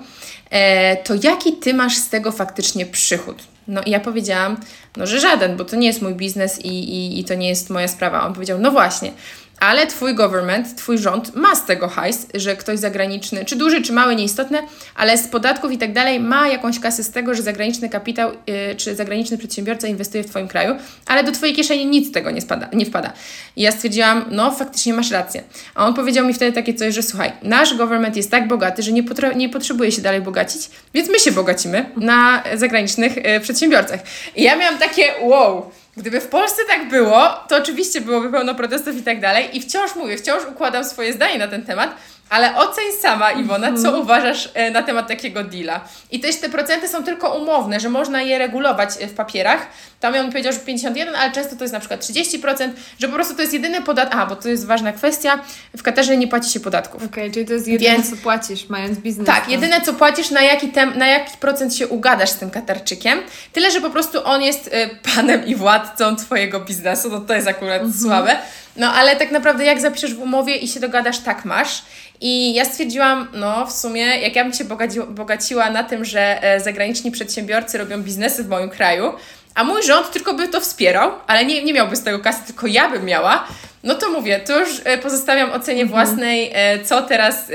e, 0.50 0.96
to 0.96 1.14
jaki 1.22 1.52
ty 1.52 1.74
masz 1.74 1.96
z 1.96 2.08
tego 2.08 2.32
faktycznie 2.32 2.86
przychód? 2.86 3.42
No 3.68 3.82
i 3.82 3.90
ja 3.90 4.00
powiedziałam, 4.00 4.56
no 4.96 5.06
że 5.06 5.20
żaden, 5.20 5.56
bo 5.56 5.64
to 5.64 5.76
nie 5.76 5.86
jest 5.86 6.02
mój 6.02 6.14
biznes 6.14 6.64
i, 6.64 6.68
i, 6.68 7.20
i 7.20 7.24
to 7.24 7.34
nie 7.34 7.48
jest 7.48 7.70
moja 7.70 7.88
sprawa. 7.88 8.26
On 8.26 8.34
powiedział, 8.34 8.58
no 8.58 8.70
właśnie, 8.70 9.12
ale 9.60 9.86
twój 9.86 10.14
government, 10.14 10.76
twój 10.76 10.98
rząd 10.98 11.36
ma 11.36 11.56
z 11.56 11.66
tego 11.66 11.88
hajs, 11.88 12.26
że 12.34 12.56
ktoś 12.56 12.78
zagraniczny, 12.78 13.44
czy 13.44 13.56
duży, 13.56 13.82
czy 13.82 13.92
mały, 13.92 14.16
nieistotne, 14.16 14.62
ale 14.94 15.18
z 15.18 15.28
podatków 15.28 15.72
i 15.72 15.78
tak 15.78 15.92
dalej 15.92 16.20
ma 16.20 16.48
jakąś 16.48 16.80
kasę 16.80 17.04
z 17.04 17.10
tego, 17.10 17.34
że 17.34 17.42
zagraniczny 17.42 17.88
kapitał 17.88 18.30
yy, 18.46 18.74
czy 18.76 18.94
zagraniczny 18.94 19.38
przedsiębiorca 19.38 19.88
inwestuje 19.88 20.24
w 20.24 20.30
Twoim 20.30 20.48
kraju, 20.48 20.74
ale 21.06 21.24
do 21.24 21.32
Twojej 21.32 21.54
kieszeni 21.54 21.86
nic 21.86 22.08
z 22.08 22.12
tego 22.12 22.30
nie, 22.30 22.40
spada, 22.40 22.68
nie 22.72 22.86
wpada. 22.86 23.12
I 23.56 23.62
ja 23.62 23.72
stwierdziłam, 23.72 24.24
no 24.30 24.50
faktycznie 24.50 24.94
masz 24.94 25.10
rację. 25.10 25.42
A 25.74 25.86
on 25.86 25.94
powiedział 25.94 26.26
mi 26.26 26.34
wtedy 26.34 26.52
takie 26.52 26.74
coś, 26.74 26.94
że 26.94 27.02
słuchaj, 27.02 27.32
nasz 27.42 27.74
government 27.74 28.16
jest 28.16 28.30
tak 28.30 28.48
bogaty, 28.48 28.82
że 28.82 28.92
nie, 28.92 29.04
nie 29.36 29.48
potrzebuje 29.48 29.92
się 29.92 30.02
dalej 30.02 30.20
bogacić, 30.20 30.70
więc 30.94 31.08
my 31.08 31.18
się 31.18 31.32
bogacimy 31.32 31.86
na 31.96 32.42
zagranicznych 32.54 33.16
yy, 33.16 33.40
przedsiębiorcach. 33.40 34.00
I 34.36 34.42
ja 34.42 34.56
miałam 34.56 34.78
takie 34.78 35.04
wow, 35.22 35.70
Gdyby 35.96 36.20
w 36.20 36.28
Polsce 36.28 36.62
tak 36.68 36.88
było, 36.88 37.28
to 37.48 37.56
oczywiście 37.56 38.00
byłoby 38.00 38.30
pełno 38.30 38.54
protestów 38.54 38.96
i 38.96 39.02
tak 39.02 39.20
dalej. 39.20 39.56
I 39.56 39.60
wciąż 39.60 39.94
mówię, 39.94 40.18
wciąż 40.18 40.44
układam 40.44 40.84
swoje 40.84 41.12
zdanie 41.12 41.38
na 41.38 41.48
ten 41.48 41.62
temat, 41.62 41.94
ale 42.30 42.56
oceń 42.56 42.84
sama, 43.00 43.30
Iwona, 43.30 43.66
co 43.66 43.88
mhm. 43.88 44.00
uważasz 44.00 44.50
e, 44.54 44.70
na 44.70 44.82
temat 44.82 45.08
takiego 45.08 45.44
deala. 45.44 45.80
I 46.10 46.20
też 46.20 46.36
te 46.36 46.48
procenty 46.48 46.88
są 46.88 47.04
tylko 47.04 47.34
umowne, 47.38 47.80
że 47.80 47.88
można 47.88 48.22
je 48.22 48.38
regulować 48.38 48.90
e, 49.00 49.06
w 49.06 49.14
papierach. 49.14 49.66
Tam 50.00 50.14
on 50.14 50.30
powiedział, 50.30 50.52
że 50.52 50.58
51, 50.58 51.14
ale 51.14 51.32
często 51.32 51.56
to 51.56 51.64
jest 51.64 51.72
na 51.72 51.80
przykład 51.80 52.00
30%, 52.00 52.70
że 52.98 53.08
po 53.08 53.14
prostu 53.14 53.34
to 53.34 53.40
jest 53.40 53.54
jedyny 53.54 53.82
podatek. 53.82 54.14
Aha, 54.14 54.26
bo 54.26 54.36
to 54.36 54.48
jest 54.48 54.66
ważna 54.66 54.92
kwestia. 54.92 55.38
W 55.76 55.82
Katarze 55.82 56.16
nie 56.16 56.28
płaci 56.28 56.50
się 56.50 56.60
podatków. 56.60 57.04
Okej, 57.04 57.08
okay, 57.08 57.30
czyli 57.30 57.46
to 57.46 57.52
jest 57.52 57.68
jedyne, 57.68 57.90
Więc, 57.90 58.10
co 58.10 58.16
płacisz, 58.16 58.68
mając 58.68 58.98
biznes. 58.98 59.26
Tak, 59.26 59.48
jedyne, 59.48 59.80
co 59.80 59.94
płacisz, 59.94 60.30
na 60.30 60.42
jaki, 60.42 60.68
tem, 60.68 60.98
na 60.98 61.06
jaki 61.06 61.36
procent 61.36 61.74
się 61.74 61.88
ugadasz 61.88 62.30
z 62.30 62.36
tym 62.36 62.50
Katarczykiem. 62.50 63.18
Tyle, 63.52 63.70
że 63.70 63.80
po 63.80 63.90
prostu 63.90 64.24
on 64.24 64.42
jest 64.42 64.66
y, 64.66 64.70
panem 65.14 65.46
i 65.46 65.54
władcą 65.54 66.16
Twojego 66.16 66.60
biznesu. 66.60 67.10
No 67.10 67.20
to 67.20 67.34
jest 67.34 67.48
akurat 67.48 67.82
mhm. 67.82 68.02
słabe. 68.02 68.36
No 68.76 68.92
ale 68.92 69.16
tak 69.16 69.30
naprawdę, 69.30 69.64
jak 69.64 69.80
zapiszesz 69.80 70.14
w 70.14 70.20
umowie 70.20 70.56
i 70.56 70.68
się 70.68 70.80
dogadasz, 70.80 71.18
tak 71.18 71.44
masz. 71.44 71.82
I 72.20 72.54
ja 72.54 72.64
stwierdziłam, 72.64 73.28
no 73.32 73.66
w 73.66 73.72
sumie, 73.72 74.02
jak 74.02 74.36
ja 74.36 74.44
bym 74.44 74.52
się 74.52 74.64
bogaciła, 75.08 75.70
na 75.70 75.84
tym, 75.84 76.04
że 76.04 76.42
e, 76.42 76.60
zagraniczni 76.60 77.10
przedsiębiorcy 77.10 77.78
robią 77.78 78.02
biznesy 78.02 78.44
w 78.44 78.48
moim 78.48 78.70
kraju, 78.70 79.12
a 79.54 79.64
mój 79.64 79.82
rząd 79.82 80.10
tylko 80.10 80.34
by 80.34 80.48
to 80.48 80.60
wspierał, 80.60 81.12
ale 81.26 81.44
nie, 81.44 81.64
nie 81.64 81.72
miałby 81.72 81.96
z 81.96 82.02
tego 82.02 82.18
kasy, 82.18 82.40
tylko 82.46 82.66
ja 82.66 82.90
bym 82.90 83.04
miała, 83.04 83.46
no 83.84 83.94
to 83.94 84.10
mówię, 84.10 84.40
to 84.40 84.60
już 84.60 84.80
e, 84.84 84.98
pozostawiam 84.98 85.52
ocenie 85.52 85.82
mhm. 85.82 85.88
własnej, 85.88 86.50
e, 86.54 86.84
co 86.84 87.02
teraz 87.02 87.50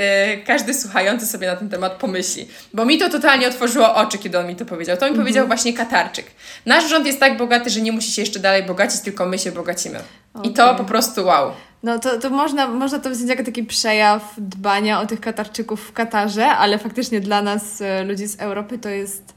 każdy 0.45 0.73
słuchający 0.73 1.27
sobie 1.27 1.47
na 1.47 1.55
ten 1.55 1.69
temat 1.69 1.93
pomyśli. 1.93 2.47
Bo 2.73 2.85
mi 2.85 2.97
to 2.97 3.09
totalnie 3.09 3.47
otworzyło 3.47 3.95
oczy, 3.95 4.17
kiedy 4.17 4.39
on 4.39 4.47
mi 4.47 4.55
to 4.55 4.65
powiedział. 4.65 4.97
To 4.97 5.05
mi 5.05 5.09
mhm. 5.09 5.23
powiedział 5.23 5.47
właśnie 5.47 5.73
Katarczyk. 5.73 6.25
Nasz 6.65 6.89
rząd 6.89 7.05
jest 7.05 7.19
tak 7.19 7.37
bogaty, 7.37 7.69
że 7.69 7.81
nie 7.81 7.91
musi 7.91 8.11
się 8.11 8.21
jeszcze 8.21 8.39
dalej 8.39 8.63
bogacić, 8.63 9.01
tylko 9.01 9.25
my 9.25 9.39
się 9.39 9.51
bogacimy. 9.51 9.99
Okay. 10.33 10.51
I 10.51 10.53
to 10.53 10.75
po 10.75 10.83
prostu 10.83 11.25
wow. 11.25 11.51
No 11.83 11.99
to, 11.99 12.19
to 12.19 12.29
można, 12.29 12.67
można 12.67 12.99
to 12.99 13.09
wziąć 13.09 13.29
jako 13.29 13.43
taki 13.43 13.63
przejaw 13.63 14.33
dbania 14.37 15.01
o 15.01 15.05
tych 15.05 15.21
Katarczyków 15.21 15.87
w 15.87 15.93
Katarze, 15.93 16.47
ale 16.47 16.79
faktycznie 16.79 17.21
dla 17.21 17.41
nas, 17.41 17.81
e, 17.81 18.03
ludzi 18.03 18.27
z 18.27 18.39
Europy, 18.39 18.77
to 18.77 18.89
jest. 18.89 19.34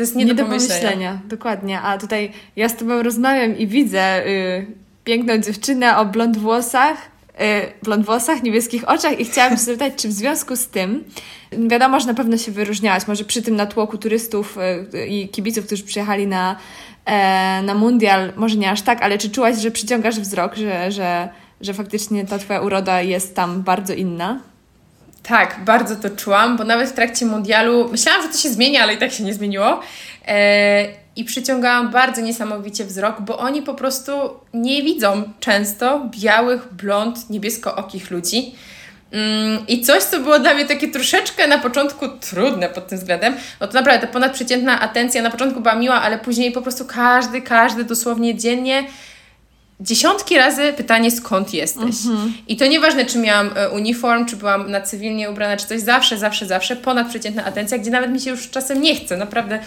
To 0.00 0.04
jest 0.04 0.16
nie, 0.16 0.24
nie 0.24 0.34
do, 0.34 0.44
pomyślenia. 0.44 0.80
pomyślenia. 0.80 1.20
Dokładnie. 1.24 1.80
A 1.80 1.98
tutaj 1.98 2.32
ja 2.56 2.68
z 2.68 2.76
Tobą 2.76 3.02
rozmawiam 3.02 3.58
i 3.58 3.66
widzę 3.66 4.26
y, 4.26 4.66
piękną 5.04 5.38
dziewczynę 5.38 5.96
o 5.96 6.06
blond 6.06 6.38
włosach, 6.38 6.96
y, 7.40 7.82
blond 7.82 8.06
włosach, 8.06 8.42
niebieskich 8.42 8.88
oczach 8.88 9.20
i 9.20 9.24
chciałam 9.24 9.50
się 9.50 9.62
zapytać, 9.62 9.92
czy 9.96 10.08
w 10.08 10.12
związku 10.12 10.56
z 10.56 10.66
tym, 10.66 11.04
wiadomo, 11.68 12.00
że 12.00 12.06
na 12.06 12.14
pewno 12.14 12.38
się 12.38 12.52
wyróżniałaś, 12.52 13.06
może 13.06 13.24
przy 13.24 13.42
tym 13.42 13.56
natłoku 13.56 13.98
turystów 13.98 14.58
y, 14.94 15.06
i 15.06 15.28
kibiców, 15.28 15.66
którzy 15.66 15.84
przyjechali 15.84 16.26
na, 16.26 16.56
e, 17.04 17.62
na 17.62 17.74
mundial, 17.74 18.32
może 18.36 18.56
nie 18.56 18.70
aż 18.70 18.82
tak, 18.82 19.02
ale 19.02 19.18
czy 19.18 19.30
czułaś, 19.30 19.58
że 19.58 19.70
przyciągasz 19.70 20.20
wzrok, 20.20 20.56
że, 20.56 20.92
że 20.92 21.28
że 21.60 21.74
faktycznie 21.74 22.26
ta 22.26 22.38
Twoja 22.38 22.60
uroda 22.60 23.02
jest 23.02 23.36
tam 23.36 23.62
bardzo 23.62 23.94
inna? 23.94 24.40
Tak, 25.22 25.60
bardzo 25.64 25.96
to 25.96 26.10
czułam, 26.10 26.56
bo 26.56 26.64
nawet 26.64 26.88
w 26.88 26.92
trakcie 26.92 27.26
mundialu 27.26 27.88
myślałam, 27.92 28.22
że 28.22 28.28
to 28.28 28.38
się 28.38 28.48
zmieni, 28.48 28.76
ale 28.76 28.94
i 28.94 28.98
tak 28.98 29.12
się 29.12 29.24
nie 29.24 29.34
zmieniło. 29.34 29.80
E, 30.28 30.86
I 31.16 31.24
przyciągałam 31.24 31.90
bardzo 31.90 32.20
niesamowicie 32.20 32.84
wzrok, 32.84 33.20
bo 33.20 33.38
oni 33.38 33.62
po 33.62 33.74
prostu 33.74 34.12
nie 34.54 34.82
widzą 34.82 35.22
często 35.40 36.08
białych, 36.10 36.74
blond, 36.74 37.30
niebiesko-okich 37.30 38.10
ludzi. 38.10 38.54
Mm, 39.12 39.66
I 39.68 39.80
coś, 39.80 40.02
co 40.02 40.20
było 40.20 40.38
dla 40.38 40.54
mnie 40.54 40.64
takie 40.64 40.88
troszeczkę 40.88 41.46
na 41.46 41.58
początku 41.58 42.08
trudne 42.08 42.68
pod 42.68 42.88
tym 42.88 42.98
względem, 42.98 43.36
no 43.60 43.66
to 43.66 43.74
naprawdę 43.74 44.06
ta 44.06 44.12
ponadprzeciętna 44.12 44.80
atencja 44.80 45.22
na 45.22 45.30
początku 45.30 45.60
była 45.60 45.74
miła, 45.74 46.02
ale 46.02 46.18
później 46.18 46.52
po 46.52 46.62
prostu 46.62 46.84
każdy, 46.84 47.42
każdy 47.42 47.84
dosłownie 47.84 48.34
dziennie 48.34 48.84
dziesiątki 49.80 50.38
razy 50.38 50.72
pytanie, 50.72 51.10
skąd 51.10 51.54
jesteś. 51.54 52.06
Mhm. 52.06 52.32
I 52.48 52.56
to 52.56 52.66
nieważne, 52.66 53.06
czy 53.06 53.18
miałam 53.18 53.50
e, 53.54 53.70
uniform, 53.70 54.26
czy 54.26 54.36
byłam 54.36 54.70
na 54.70 54.80
cywilnie 54.80 55.30
ubrana, 55.30 55.56
czy 55.56 55.66
coś, 55.66 55.80
zawsze, 55.80 56.18
zawsze, 56.18 56.46
zawsze 56.46 56.76
ponadprzeciętna 56.76 57.44
atencja, 57.44 57.78
gdzie 57.78 57.90
nawet 57.90 58.10
mi 58.10 58.20
się 58.20 58.30
już 58.30 58.50
czasem 58.50 58.82
nie 58.82 58.96
chce, 58.96 59.16
naprawdę. 59.16 59.58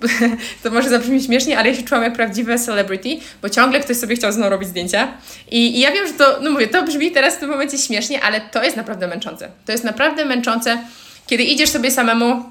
to 0.62 0.70
może 0.70 0.88
zabrzmi 0.88 1.22
śmiesznie, 1.22 1.58
ale 1.58 1.68
ja 1.68 1.76
się 1.76 1.82
czułam 1.82 2.04
jak 2.04 2.12
prawdziwe 2.12 2.58
celebrity, 2.58 3.08
bo 3.42 3.48
ciągle 3.48 3.80
ktoś 3.80 3.96
sobie 3.96 4.16
chciał 4.16 4.32
znowu 4.32 4.50
robić 4.50 4.68
zdjęcia. 4.68 5.08
I, 5.50 5.76
I 5.76 5.80
ja 5.80 5.92
wiem, 5.92 6.06
że 6.06 6.12
to, 6.12 6.38
no 6.42 6.50
mówię, 6.50 6.68
to 6.68 6.82
brzmi 6.82 7.10
teraz 7.10 7.36
w 7.36 7.38
tym 7.38 7.50
momencie 7.50 7.78
śmiesznie, 7.78 8.22
ale 8.22 8.40
to 8.40 8.62
jest 8.62 8.76
naprawdę 8.76 9.06
męczące. 9.06 9.48
To 9.66 9.72
jest 9.72 9.84
naprawdę 9.84 10.24
męczące, 10.24 10.78
kiedy 11.26 11.42
idziesz 11.42 11.70
sobie 11.70 11.90
samemu 11.90 12.44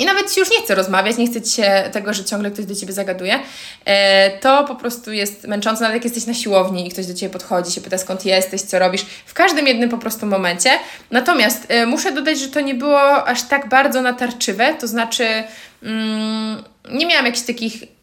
i 0.00 0.04
nawet 0.04 0.32
Ci 0.32 0.40
już 0.40 0.50
nie 0.50 0.62
chce 0.62 0.74
rozmawiać, 0.74 1.16
nie 1.16 1.26
chce 1.26 1.42
Ci 1.42 1.52
się 1.52 1.90
tego, 1.92 2.14
że 2.14 2.24
ciągle 2.24 2.50
ktoś 2.50 2.64
do 2.64 2.74
Ciebie 2.74 2.92
zagaduje, 2.92 3.40
e, 3.84 4.38
to 4.38 4.64
po 4.64 4.74
prostu 4.74 5.12
jest 5.12 5.46
męczące, 5.46 5.82
nawet 5.82 5.94
jak 5.94 6.04
jesteś 6.04 6.26
na 6.26 6.34
siłowni 6.34 6.86
i 6.86 6.90
ktoś 6.90 7.06
do 7.06 7.14
Ciebie 7.14 7.32
podchodzi, 7.32 7.72
się 7.72 7.80
pyta 7.80 7.98
skąd 7.98 8.24
jesteś, 8.24 8.62
co 8.62 8.78
robisz, 8.78 9.02
w 9.26 9.34
każdym 9.34 9.66
jednym 9.66 9.90
po 9.90 9.98
prostu 9.98 10.26
momencie. 10.26 10.70
Natomiast 11.10 11.66
e, 11.68 11.86
muszę 11.86 12.12
dodać, 12.12 12.38
że 12.38 12.48
to 12.48 12.60
nie 12.60 12.74
było 12.74 13.26
aż 13.26 13.42
tak 13.42 13.68
bardzo 13.68 14.02
natarczywe, 14.02 14.74
to 14.74 14.88
znaczy 14.88 15.44
mm, 15.82 16.64
nie 16.90 17.06
miałam 17.06 17.26
jakichś 17.26 17.46
takich 17.46 17.95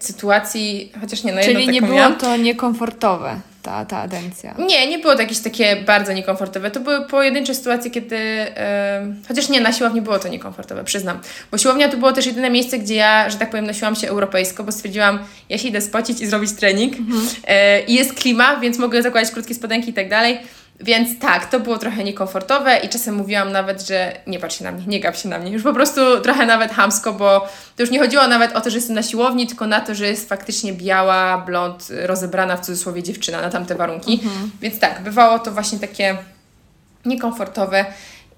sytuacji, 0.00 0.92
chociaż 1.00 1.24
nie, 1.24 1.32
no 1.32 1.42
Czyli 1.42 1.68
nie 1.68 1.82
było 1.82 1.94
miałam. 1.94 2.16
to 2.16 2.36
niekomfortowe 2.36 3.40
ta, 3.62 3.84
ta 3.84 3.98
atencja. 3.98 4.54
Nie, 4.58 4.88
nie 4.88 4.98
było 4.98 5.14
to 5.14 5.22
jakieś 5.22 5.38
takie 5.38 5.76
bardzo 5.76 6.12
niekomfortowe. 6.12 6.70
To 6.70 6.80
były 6.80 7.06
pojedyncze 7.06 7.54
sytuacje, 7.54 7.90
kiedy. 7.90 8.18
Chociaż 9.28 9.48
nie, 9.48 9.60
na 9.60 9.72
siłowni 9.72 10.02
było 10.02 10.18
to 10.18 10.28
niekomfortowe, 10.28 10.84
przyznam. 10.84 11.18
Bo 11.50 11.58
siłownia 11.58 11.88
to 11.88 11.96
było 11.96 12.12
też 12.12 12.26
jedyne 12.26 12.50
miejsce, 12.50 12.78
gdzie 12.78 12.94
ja, 12.94 13.30
że 13.30 13.38
tak 13.38 13.50
powiem, 13.50 13.66
nosiłam 13.66 13.96
się 13.96 14.08
europejsko, 14.08 14.64
bo 14.64 14.72
stwierdziłam, 14.72 15.18
ja 15.48 15.58
się 15.58 15.68
idę 15.68 15.80
spocić 15.80 16.20
i 16.20 16.26
zrobić 16.26 16.52
trening. 16.52 16.96
Mhm. 16.98 17.22
Yy, 17.22 17.84
I 17.86 17.94
jest 17.94 18.14
klima, 18.14 18.56
więc 18.56 18.78
mogę 18.78 19.02
zakładać 19.02 19.30
krótkie 19.30 19.54
spodenki 19.54 19.90
i 19.90 19.94
tak 19.94 20.08
dalej. 20.08 20.38
Więc 20.82 21.18
tak, 21.18 21.50
to 21.50 21.60
było 21.60 21.78
trochę 21.78 22.04
niekomfortowe 22.04 22.78
i 22.78 22.88
czasem 22.88 23.14
mówiłam 23.14 23.52
nawet, 23.52 23.86
że 23.86 24.12
nie 24.26 24.38
patrz 24.38 24.58
się 24.58 24.64
na 24.64 24.72
mnie, 24.72 24.86
nie 24.86 25.00
gap 25.00 25.16
się 25.16 25.28
na 25.28 25.38
mnie. 25.38 25.50
Już 25.50 25.62
po 25.62 25.72
prostu 25.72 26.00
trochę 26.22 26.46
nawet 26.46 26.72
hamsko, 26.72 27.12
bo 27.12 27.48
to 27.76 27.82
już 27.82 27.90
nie 27.90 27.98
chodziło 27.98 28.26
nawet 28.26 28.52
o 28.56 28.60
to, 28.60 28.70
że 28.70 28.76
jestem 28.76 28.94
na 28.94 29.02
siłowni, 29.02 29.46
tylko 29.46 29.66
na 29.66 29.80
to, 29.80 29.94
że 29.94 30.06
jest 30.06 30.28
faktycznie 30.28 30.72
biała, 30.72 31.38
blond, 31.38 31.88
rozebrana 32.02 32.56
w 32.56 32.60
cudzysłowie 32.60 33.02
dziewczyna 33.02 33.40
na 33.40 33.50
tamte 33.50 33.74
warunki. 33.74 34.12
Mhm. 34.24 34.50
Więc 34.60 34.78
tak, 34.78 35.02
bywało 35.02 35.38
to 35.38 35.52
właśnie 35.52 35.78
takie 35.78 36.18
niekomfortowe. 37.04 37.84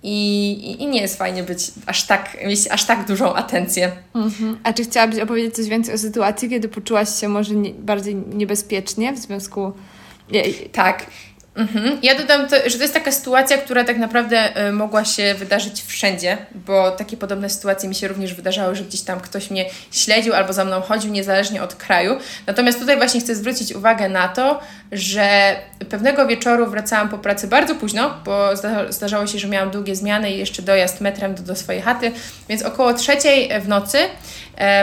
I, 0.04 0.50
i, 0.52 0.82
i, 0.82 0.86
nie 0.86 1.00
jest 1.00 1.18
fajnie 1.18 1.42
być 1.42 1.70
aż 1.86 2.06
tak, 2.06 2.36
mieć 2.46 2.68
aż 2.70 2.84
tak 2.84 3.06
dużą 3.06 3.34
atencję. 3.34 3.92
Mhm. 4.14 4.58
A 4.62 4.72
czy 4.72 4.84
chciałabyś 4.84 5.18
opowiedzieć 5.18 5.54
coś 5.54 5.66
więcej 5.68 5.94
o 5.94 5.98
sytuacji, 5.98 6.48
kiedy 6.48 6.68
poczułaś 6.68 7.20
się 7.20 7.28
może 7.28 7.54
nie, 7.54 7.70
bardziej 7.70 8.14
niebezpiecznie 8.14 9.12
w 9.12 9.18
związku... 9.18 9.72
Tak. 10.72 11.06
Mhm. 11.56 11.98
Ja 12.02 12.14
dodam, 12.14 12.48
to, 12.48 12.56
że 12.66 12.76
to 12.76 12.82
jest 12.82 12.94
taka 12.94 13.12
sytuacja, 13.12 13.58
która 13.58 13.84
tak 13.84 13.98
naprawdę 13.98 14.66
y, 14.68 14.72
mogła 14.72 15.04
się 15.04 15.34
wydarzyć 15.34 15.82
wszędzie, 15.82 16.38
bo 16.54 16.90
takie 16.90 17.16
podobne 17.16 17.50
sytuacje 17.50 17.88
mi 17.88 17.94
się 17.94 18.08
również 18.08 18.34
wydarzały, 18.34 18.74
że 18.74 18.84
gdzieś 18.84 19.00
tam 19.00 19.20
ktoś 19.20 19.50
mnie 19.50 19.64
śledził 19.90 20.34
albo 20.34 20.52
za 20.52 20.64
mną 20.64 20.80
chodził, 20.80 21.12
niezależnie 21.12 21.62
od 21.62 21.74
kraju. 21.74 22.16
Natomiast 22.46 22.78
tutaj 22.78 22.96
właśnie 22.96 23.20
chcę 23.20 23.34
zwrócić 23.34 23.74
uwagę 23.74 24.08
na 24.08 24.28
to, 24.28 24.60
że 24.92 25.56
pewnego 25.90 26.26
wieczoru 26.26 26.66
wracałam 26.70 27.08
po 27.08 27.18
pracy 27.18 27.48
bardzo 27.48 27.74
późno, 27.74 28.14
bo 28.24 28.48
zdarzało 28.88 29.26
się, 29.26 29.38
że 29.38 29.48
miałam 29.48 29.70
długie 29.70 29.96
zmiany 29.96 30.30
i 30.30 30.38
jeszcze 30.38 30.62
dojazd 30.62 31.00
metrem 31.00 31.34
do, 31.34 31.42
do 31.42 31.56
swojej 31.56 31.82
chaty, 31.82 32.12
więc 32.48 32.62
około 32.62 32.94
trzeciej 32.94 33.60
w 33.60 33.68
nocy 33.68 33.98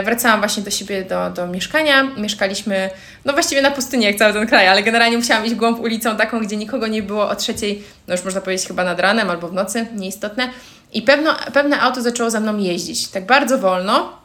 wracałam 0.04 0.40
właśnie 0.40 0.62
do 0.62 0.70
siebie, 0.70 1.04
do, 1.04 1.30
do 1.30 1.46
mieszkania. 1.46 2.02
Mieszkaliśmy, 2.02 2.90
no 3.24 3.32
właściwie 3.32 3.62
na 3.62 3.70
pustyni, 3.70 4.04
jak 4.04 4.16
cały 4.16 4.32
ten 4.32 4.46
kraj, 4.46 4.68
ale 4.68 4.82
generalnie 4.82 5.16
musiałam 5.16 5.46
iść 5.46 5.54
głąb 5.54 5.80
ulicą 5.80 6.16
taką, 6.16 6.40
gdzie 6.40 6.56
nikogo 6.56 6.86
nie 6.86 7.02
było 7.02 7.28
o 7.28 7.36
trzeciej, 7.36 7.82
no 8.08 8.14
już 8.14 8.24
można 8.24 8.40
powiedzieć 8.40 8.66
chyba 8.66 8.84
nad 8.84 9.00
ranem 9.00 9.30
albo 9.30 9.48
w 9.48 9.52
nocy, 9.52 9.86
nieistotne. 9.94 10.50
I 10.92 11.02
pewno, 11.02 11.36
pewne 11.52 11.80
auto 11.80 12.02
zaczęło 12.02 12.30
za 12.30 12.40
mną 12.40 12.58
jeździć, 12.58 13.08
tak 13.08 13.26
bardzo 13.26 13.58
wolno, 13.58 14.19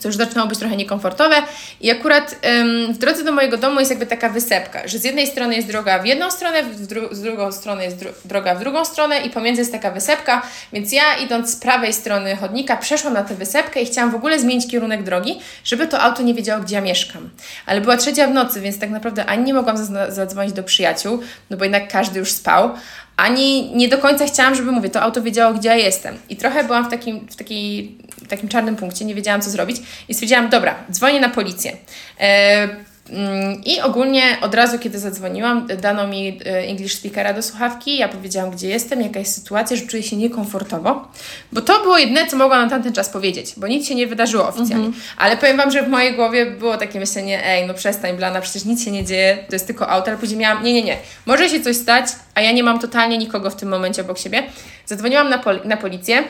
co 0.00 0.08
już 0.08 0.16
zaczynało 0.16 0.48
być 0.48 0.58
trochę 0.58 0.76
niekomfortowe. 0.76 1.36
I 1.80 1.90
akurat 1.90 2.36
ym, 2.60 2.92
w 2.92 2.98
drodze 2.98 3.24
do 3.24 3.32
mojego 3.32 3.56
domu 3.56 3.80
jest 3.80 3.90
jakby 3.90 4.06
taka 4.06 4.28
wysepka, 4.28 4.88
że 4.88 4.98
z 4.98 5.04
jednej 5.04 5.26
strony 5.26 5.56
jest 5.56 5.68
droga 5.68 5.98
w 5.98 6.06
jedną 6.06 6.30
stronę, 6.30 6.62
w 6.62 6.86
dru 6.86 7.14
z 7.14 7.22
drugą 7.22 7.52
stronę 7.52 7.84
jest 7.84 7.96
dro 7.96 8.10
droga 8.24 8.54
w 8.54 8.60
drugą 8.60 8.84
stronę 8.84 9.20
i 9.20 9.30
pomiędzy 9.30 9.60
jest 9.60 9.72
taka 9.72 9.90
wysepka, 9.90 10.42
więc 10.72 10.92
ja 10.92 11.14
idąc 11.24 11.50
z 11.50 11.56
prawej 11.56 11.92
strony 11.92 12.36
chodnika 12.36 12.76
przeszłam 12.76 13.14
na 13.14 13.22
tę 13.22 13.34
wysepkę 13.34 13.82
i 13.82 13.86
chciałam 13.86 14.10
w 14.10 14.14
ogóle 14.14 14.40
zmienić 14.40 14.70
kierunek 14.70 15.02
drogi, 15.02 15.38
żeby 15.64 15.86
to 15.86 16.00
auto 16.00 16.22
nie 16.22 16.34
wiedziało, 16.34 16.62
gdzie 16.62 16.74
ja 16.74 16.80
mieszkam. 16.80 17.30
Ale 17.66 17.80
była 17.80 17.96
trzecia 17.96 18.26
w 18.26 18.34
nocy, 18.34 18.60
więc 18.60 18.78
tak 18.78 18.90
naprawdę 18.90 19.26
ani 19.26 19.44
nie 19.44 19.54
mogłam 19.54 19.76
zadzwonić 20.08 20.52
do 20.52 20.62
przyjaciół, 20.62 21.18
no 21.50 21.56
bo 21.56 21.64
jednak 21.64 21.92
każdy 21.92 22.18
już 22.18 22.32
spał, 22.32 22.70
ani 23.16 23.70
nie 23.76 23.88
do 23.88 23.98
końca 23.98 24.26
chciałam, 24.26 24.54
żeby, 24.54 24.72
mówię, 24.72 24.90
to 24.90 25.02
auto 25.02 25.22
wiedziało, 25.22 25.54
gdzie 25.54 25.68
ja 25.68 25.74
jestem. 25.74 26.18
I 26.28 26.36
trochę 26.36 26.64
byłam 26.64 26.84
w 26.84 26.90
takim, 26.90 27.26
w 27.28 27.36
takiej, 27.36 27.98
w 28.24 28.28
takim 28.28 28.48
czarnym 28.48 28.76
punkcie, 28.76 29.04
nie 29.04 29.14
wiedziałam, 29.14 29.40
co 29.40 29.50
zrobić. 29.50 29.76
I 30.08 30.14
stwierdziłam, 30.14 30.48
dobra, 30.48 30.74
dzwonię 30.90 31.20
na 31.20 31.28
policję. 31.28 31.76
E, 32.20 32.68
Mm, 33.10 33.64
I 33.64 33.80
ogólnie 33.80 34.22
od 34.40 34.54
razu, 34.54 34.78
kiedy 34.78 34.98
zadzwoniłam, 34.98 35.66
dano 35.66 36.06
mi 36.06 36.40
e, 36.46 36.58
English 36.58 36.94
speakera 36.94 37.32
do 37.32 37.42
słuchawki. 37.42 37.96
Ja 37.98 38.08
powiedziałam, 38.08 38.50
gdzie 38.50 38.68
jestem, 38.68 39.02
jaka 39.02 39.18
jest 39.18 39.34
sytuacja, 39.34 39.76
że 39.76 39.86
czuję 39.86 40.02
się 40.02 40.16
niekomfortowo. 40.16 41.08
Bo 41.52 41.60
to 41.60 41.82
było 41.82 41.98
jedyne, 41.98 42.26
co 42.26 42.36
mogłam 42.36 42.62
na 42.62 42.70
tamten 42.70 42.92
czas 42.92 43.08
powiedzieć, 43.08 43.52
bo 43.56 43.66
nic 43.66 43.88
się 43.88 43.94
nie 43.94 44.06
wydarzyło 44.06 44.48
oficjalnie. 44.48 44.86
Mhm. 44.86 45.04
Ale 45.16 45.36
powiem 45.36 45.56
Wam, 45.56 45.70
że 45.70 45.82
w 45.82 45.88
mojej 45.88 46.14
głowie 46.14 46.46
było 46.46 46.76
takie 46.76 47.00
myślenie, 47.00 47.46
ej, 47.46 47.66
no 47.66 47.74
przestań, 47.74 48.16
Blana, 48.16 48.40
przecież 48.40 48.64
nic 48.64 48.84
się 48.84 48.90
nie 48.90 49.04
dzieje, 49.04 49.38
to 49.48 49.54
jest 49.54 49.66
tylko 49.66 49.88
auto. 49.88 50.08
Ale 50.08 50.18
później 50.18 50.38
miałam, 50.38 50.64
nie, 50.64 50.72
nie, 50.72 50.82
nie, 50.82 50.96
może 51.26 51.48
się 51.48 51.60
coś 51.60 51.76
stać, 51.76 52.06
a 52.34 52.40
ja 52.40 52.52
nie 52.52 52.62
mam 52.62 52.78
totalnie 52.78 53.18
nikogo 53.18 53.50
w 53.50 53.56
tym 53.56 53.68
momencie 53.68 54.02
obok 54.02 54.18
siebie. 54.18 54.42
Zadzwoniłam 54.86 55.30
na, 55.30 55.38
pol 55.38 55.60
na 55.64 55.76
policję. 55.76 56.24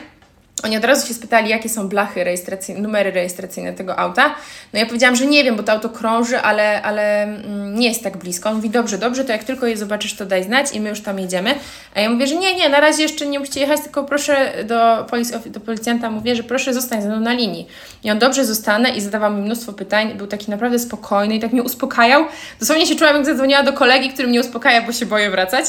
Oni 0.65 0.77
od 0.77 0.85
razu 0.85 1.07
się 1.07 1.13
spytali, 1.13 1.49
jakie 1.49 1.69
są 1.69 1.89
blachy 1.89 2.23
rejestracyjne, 2.23 2.81
numery 2.81 3.11
rejestracyjne 3.11 3.73
tego 3.73 3.99
auta. 3.99 4.35
No 4.73 4.79
ja 4.79 4.85
powiedziałam, 4.85 5.15
że 5.15 5.25
nie 5.25 5.43
wiem, 5.43 5.55
bo 5.55 5.63
to 5.63 5.71
auto 5.71 5.89
krąży, 5.89 6.39
ale, 6.39 6.81
ale 6.81 7.23
mm, 7.23 7.79
nie 7.79 7.87
jest 7.87 8.03
tak 8.03 8.17
blisko. 8.17 8.49
On 8.49 8.55
mówi, 8.55 8.69
dobrze, 8.69 8.97
dobrze, 8.97 9.25
to 9.25 9.31
jak 9.31 9.43
tylko 9.43 9.67
je 9.67 9.77
zobaczysz, 9.77 10.15
to 10.15 10.25
daj 10.25 10.43
znać 10.43 10.73
i 10.73 10.79
my 10.79 10.89
już 10.89 11.01
tam 11.01 11.19
jedziemy. 11.19 11.55
A 11.95 11.99
ja 11.99 12.09
mówię, 12.09 12.27
że 12.27 12.35
nie, 12.35 12.55
nie, 12.55 12.69
na 12.69 12.79
razie 12.79 13.03
jeszcze 13.03 13.25
nie 13.25 13.39
musicie 13.39 13.59
jechać, 13.59 13.81
tylko 13.81 14.03
proszę 14.03 14.53
do, 14.63 15.05
polic 15.09 15.31
do 15.45 15.59
policjanta, 15.59 16.09
mówię, 16.09 16.35
że 16.35 16.43
proszę 16.43 16.73
zostań 16.73 17.01
ze 17.01 17.07
mną 17.07 17.19
na 17.19 17.33
linii. 17.33 17.67
I 18.03 18.11
on, 18.11 18.19
dobrze, 18.19 18.45
zostanę 18.45 18.89
i 18.89 19.01
zadawał 19.01 19.33
mi 19.33 19.41
mnóstwo 19.41 19.73
pytań. 19.73 20.13
Był 20.13 20.27
taki 20.27 20.51
naprawdę 20.51 20.79
spokojny 20.79 21.35
i 21.35 21.39
tak 21.39 21.53
mnie 21.53 21.63
uspokajał. 21.63 22.25
Dosłownie 22.59 22.85
się 22.85 22.95
czułam, 22.95 23.15
jak 23.15 23.25
zadzwoniła 23.25 23.63
do 23.63 23.73
kolegi, 23.73 24.09
który 24.09 24.27
mnie 24.27 24.39
uspokaja, 24.39 24.81
bo 24.81 24.91
się 24.91 25.05
boję 25.05 25.31
wracać. 25.31 25.65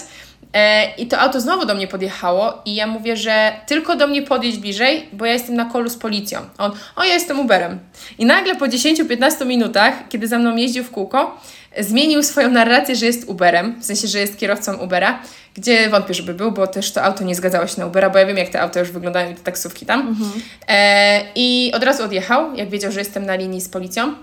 E, 0.56 0.94
I 0.98 1.06
to 1.06 1.18
auto 1.18 1.40
znowu 1.40 1.66
do 1.66 1.74
mnie 1.74 1.86
podjechało 1.86 2.62
i 2.64 2.74
ja 2.74 2.86
mówię, 2.86 3.16
że 3.16 3.52
tylko 3.66 3.96
do 3.96 4.06
mnie 4.06 4.22
podjeść 4.22 4.58
bliżej, 4.58 5.08
bo 5.12 5.26
ja 5.26 5.32
jestem 5.32 5.54
na 5.54 5.64
kolu 5.64 5.90
z 5.90 5.96
policją. 5.96 6.40
On, 6.58 6.72
o 6.96 7.04
ja 7.04 7.14
jestem 7.14 7.40
Uberem. 7.40 7.78
I 8.18 8.26
nagle 8.26 8.56
po 8.56 8.64
10-15 8.64 9.46
minutach, 9.46 9.94
kiedy 10.08 10.28
za 10.28 10.38
mną 10.38 10.56
jeździł 10.56 10.84
w 10.84 10.90
kółko, 10.90 11.40
zmienił 11.78 12.22
swoją 12.22 12.50
narrację, 12.50 12.96
że 12.96 13.06
jest 13.06 13.28
Uberem, 13.28 13.80
w 13.80 13.84
sensie, 13.84 14.08
że 14.08 14.18
jest 14.18 14.38
kierowcą 14.38 14.76
Ubera, 14.76 15.22
gdzie 15.54 15.90
wątpię, 15.90 16.14
żeby 16.14 16.34
był, 16.34 16.52
bo 16.52 16.66
też 16.66 16.92
to 16.92 17.02
auto 17.02 17.24
nie 17.24 17.34
zgadzało 17.34 17.66
się 17.66 17.80
na 17.80 17.86
Ubera, 17.86 18.10
bo 18.10 18.18
ja 18.18 18.26
wiem, 18.26 18.36
jak 18.36 18.48
te 18.48 18.60
auta 18.60 18.80
już 18.80 18.90
wyglądają 18.90 19.32
i 19.32 19.34
te 19.34 19.42
taksówki 19.42 19.86
tam. 19.86 20.00
Mhm. 20.00 20.30
E, 20.68 21.22
I 21.34 21.72
od 21.74 21.82
razu 21.82 22.04
odjechał, 22.04 22.54
jak 22.54 22.70
wiedział, 22.70 22.92
że 22.92 22.98
jestem 22.98 23.26
na 23.26 23.34
linii 23.34 23.60
z 23.60 23.68
policją. 23.68 24.14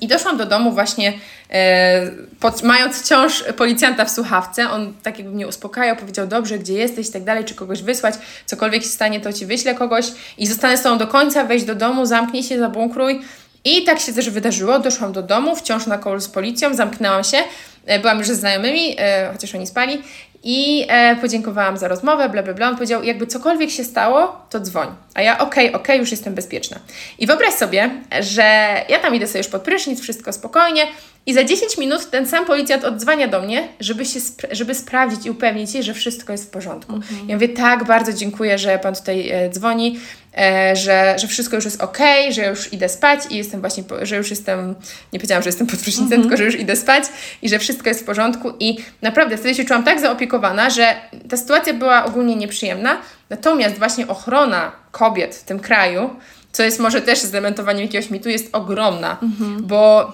I 0.00 0.08
doszłam 0.08 0.36
do 0.36 0.46
domu 0.46 0.72
właśnie 0.72 1.12
e, 1.50 2.10
pod, 2.40 2.62
mając 2.62 3.02
wciąż 3.02 3.44
policjanta 3.56 4.04
w 4.04 4.10
słuchawce. 4.10 4.70
On 4.70 4.94
tak 5.02 5.18
jakby 5.18 5.34
mnie 5.34 5.48
uspokajał, 5.48 5.96
powiedział, 5.96 6.26
dobrze, 6.26 6.58
gdzie 6.58 6.74
jesteś 6.74 7.08
i 7.08 7.12
tak 7.12 7.24
dalej, 7.24 7.44
czy 7.44 7.54
kogoś 7.54 7.82
wysłać, 7.82 8.14
cokolwiek 8.46 8.82
się 8.82 8.88
stanie, 8.88 9.20
to 9.20 9.32
Ci 9.32 9.46
wyślę 9.46 9.74
kogoś 9.74 10.06
i 10.38 10.46
zostanę 10.46 10.76
z 10.76 10.82
Tobą 10.82 10.98
do 10.98 11.06
końca, 11.06 11.44
wejść 11.44 11.64
do 11.64 11.74
domu, 11.74 12.06
zamknij 12.06 12.42
się, 12.42 12.58
zabunkruj. 12.58 13.20
I 13.64 13.84
tak 13.84 14.00
się 14.00 14.12
też 14.12 14.30
wydarzyło. 14.30 14.78
Doszłam 14.78 15.12
do 15.12 15.22
domu, 15.22 15.56
wciąż 15.56 15.86
na 15.86 15.98
call 15.98 16.20
z 16.20 16.28
policją, 16.28 16.74
zamknęłam 16.74 17.24
się. 17.24 17.38
E, 17.86 17.98
byłam 17.98 18.18
już 18.18 18.26
ze 18.26 18.34
znajomymi, 18.34 18.96
e, 18.98 19.30
chociaż 19.32 19.54
oni 19.54 19.66
spali. 19.66 20.02
I 20.44 20.86
e, 20.88 21.16
podziękowałam 21.16 21.76
za 21.76 21.88
rozmowę, 21.88 22.28
bla, 22.28 22.42
bla, 22.42 22.54
bla. 22.54 22.68
On 22.68 22.74
powiedział, 22.74 23.02
jakby 23.02 23.26
cokolwiek 23.26 23.70
się 23.70 23.84
stało, 23.84 24.46
to 24.50 24.60
dzwoń. 24.60 24.88
A 25.14 25.22
ja, 25.22 25.38
okej, 25.38 25.46
okay, 25.46 25.68
okej, 25.68 25.82
okay, 25.82 25.96
już 25.96 26.10
jestem 26.10 26.34
bezpieczna. 26.34 26.78
I 27.18 27.26
wyobraź 27.26 27.54
sobie, 27.54 27.90
że 28.20 28.42
ja 28.88 28.98
tam 28.98 29.14
idę 29.14 29.26
sobie 29.26 29.38
już 29.38 29.48
pod 29.48 29.62
prysznic, 29.62 30.00
wszystko 30.00 30.32
spokojnie 30.32 30.86
i 31.26 31.34
za 31.34 31.44
10 31.44 31.78
minut 31.78 32.10
ten 32.10 32.26
sam 32.26 32.46
policjant 32.46 32.84
odzwania 32.84 33.28
do 33.28 33.40
mnie, 33.40 33.68
żeby, 33.80 34.04
się 34.04 34.20
spra 34.20 34.48
żeby 34.52 34.74
sprawdzić 34.74 35.26
i 35.26 35.30
upewnić 35.30 35.70
się, 35.70 35.82
że 35.82 35.94
wszystko 35.94 36.32
jest 36.32 36.44
w 36.44 36.50
porządku. 36.50 36.92
Mhm. 36.92 37.28
Ja 37.28 37.36
mówię, 37.36 37.48
tak, 37.48 37.84
bardzo 37.84 38.12
dziękuję, 38.12 38.58
że 38.58 38.78
Pan 38.78 38.94
tutaj 38.94 39.30
e, 39.30 39.50
dzwoni, 39.50 39.98
e, 40.38 40.76
że, 40.76 41.14
że 41.18 41.26
wszystko 41.26 41.56
już 41.56 41.64
jest 41.64 41.82
ok, 41.82 41.98
że 42.30 42.42
ja 42.42 42.48
już 42.48 42.72
idę 42.72 42.88
spać 42.88 43.20
i 43.30 43.36
jestem 43.36 43.60
właśnie, 43.60 43.84
że 44.02 44.16
już 44.16 44.30
jestem, 44.30 44.74
nie 45.12 45.18
powiedziałam, 45.18 45.42
że 45.42 45.48
jestem 45.48 45.66
pod 45.66 45.80
prysznicem, 45.80 46.12
mhm. 46.12 46.22
tylko 46.22 46.36
że 46.36 46.44
już 46.44 46.54
idę 46.54 46.76
spać 46.76 47.04
i 47.42 47.48
że 47.48 47.58
wszystko 47.58 47.88
jest 47.88 48.00
w 48.00 48.04
porządku 48.04 48.52
i 48.60 48.76
naprawdę 49.02 49.36
wtedy 49.36 49.54
się 49.54 49.64
czułam 49.64 49.84
tak 49.84 50.00
zaopiekowana, 50.00 50.70
że 50.70 50.94
ta 51.30 51.36
sytuacja 51.36 51.74
była 51.74 52.04
ogólnie 52.04 52.36
nieprzyjemna, 52.36 52.98
natomiast 53.30 53.78
właśnie 53.78 54.08
ochrona 54.08 54.72
kobiet 54.90 55.34
w 55.34 55.44
tym 55.44 55.60
kraju, 55.60 56.10
co 56.52 56.62
jest 56.62 56.80
może 56.80 57.02
też 57.02 57.18
zdementowaniem 57.18 57.82
jakiegoś 57.82 58.10
mitu, 58.10 58.28
jest 58.28 58.48
ogromna, 58.52 59.18
mhm. 59.22 59.66
bo 59.66 60.12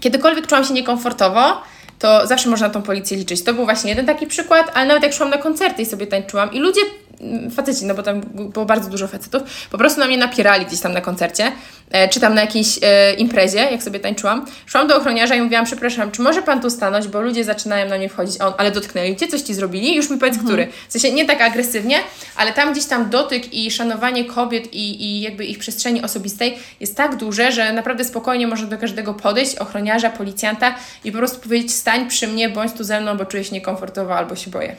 kiedykolwiek 0.00 0.46
czułam 0.46 0.64
się 0.64 0.74
niekomfortowo, 0.74 1.62
to 1.98 2.26
zawsze 2.26 2.50
można 2.50 2.66
na 2.66 2.74
tą 2.74 2.82
policję 2.82 3.16
liczyć. 3.16 3.42
To 3.42 3.54
był 3.54 3.64
właśnie 3.64 3.90
jeden 3.90 4.06
taki 4.06 4.26
przykład, 4.26 4.70
ale 4.74 4.86
nawet 4.86 5.02
jak 5.02 5.12
szłam 5.12 5.30
na 5.30 5.38
koncerty 5.38 5.82
i 5.82 5.86
sobie 5.86 6.06
tańczyłam 6.06 6.52
i 6.52 6.58
ludzie 6.58 6.80
faceci, 7.56 7.86
no 7.86 7.94
bo 7.94 8.02
tam 8.02 8.20
było 8.34 8.66
bardzo 8.66 8.90
dużo 8.90 9.08
facetów, 9.08 9.42
po 9.70 9.78
prostu 9.78 10.00
na 10.00 10.06
mnie 10.06 10.16
napierali 10.16 10.66
gdzieś 10.66 10.80
tam 10.80 10.92
na 10.92 11.00
koncercie, 11.00 11.52
e, 11.90 12.08
czy 12.08 12.20
tam 12.20 12.34
na 12.34 12.40
jakiejś 12.40 12.78
e, 12.82 13.14
imprezie, 13.14 13.58
jak 13.58 13.82
sobie 13.82 14.00
tańczyłam. 14.00 14.46
Szłam 14.66 14.88
do 14.88 14.96
ochroniarza 14.96 15.34
i 15.34 15.42
mówiłam, 15.42 15.64
przepraszam, 15.64 16.10
czy 16.10 16.22
może 16.22 16.42
Pan 16.42 16.60
tu 16.60 16.70
stanąć, 16.70 17.08
bo 17.08 17.20
ludzie 17.20 17.44
zaczynają 17.44 17.88
na 17.88 17.96
mnie 17.98 18.08
wchodzić, 18.08 18.40
on, 18.40 18.52
ale 18.58 18.70
dotknęli 18.70 19.16
Cię, 19.16 19.28
coś 19.28 19.40
Ci 19.40 19.54
zrobili, 19.54 19.96
już 19.96 20.10
mi 20.10 20.18
powiedz, 20.18 20.34
mhm. 20.38 20.46
który. 20.46 20.68
W 20.88 20.92
sensie 20.92 21.12
nie 21.12 21.26
tak 21.26 21.40
agresywnie, 21.40 21.96
ale 22.36 22.52
tam 22.52 22.72
gdzieś 22.72 22.84
tam 22.84 23.10
dotyk 23.10 23.54
i 23.54 23.70
szanowanie 23.70 24.24
kobiet 24.24 24.74
i, 24.74 25.04
i 25.04 25.20
jakby 25.20 25.44
ich 25.44 25.58
przestrzeni 25.58 26.02
osobistej 26.02 26.58
jest 26.80 26.96
tak 26.96 27.16
duże, 27.16 27.52
że 27.52 27.72
naprawdę 27.72 28.04
spokojnie 28.04 28.46
można 28.46 28.66
do 28.66 28.78
każdego 28.78 29.14
podejść, 29.14 29.56
ochroniarza, 29.56 30.10
policjanta 30.10 30.74
i 31.04 31.12
po 31.12 31.18
prostu 31.18 31.40
powiedzieć, 31.40 31.72
stań 31.72 32.08
przy 32.08 32.28
mnie, 32.28 32.48
bądź 32.48 32.72
tu 32.72 32.84
ze 32.84 33.00
mną, 33.00 33.16
bo 33.16 33.24
czuję 33.24 33.44
się 33.44 33.54
niekomfortowo 33.54 34.16
albo 34.16 34.36
się 34.36 34.50
boję. 34.50 34.76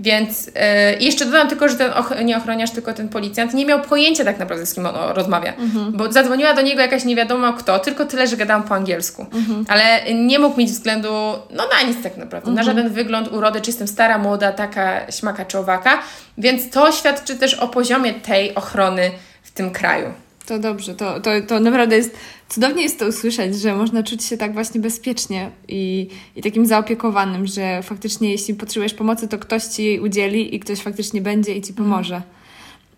Więc 0.00 0.46
yy, 0.46 0.52
jeszcze 1.00 1.24
dodam 1.24 1.48
tylko, 1.48 1.68
że 1.68 1.76
ten 1.76 1.90
och- 1.90 2.24
nie 2.24 2.36
ochroniarz, 2.36 2.70
tylko 2.70 2.92
ten 2.92 3.08
policjant 3.08 3.54
nie 3.54 3.66
miał 3.66 3.80
pojęcia 3.80 4.24
tak 4.24 4.38
naprawdę 4.38 4.66
z 4.66 4.74
kim 4.74 4.86
on 4.86 4.94
rozmawia. 5.14 5.54
Mhm. 5.54 5.92
Bo 5.92 6.12
zadzwoniła 6.12 6.54
do 6.54 6.62
niego 6.62 6.82
jakaś 6.82 7.04
nie 7.04 7.16
wiadomo 7.16 7.52
kto, 7.52 7.78
tylko 7.78 8.04
tyle, 8.04 8.26
że 8.26 8.36
gadałam 8.36 8.62
po 8.62 8.74
angielsku. 8.74 9.26
Mhm. 9.32 9.64
Ale 9.68 10.14
nie 10.14 10.38
mógł 10.38 10.58
mieć 10.58 10.70
względu, 10.70 11.08
no 11.50 11.64
na 11.72 11.88
nic 11.88 12.02
tak 12.02 12.16
naprawdę. 12.16 12.50
Na 12.50 12.60
mhm. 12.60 12.76
żaden 12.76 12.92
wygląd, 12.92 13.32
urodę, 13.32 13.60
czy 13.60 13.70
jestem 13.70 13.88
stara, 13.88 14.18
młoda, 14.18 14.52
taka 14.52 15.12
śmaka 15.12 15.44
czy 15.44 15.58
owaka. 15.58 15.98
Więc 16.38 16.70
to 16.70 16.92
świadczy 16.92 17.36
też 17.36 17.54
o 17.54 17.68
poziomie 17.68 18.14
tej 18.14 18.54
ochrony 18.54 19.10
w 19.42 19.50
tym 19.50 19.70
kraju. 19.70 20.12
To 20.46 20.58
dobrze, 20.58 20.94
to, 20.94 21.20
to, 21.20 21.30
to 21.48 21.60
naprawdę 21.60 21.96
jest, 21.96 22.16
cudownie 22.54 22.82
jest 22.82 22.98
to 22.98 23.06
usłyszeć, 23.06 23.56
że 23.56 23.76
można 23.76 24.02
czuć 24.02 24.24
się 24.24 24.36
tak 24.36 24.54
właśnie 24.54 24.80
bezpiecznie 24.80 25.50
i, 25.68 26.08
i 26.36 26.42
takim 26.42 26.66
zaopiekowanym, 26.66 27.46
że 27.46 27.82
faktycznie 27.82 28.30
jeśli 28.30 28.54
potrzebujesz 28.54 28.94
pomocy, 28.94 29.28
to 29.28 29.38
ktoś 29.38 29.64
Ci 29.64 29.84
jej 29.84 30.00
udzieli 30.00 30.54
i 30.54 30.60
ktoś 30.60 30.80
faktycznie 30.80 31.20
będzie 31.20 31.54
i 31.54 31.62
Ci 31.62 31.72
pomoże. 31.72 32.22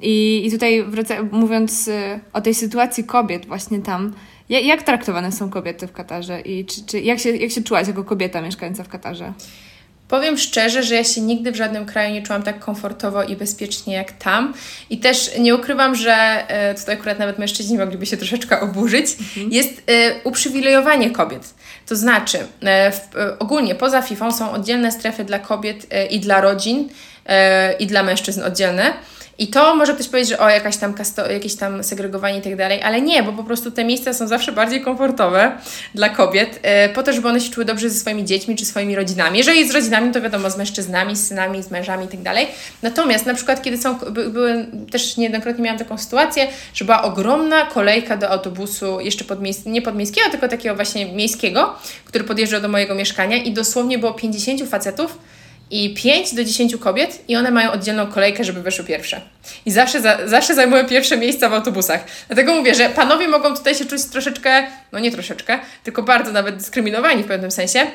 I, 0.01 0.47
I 0.47 0.51
tutaj 0.51 0.85
wraca, 0.85 1.15
mówiąc 1.33 1.89
y, 1.89 2.21
o 2.33 2.41
tej 2.41 2.55
sytuacji 2.55 3.05
kobiet 3.05 3.47
właśnie 3.47 3.79
tam, 3.79 4.13
jak, 4.49 4.65
jak 4.65 4.83
traktowane 4.83 5.33
są 5.33 5.51
kobiety 5.51 5.87
w 5.87 5.93
Katarze 5.93 6.41
i 6.41 6.65
czy, 6.65 6.87
czy, 6.87 7.01
jak, 7.01 7.19
się, 7.19 7.37
jak 7.37 7.51
się 7.51 7.63
czułaś 7.63 7.89
jako 7.89 8.05
kobieta 8.05 8.43
mieszkająca 8.43 8.85
w 8.85 8.89
Katarze? 8.89 9.33
Powiem 10.09 10.39
szczerze, 10.39 10.83
że 10.83 10.95
ja 10.95 11.05
się 11.05 11.21
nigdy 11.21 11.53
w 11.53 11.57
żadnym 11.57 11.87
kraju 11.87 12.15
nie 12.15 12.23
czułam 12.23 12.43
tak 12.43 12.59
komfortowo 12.59 13.23
i 13.23 13.37
bezpiecznie 13.37 13.95
jak 13.95 14.13
tam. 14.13 14.55
I 14.91 14.99
też 14.99 15.31
nie 15.39 15.55
ukrywam, 15.55 15.95
że 15.95 16.15
e, 16.49 16.75
tutaj 16.75 16.95
akurat 16.95 17.19
nawet 17.19 17.39
mężczyźni 17.39 17.79
mogliby 17.79 18.07
się 18.07 18.17
troszeczkę 18.17 18.61
oburzyć. 18.61 19.07
Mhm. 19.21 19.53
Jest 19.53 19.83
e, 19.87 20.23
uprzywilejowanie 20.25 21.11
kobiet. 21.11 21.55
To 21.87 21.97
znaczy, 21.97 22.39
e, 22.65 22.93
ogólnie 23.39 23.75
poza 23.75 24.03
FIFA 24.03 24.31
są 24.31 24.53
oddzielne 24.53 24.93
strefy 24.93 25.25
dla 25.25 25.39
kobiet 25.39 25.87
i 26.11 26.21
dla 26.21 26.41
rodzin 26.41 26.89
i 27.79 27.87
dla 27.87 28.03
mężczyzn 28.03 28.43
oddzielne. 28.43 28.93
I 29.39 29.49
to 29.49 29.74
może 29.74 29.95
ktoś 29.95 30.09
powiedzieć, 30.09 30.30
że 30.30 30.39
o, 30.39 30.51
jakaś 30.51 30.76
tam 30.76 30.95
kasto, 30.95 31.30
jakieś 31.30 31.55
tam 31.55 31.84
segregowanie 31.84 32.39
i 32.39 32.43
tak 32.43 32.57
dalej, 32.57 32.82
ale 32.82 33.01
nie, 33.01 33.22
bo 33.22 33.32
po 33.32 33.45
prostu 33.45 33.70
te 33.70 33.84
miejsca 33.84 34.14
są 34.14 34.28
zawsze 34.28 34.53
bardziej 34.53 34.80
komfortowe 34.80 35.59
dla 35.95 36.09
kobiet, 36.09 36.61
yy, 36.64 36.95
po 36.95 37.03
to, 37.03 37.12
żeby 37.12 37.28
one 37.28 37.41
się 37.41 37.51
czuły 37.51 37.64
dobrze 37.64 37.91
ze 37.91 38.01
swoimi 38.01 38.24
dziećmi 38.24 38.57
czy 38.57 38.64
swoimi 38.64 38.97
rodzinami. 38.97 39.39
Jeżeli 39.39 39.68
z 39.68 39.74
rodzinami, 39.74 40.12
to 40.12 40.20
wiadomo, 40.20 40.51
z 40.51 40.57
mężczyznami, 40.57 41.16
z 41.16 41.26
synami, 41.26 41.62
z 41.62 41.70
mężami 41.70 42.05
i 42.05 42.09
tak 42.09 42.22
dalej. 42.22 42.47
Natomiast 42.82 43.26
na 43.26 43.34
przykład, 43.34 43.62
kiedy 43.62 43.78
są, 43.78 43.95
by, 43.95 44.30
były, 44.30 44.66
też 44.91 45.16
niejednokrotnie 45.16 45.64
miałam 45.64 45.78
taką 45.78 45.99
sytuację, 45.99 46.47
że 46.74 46.84
była 46.84 47.03
ogromna 47.03 47.66
kolejka 47.66 48.16
do 48.16 48.30
autobusu, 48.30 49.01
jeszcze 49.01 49.24
podmies- 49.24 49.66
nie 49.66 49.82
podmiejskiego, 49.82 50.30
tylko 50.30 50.49
takiego 50.49 50.74
właśnie 50.74 51.07
miejskiego, 51.12 51.74
który 52.05 52.24
podjeżdżał 52.24 52.61
do 52.61 52.68
mojego 52.68 52.95
mieszkania 52.95 53.37
i 53.37 53.53
dosłownie 53.53 53.99
było 53.99 54.14
50 54.14 54.68
facetów, 54.68 55.18
i 55.71 55.95
5 55.95 56.35
do 56.35 56.45
10 56.45 56.77
kobiet 56.77 57.25
i 57.29 57.37
one 57.37 57.51
mają 57.51 57.73
oddzielną 57.73 58.07
kolejkę, 58.07 58.45
żeby 58.45 58.62
wyszły 58.62 58.85
pierwsze. 58.85 59.21
I 59.67 59.71
zawsze, 59.71 60.01
za, 60.01 60.29
zawsze 60.29 60.55
zajmują 60.55 60.87
pierwsze 60.87 61.17
miejsca 61.17 61.49
w 61.49 61.55
autobusach. 61.55 62.05
Dlatego 62.27 62.55
mówię, 62.55 62.75
że 62.75 62.89
panowie 62.89 63.29
mogą 63.29 63.57
tutaj 63.57 63.75
się 63.75 63.85
czuć 63.85 64.05
troszeczkę, 64.05 64.67
no 64.93 64.99
nie 64.99 65.11
troszeczkę, 65.11 65.59
tylko 65.85 66.03
bardzo 66.03 66.33
nawet 66.33 66.57
dyskryminowani 66.57 67.23
w 67.23 67.27
pewnym 67.27 67.51
sensie, 67.51 67.87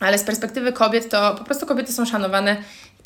ale 0.00 0.18
z 0.18 0.24
perspektywy 0.24 0.72
kobiet 0.72 1.10
to 1.10 1.34
po 1.38 1.44
prostu 1.44 1.66
kobiety 1.66 1.92
są 1.92 2.06
szanowane 2.06 2.56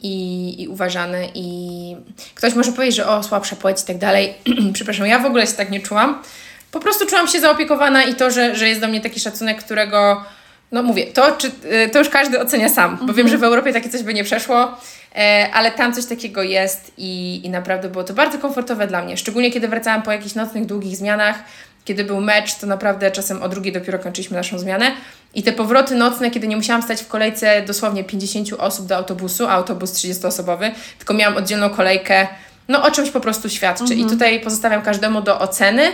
i, 0.02 0.62
i 0.62 0.68
uważane 0.68 1.28
i 1.34 1.96
ktoś 2.34 2.54
może 2.54 2.72
powiedzieć, 2.72 2.96
że 2.96 3.08
o, 3.08 3.22
słabsza 3.22 3.56
płeć 3.56 3.82
i 3.82 3.86
tak 3.86 3.98
dalej. 3.98 4.34
Przepraszam, 4.74 5.06
ja 5.06 5.18
w 5.18 5.26
ogóle 5.26 5.46
się 5.46 5.52
tak 5.52 5.70
nie 5.70 5.80
czułam. 5.80 6.22
Po 6.70 6.80
prostu 6.80 7.06
czułam 7.06 7.28
się 7.28 7.40
zaopiekowana 7.40 8.02
i 8.02 8.14
to, 8.14 8.30
że, 8.30 8.56
że 8.56 8.68
jest 8.68 8.80
do 8.80 8.88
mnie 8.88 9.00
taki 9.00 9.20
szacunek, 9.20 9.64
którego 9.64 10.24
no 10.72 10.82
mówię, 10.82 11.06
to, 11.06 11.32
czy, 11.32 11.46
y, 11.86 11.88
to 11.92 11.98
już 11.98 12.08
każdy 12.08 12.40
ocenia 12.40 12.68
sam, 12.68 12.96
bo 12.96 13.00
mhm. 13.00 13.16
wiem, 13.16 13.28
że 13.28 13.38
w 13.38 13.44
Europie 13.44 13.72
takie 13.72 13.88
coś 13.88 14.02
by 14.02 14.14
nie 14.14 14.24
przeszło, 14.24 14.80
e, 15.16 15.48
ale 15.52 15.70
tam 15.70 15.92
coś 15.92 16.06
takiego 16.06 16.42
jest 16.42 16.92
i, 16.98 17.40
i 17.44 17.50
naprawdę 17.50 17.88
było 17.88 18.04
to 18.04 18.14
bardzo 18.14 18.38
komfortowe 18.38 18.86
dla 18.86 19.02
mnie. 19.02 19.16
Szczególnie 19.16 19.50
kiedy 19.50 19.68
wracałam 19.68 20.02
po 20.02 20.12
jakichś 20.12 20.34
nocnych, 20.34 20.66
długich 20.66 20.96
zmianach, 20.96 21.36
kiedy 21.84 22.04
był 22.04 22.20
mecz, 22.20 22.54
to 22.54 22.66
naprawdę 22.66 23.10
czasem 23.10 23.42
o 23.42 23.48
drugiej 23.48 23.72
dopiero 23.72 23.98
kończyliśmy 23.98 24.36
naszą 24.36 24.58
zmianę. 24.58 24.92
I 25.34 25.42
te 25.42 25.52
powroty 25.52 25.94
nocne, 25.94 26.30
kiedy 26.30 26.48
nie 26.48 26.56
musiałam 26.56 26.82
stać 26.82 27.02
w 27.02 27.08
kolejce 27.08 27.62
dosłownie 27.62 28.04
50 28.04 28.52
osób 28.58 28.86
do 28.86 28.96
autobusu, 28.96 29.46
a 29.46 29.50
autobus 29.50 29.92
30-osobowy, 29.92 30.70
tylko 30.98 31.14
miałam 31.14 31.36
oddzielną 31.36 31.70
kolejkę, 31.70 32.26
no 32.68 32.82
o 32.82 32.90
czymś 32.90 33.10
po 33.10 33.20
prostu 33.20 33.48
świadczy. 33.48 33.82
Mhm. 33.82 34.00
I 34.00 34.10
tutaj 34.10 34.40
pozostawiam 34.40 34.82
każdemu 34.82 35.22
do 35.22 35.38
oceny. 35.38 35.92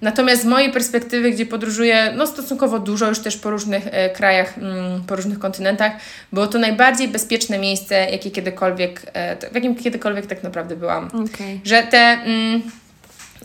Natomiast 0.00 0.42
z 0.42 0.44
mojej 0.44 0.72
perspektywy, 0.72 1.30
gdzie 1.30 1.46
podróżuję 1.46 2.12
no, 2.16 2.26
stosunkowo 2.26 2.78
dużo 2.78 3.08
już 3.08 3.18
też 3.18 3.36
po 3.36 3.50
różnych 3.50 3.82
e, 3.90 4.10
krajach, 4.10 4.58
mm, 4.58 5.04
po 5.06 5.16
różnych 5.16 5.38
kontynentach, 5.38 5.92
było 6.32 6.46
to 6.46 6.58
najbardziej 6.58 7.08
bezpieczne 7.08 7.58
miejsce, 7.58 7.94
jakie 8.10 8.30
kiedykolwiek, 8.30 9.02
e, 9.12 9.50
w 9.50 9.54
jakim 9.54 9.74
kiedykolwiek 9.74 10.26
tak 10.26 10.42
naprawdę 10.42 10.76
byłam. 10.76 11.06
Okay. 11.06 11.60
Że 11.64 11.82
te 11.82 11.98
mm, 11.98 12.62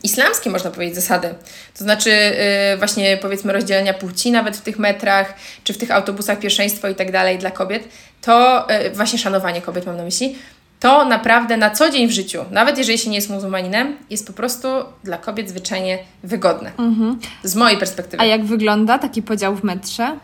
islamskie, 0.03 0.49
można 0.49 0.71
powiedzieć, 0.71 0.95
zasady, 0.95 1.35
to 1.77 1.83
znaczy 1.83 2.11
y, 2.73 2.77
właśnie 2.77 3.17
powiedzmy 3.17 3.53
rozdzielenia 3.53 3.93
płci 3.93 4.31
nawet 4.31 4.57
w 4.57 4.61
tych 4.61 4.79
metrach, 4.79 5.33
czy 5.63 5.73
w 5.73 5.77
tych 5.77 5.91
autobusach 5.91 6.39
pierwszeństwo 6.39 6.87
i 6.87 6.95
tak 6.95 7.11
dalej 7.11 7.37
dla 7.37 7.51
kobiet, 7.51 7.83
to 8.21 8.67
y, 8.85 8.89
właśnie 8.89 9.19
szanowanie 9.19 9.61
kobiet 9.61 9.85
mam 9.85 9.97
na 9.97 10.03
myśli, 10.03 10.35
to 10.80 11.05
naprawdę 11.05 11.57
na 11.57 11.69
co 11.69 11.89
dzień 11.89 12.07
w 12.07 12.11
życiu, 12.11 12.39
nawet 12.51 12.77
jeżeli 12.77 12.97
się 12.97 13.09
nie 13.09 13.15
jest 13.15 13.30
muzułmaninem, 13.30 13.97
jest 14.09 14.27
po 14.27 14.34
prostu 14.34 14.67
dla 15.03 15.17
kobiet 15.17 15.49
zwyczajnie 15.49 15.99
wygodne. 16.23 16.71
Mhm. 16.77 17.19
Z 17.43 17.55
mojej 17.55 17.77
perspektywy. 17.77 18.23
A 18.23 18.25
jak 18.25 18.45
wygląda 18.45 18.99
taki 18.99 19.21
podział 19.21 19.55
w 19.55 19.63
metrze? 19.63 20.17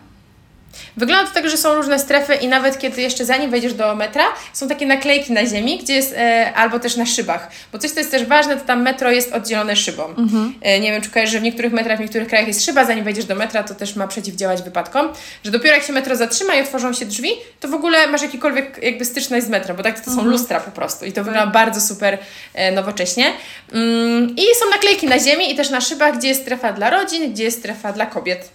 Wygląda 0.97 1.28
to 1.28 1.34
tak, 1.34 1.49
że 1.49 1.57
są 1.57 1.76
różne 1.76 1.99
strefy 1.99 2.36
i 2.36 2.47
nawet 2.47 2.80
kiedy 2.80 3.01
jeszcze 3.01 3.26
zanim 3.26 3.51
wejdziesz 3.51 3.73
do 3.73 3.95
metra, 3.95 4.23
są 4.53 4.67
takie 4.67 4.86
naklejki 4.86 5.34
na 5.34 5.45
ziemi, 5.45 5.80
gdzie 5.84 5.93
jest 5.93 6.13
e, 6.17 6.53
albo 6.55 6.80
też 6.80 6.95
na 6.95 7.05
szybach. 7.05 7.51
Bo 7.71 7.80
coś, 7.80 7.91
co 7.91 7.99
jest 7.99 8.11
też 8.11 8.26
ważne, 8.26 8.57
to 8.57 8.65
tam 8.65 8.82
metro 8.82 9.11
jest 9.11 9.34
oddzielone 9.34 9.76
szybą. 9.76 10.05
Mhm. 10.05 10.55
E, 10.61 10.80
nie 10.80 10.91
wiem, 10.91 11.01
czy 11.01 11.09
kojarzysz, 11.09 11.34
że 11.34 11.39
w 11.39 11.43
niektórych 11.43 11.73
metrach, 11.73 11.97
w 11.97 12.01
niektórych 12.01 12.28
krajach 12.28 12.47
jest 12.47 12.65
szyba, 12.65 12.86
zanim 12.86 13.03
wejdziesz 13.03 13.26
do 13.26 13.36
metra, 13.36 13.63
to 13.63 13.76
też 13.76 13.95
ma 13.95 14.07
przeciwdziałać 14.07 14.61
wypadkom. 14.61 15.07
Że 15.43 15.51
dopiero 15.51 15.76
jak 15.76 15.84
się 15.84 15.93
metro 15.93 16.15
zatrzyma 16.15 16.55
i 16.55 16.61
otworzą 16.61 16.93
się 16.93 17.05
drzwi, 17.05 17.30
to 17.59 17.67
w 17.67 17.73
ogóle 17.73 18.07
masz 18.07 18.21
jakikolwiek 18.21 18.84
jakby 18.84 19.05
styczność 19.05 19.45
z 19.45 19.49
metrem, 19.49 19.78
bo 19.78 19.84
tak 19.84 19.99
to 19.99 20.05
są 20.05 20.11
mhm. 20.11 20.30
lustra 20.30 20.59
po 20.59 20.71
prostu 20.71 21.05
i 21.05 21.11
to 21.11 21.23
wygląda 21.23 21.51
bardzo 21.51 21.82
super 21.82 22.17
e, 22.53 22.71
nowocześnie. 22.71 23.34
Mm, 23.73 24.36
I 24.36 24.41
są 24.41 24.69
naklejki 24.69 25.07
na 25.07 25.19
ziemi 25.19 25.51
i 25.51 25.55
też 25.55 25.69
na 25.69 25.82
szybach, 25.82 26.17
gdzie 26.17 26.28
jest 26.28 26.41
strefa 26.41 26.73
dla 26.73 26.89
rodzin, 26.89 27.34
gdzie 27.34 27.43
jest 27.43 27.59
strefa 27.59 27.93
dla 27.93 28.05
kobiet. 28.05 28.49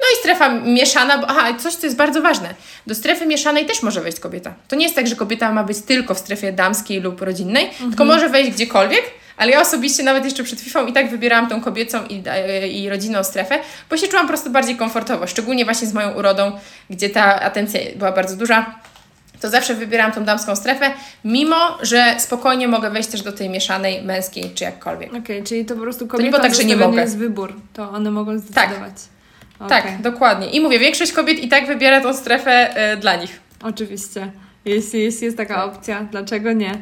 No 0.00 0.06
i 0.14 0.20
strefa 0.20 0.48
mieszana, 0.48 1.18
bo 1.18 1.26
aha, 1.30 1.54
coś, 1.58 1.74
co 1.74 1.86
jest 1.86 1.96
bardzo 1.96 2.22
ważne. 2.22 2.54
Do 2.86 2.94
strefy 2.94 3.26
mieszanej 3.26 3.66
też 3.66 3.82
może 3.82 4.00
wejść 4.00 4.20
kobieta. 4.20 4.54
To 4.68 4.76
nie 4.76 4.82
jest 4.82 4.94
tak, 4.94 5.06
że 5.06 5.16
kobieta 5.16 5.52
ma 5.52 5.64
być 5.64 5.80
tylko 5.80 6.14
w 6.14 6.18
strefie 6.18 6.52
damskiej 6.52 7.00
lub 7.00 7.20
rodzinnej, 7.20 7.64
mhm. 7.64 7.90
tylko 7.90 8.04
może 8.04 8.28
wejść 8.28 8.50
gdziekolwiek, 8.50 9.02
ale 9.36 9.52
ja 9.52 9.60
osobiście 9.60 10.02
nawet 10.02 10.24
jeszcze 10.24 10.44
przed 10.44 10.60
FIFA 10.60 10.82
i 10.82 10.92
tak 10.92 11.10
wybierałam 11.10 11.48
tą 11.48 11.60
kobiecą 11.60 12.06
i, 12.06 12.22
e, 12.26 12.68
i 12.68 12.88
rodzinną 12.88 13.24
strefę, 13.24 13.58
bo 13.90 13.96
się 13.96 14.08
czułam 14.08 14.26
po 14.26 14.28
prostu 14.28 14.50
bardziej 14.50 14.76
komfortowo, 14.76 15.26
szczególnie 15.26 15.64
właśnie 15.64 15.88
z 15.88 15.94
moją 15.94 16.12
urodą, 16.12 16.52
gdzie 16.90 17.10
ta 17.10 17.40
atencja 17.40 17.80
była 17.96 18.12
bardzo 18.12 18.36
duża 18.36 18.80
to 19.40 19.50
zawsze 19.50 19.74
wybieram 19.74 20.12
tą 20.12 20.24
damską 20.24 20.56
strefę, 20.56 20.90
mimo 21.24 21.78
że 21.82 22.14
spokojnie 22.18 22.68
mogę 22.68 22.90
wejść 22.90 23.08
też 23.08 23.22
do 23.22 23.32
tej 23.32 23.48
mieszanej, 23.48 24.02
męskiej 24.02 24.50
czy 24.54 24.64
jakkolwiek. 24.64 25.08
Okej, 25.10 25.20
okay, 25.20 25.42
czyli 25.42 25.64
to 25.64 25.74
po 25.74 25.80
prostu 25.80 26.06
kobieta 26.06 26.36
to 26.36 26.42
tak, 26.42 26.54
że 26.54 26.64
nie 26.64 26.76
mogę. 26.76 27.00
jest 27.00 27.18
wybór, 27.18 27.54
to 27.72 27.90
one 27.90 28.10
mogą 28.10 28.38
zdecydować. 28.38 28.92
Tak. 28.94 29.15
Okay. 29.58 29.68
Tak, 29.68 30.02
dokładnie. 30.02 30.50
I 30.50 30.60
mówię, 30.60 30.78
większość 30.78 31.12
kobiet 31.12 31.38
i 31.44 31.48
tak 31.48 31.66
wybiera 31.66 32.00
tą 32.00 32.14
strefę 32.14 32.74
y, 32.92 32.96
dla 32.96 33.16
nich. 33.16 33.40
Oczywiście. 33.62 34.32
Jeśli, 34.64 35.02
jeśli 35.02 35.24
jest 35.24 35.36
taka 35.36 35.54
tak. 35.54 35.64
opcja, 35.64 36.06
dlaczego 36.10 36.52
nie? 36.52 36.72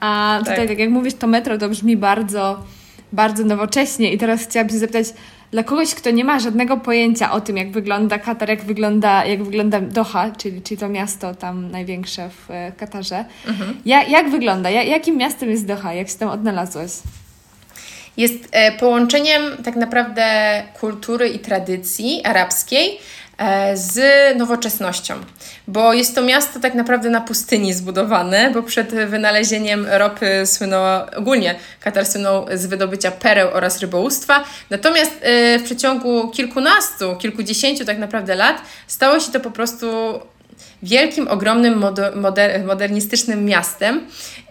A 0.00 0.36
tutaj, 0.38 0.56
tak. 0.56 0.68
tak 0.68 0.78
jak 0.78 0.90
mówisz, 0.90 1.14
to 1.14 1.26
metro 1.26 1.58
to 1.58 1.68
brzmi 1.68 1.96
bardzo, 1.96 2.64
bardzo 3.12 3.44
nowocześnie. 3.44 4.12
I 4.12 4.18
teraz 4.18 4.44
chciałabym 4.44 4.72
się 4.72 4.78
zapytać, 4.78 5.06
dla 5.50 5.62
kogoś, 5.62 5.94
kto 5.94 6.10
nie 6.10 6.24
ma 6.24 6.40
żadnego 6.40 6.76
pojęcia 6.76 7.32
o 7.32 7.40
tym, 7.40 7.56
jak 7.56 7.70
wygląda 7.70 8.18
Katar, 8.18 8.48
jak 8.48 8.64
wygląda, 8.64 9.24
jak 9.24 9.42
wygląda 9.42 9.80
Doha, 9.80 10.30
czyli, 10.30 10.62
czyli 10.62 10.80
to 10.80 10.88
miasto 10.88 11.34
tam 11.34 11.70
największe 11.70 12.30
w 12.30 12.50
e, 12.50 12.72
Katarze, 12.72 13.24
mhm. 13.46 13.76
ja, 13.84 14.02
jak 14.02 14.30
wygląda? 14.30 14.70
Ja, 14.70 14.82
jakim 14.82 15.16
miastem 15.16 15.50
jest 15.50 15.66
Doha? 15.66 15.94
Jak 15.94 16.08
się 16.08 16.14
tam 16.14 16.28
odnalazłeś? 16.28 16.90
Jest 18.16 18.34
e, 18.52 18.72
połączeniem 18.72 19.42
tak 19.64 19.76
naprawdę 19.76 20.62
kultury 20.80 21.28
i 21.28 21.38
tradycji 21.38 22.24
arabskiej 22.24 22.98
e, 23.38 23.76
z 23.76 23.98
nowoczesnością, 24.36 25.14
bo 25.68 25.92
jest 25.92 26.14
to 26.14 26.22
miasto 26.22 26.60
tak 26.60 26.74
naprawdę 26.74 27.10
na 27.10 27.20
pustyni 27.20 27.72
zbudowane, 27.72 28.50
bo 28.50 28.62
przed 28.62 28.94
wynalezieniem 28.94 29.86
ropy 29.90 30.46
słynęło, 30.46 31.06
ogólnie 31.16 31.54
Katar 31.80 32.06
słynął 32.06 32.46
z 32.54 32.66
wydobycia 32.66 33.10
pereł 33.10 33.48
oraz 33.52 33.80
rybołówstwa, 33.80 34.44
natomiast 34.70 35.12
e, 35.20 35.58
w 35.58 35.62
przeciągu 35.62 36.30
kilkunastu, 36.30 37.16
kilkudziesięciu 37.16 37.84
tak 37.84 37.98
naprawdę 37.98 38.34
lat 38.34 38.62
stało 38.86 39.20
się 39.20 39.32
to 39.32 39.40
po 39.40 39.50
prostu 39.50 39.86
wielkim, 40.86 41.28
ogromnym, 41.28 41.84
moder 42.14 42.64
modernistycznym 42.64 43.44
miastem. 43.44 44.00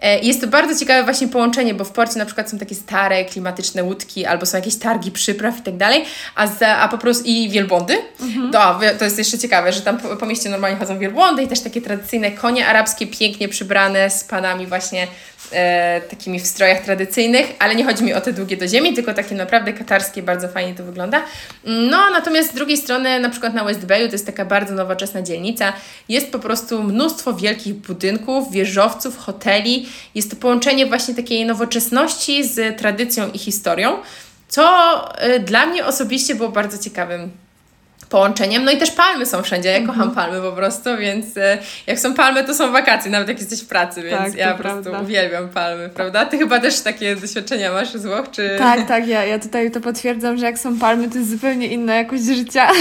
E, 0.02 0.18
jest 0.18 0.40
to 0.40 0.46
bardzo 0.46 0.80
ciekawe 0.80 1.04
właśnie 1.04 1.28
połączenie, 1.28 1.74
bo 1.74 1.84
w 1.84 1.92
porcie 1.92 2.18
na 2.18 2.26
przykład 2.26 2.50
są 2.50 2.58
takie 2.58 2.74
stare, 2.74 3.24
klimatyczne 3.24 3.84
łódki, 3.84 4.26
albo 4.26 4.46
są 4.46 4.56
jakieś 4.56 4.76
targi 4.76 5.10
przypraw 5.10 5.58
i 5.58 5.62
tak 5.62 5.76
dalej, 5.76 6.04
a, 6.34 6.46
za, 6.46 6.76
a 6.76 6.88
po 6.88 6.98
prostu 6.98 7.24
i 7.26 7.48
wielbłądy. 7.48 7.98
Mhm. 8.20 8.52
To, 8.52 8.80
to 8.98 9.04
jest 9.04 9.18
jeszcze 9.18 9.38
ciekawe, 9.38 9.72
że 9.72 9.80
tam 9.80 9.98
po, 9.98 10.16
po 10.16 10.26
mieście 10.26 10.48
normalnie 10.48 10.76
chodzą 10.76 10.98
wielbłądy 10.98 11.42
i 11.42 11.48
też 11.48 11.60
takie 11.60 11.82
tradycyjne 11.82 12.30
konie 12.30 12.66
arabskie, 12.66 13.06
pięknie 13.06 13.48
przybrane 13.48 14.10
z 14.10 14.24
panami 14.24 14.66
właśnie 14.66 15.06
e, 15.52 16.00
takimi 16.00 16.40
w 16.40 16.46
strojach 16.46 16.84
tradycyjnych, 16.84 17.46
ale 17.58 17.74
nie 17.74 17.84
chodzi 17.84 18.04
mi 18.04 18.14
o 18.14 18.20
te 18.20 18.32
długie 18.32 18.56
do 18.56 18.68
ziemi, 18.68 18.94
tylko 18.94 19.14
takie 19.14 19.34
naprawdę 19.34 19.72
katarskie, 19.72 20.22
bardzo 20.22 20.48
fajnie 20.48 20.74
to 20.74 20.84
wygląda. 20.84 21.22
No, 21.64 22.10
natomiast 22.10 22.50
z 22.50 22.54
drugiej 22.54 22.76
strony, 22.76 23.20
na 23.20 23.30
przykład 23.30 23.54
na 23.54 23.64
West 23.64 23.86
Bayu, 23.86 24.06
to 24.06 24.12
jest 24.12 24.26
taka 24.26 24.44
bardzo 24.44 24.74
nowoczesna 24.74 25.22
dzielnica, 25.22 25.72
jest 26.08 26.32
po 26.32 26.38
prostu 26.38 26.82
mnóstwo 26.82 27.32
wielkich 27.32 27.74
budynków, 27.74 28.52
wieżowców, 28.52 29.18
hoteli. 29.18 29.88
Jest 30.14 30.30
to 30.30 30.36
połączenie 30.36 30.86
właśnie 30.86 31.14
takiej 31.14 31.46
nowoczesności 31.46 32.44
z 32.44 32.78
tradycją 32.78 33.30
i 33.30 33.38
historią. 33.38 33.98
co 34.48 34.64
y, 35.26 35.40
dla 35.40 35.66
mnie 35.66 35.86
osobiście 35.86 36.34
było 36.34 36.48
bardzo 36.48 36.78
ciekawym 36.78 37.45
połączeniem. 38.08 38.64
No 38.64 38.72
i 38.72 38.76
też 38.76 38.90
palmy 38.90 39.26
są 39.26 39.42
wszędzie. 39.42 39.68
Ja 39.68 39.80
kocham 39.80 40.08
mhm. 40.08 40.14
palmy 40.14 40.50
po 40.50 40.56
prostu, 40.56 40.96
więc 40.98 41.36
e, 41.36 41.58
jak 41.86 41.98
są 41.98 42.14
palmy, 42.14 42.44
to 42.44 42.54
są 42.54 42.72
wakacje, 42.72 43.10
nawet 43.10 43.28
jak 43.28 43.38
jesteś 43.38 43.62
w 43.62 43.66
pracy, 43.66 44.02
więc 44.02 44.16
tak, 44.16 44.34
ja 44.34 44.54
po 44.54 44.58
prostu 44.58 44.90
uwielbiam 45.02 45.48
palmy, 45.48 45.88
prawda? 45.88 46.26
Ty 46.26 46.38
chyba 46.38 46.60
też 46.60 46.80
takie 46.80 47.16
doświadczenia 47.16 47.72
masz 47.72 47.92
z 47.92 48.06
Włoch, 48.06 48.30
czy... 48.30 48.56
Tak, 48.58 48.88
tak, 48.88 49.08
ja, 49.08 49.24
ja 49.24 49.38
tutaj 49.38 49.70
to 49.70 49.80
potwierdzam, 49.80 50.38
że 50.38 50.46
jak 50.46 50.58
są 50.58 50.78
palmy, 50.78 51.10
to 51.10 51.18
jest 51.18 51.30
zupełnie 51.30 51.66
inna 51.66 51.94
jakość 51.94 52.24
życia. 52.24 52.68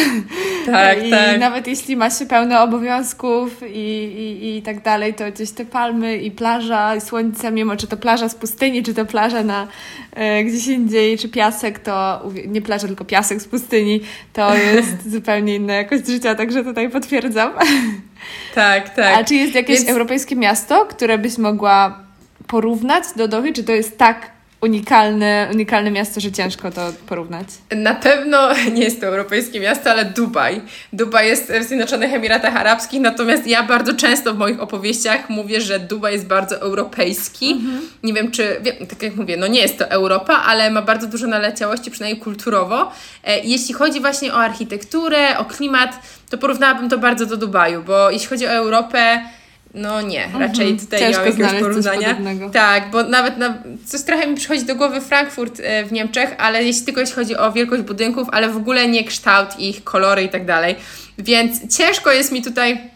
Tak, 0.66 1.06
I 1.06 1.10
tak. 1.10 1.40
nawet 1.40 1.68
jeśli 1.68 1.96
ma 1.96 2.10
się 2.10 2.26
pełno 2.26 2.64
obowiązków 2.64 3.64
i, 3.68 4.04
i, 4.04 4.58
i 4.58 4.62
tak 4.62 4.82
dalej, 4.82 5.14
to 5.14 5.32
gdzieś 5.32 5.52
te 5.52 5.66
palmy 5.66 6.18
i 6.18 6.32
plaża 6.32 6.96
i 6.96 7.02
słońce, 7.02 7.52
mimo 7.52 7.76
czy 7.76 7.88
to 7.88 7.98
plaża 7.98 8.30
z 8.30 8.36
pustyni, 8.36 8.84
czy 8.84 8.94
to 8.94 9.06
plaża 9.06 9.44
na 9.44 9.68
e, 10.12 10.44
gdzieś 10.44 10.68
indziej, 10.68 11.18
czy 11.18 11.30
piasek, 11.30 11.80
to 11.80 12.24
nie 12.48 12.62
plaża, 12.62 12.88
tylko 12.88 13.06
piasek 13.06 13.42
z 13.42 13.48
pustyni, 13.48 14.02
to 14.34 14.56
jest 14.74 15.15
zupełnie 15.16 15.56
inna 15.56 15.74
jakość 15.74 16.08
życia, 16.08 16.36
także 16.36 16.64
tutaj 16.64 16.90
potwierdzam. 16.90 17.52
Tak, 18.56 18.90
tak. 18.90 19.20
A 19.20 19.24
czy 19.24 19.36
jest 19.36 19.56
jakieś 19.56 19.78
Więc... 19.78 19.90
europejskie 19.90 20.36
miasto, 20.36 20.86
które 20.86 21.18
byś 21.18 21.38
mogła 21.38 22.00
porównać 22.48 23.04
do 23.16 23.28
Dochy? 23.28 23.54
Czy 23.54 23.64
to 23.64 23.72
jest 23.72 23.98
tak 23.98 24.32
unikalne, 24.66 25.50
unikalne 25.54 25.92
miasto, 25.92 26.20
że 26.20 26.32
ciężko 26.32 26.72
to 26.72 26.92
porównać. 27.08 27.48
Na 27.76 27.96
pewno 27.96 28.50
nie 28.76 28.84
jest 28.84 29.02
to 29.02 29.08
europejskie 29.08 29.60
miasto, 29.60 29.92
ale 29.92 30.06
Dubaj. 30.06 30.62
Dubaj 30.94 31.28
jest 31.28 31.52
w 31.52 31.64
Zjednoczonych 31.64 32.14
Emiratach 32.14 32.56
Arabskich, 32.56 33.02
natomiast 33.02 33.48
ja 33.48 33.64
bardzo 33.64 33.94
często 33.94 34.34
w 34.34 34.38
moich 34.38 34.62
opowieściach 34.62 35.30
mówię, 35.30 35.62
że 35.62 35.80
Dubaj 35.80 36.14
jest 36.14 36.28
bardzo 36.28 36.62
europejski. 36.62 37.52
Mhm. 37.52 37.82
Nie 38.04 38.14
wiem, 38.14 38.32
czy, 38.32 38.58
wiem, 38.62 38.88
tak 38.88 39.04
jak 39.04 39.16
mówię, 39.16 39.38
no 39.38 39.48
nie 39.48 39.62
jest 39.62 39.78
to 39.78 39.90
Europa, 39.90 40.34
ale 40.34 40.72
ma 40.72 40.82
bardzo 40.82 41.08
dużo 41.08 41.28
naleciałości, 41.28 41.92
przynajmniej 41.92 42.22
kulturowo. 42.22 42.92
E, 43.24 43.40
jeśli 43.40 43.74
chodzi 43.74 44.02
właśnie 44.02 44.34
o 44.34 44.38
architekturę, 44.38 45.38
o 45.38 45.46
klimat, 45.46 46.00
to 46.30 46.38
porównałabym 46.38 46.90
to 46.90 46.98
bardzo 46.98 47.26
do 47.26 47.38
Dubaju, 47.38 47.84
bo 47.84 48.12
jeśli 48.12 48.28
chodzi 48.28 48.48
o 48.48 48.52
Europę, 48.52 49.22
no 49.76 50.02
nie, 50.02 50.26
mhm. 50.26 50.44
raczej 50.44 50.78
tutaj 50.78 51.00
Ciężko 51.00 51.24
nie 51.24 51.30
mam 51.30 51.40
jakiegoś 51.40 51.62
porównania. 51.62 52.18
Tak, 52.54 52.92
bo 52.92 53.04
nawet 53.04 53.38
na, 53.38 53.58
coś 53.86 54.02
trochę 54.02 54.28
mi 54.28 54.36
przychodzi 54.36 54.66
do 54.66 54.76
głowy 54.76 55.02
Frankfurt 55.02 55.62
e, 55.64 55.86
w 55.86 55.92
Niemczech, 55.92 56.36
ale 56.38 56.64
jeśli 56.64 56.86
tylko 56.86 57.02
jeśli 57.02 57.16
chodzi 57.16 57.38
o 57.38 57.52
wielkość 57.52 57.84
budynków, 57.84 58.28
ale 58.32 58.50
w 58.50 58.58
ogóle 58.58 58.88
nie 58.88 59.04
kształt 59.04 59.60
ich, 59.60 59.84
kolory 59.84 60.24
i 60.24 60.30
tak 60.30 60.46
dalej. 60.46 60.76
Więc 61.18 61.78
ciężko 61.78 62.12
jest 62.12 62.32
mi 62.32 62.42
tutaj 62.42 62.95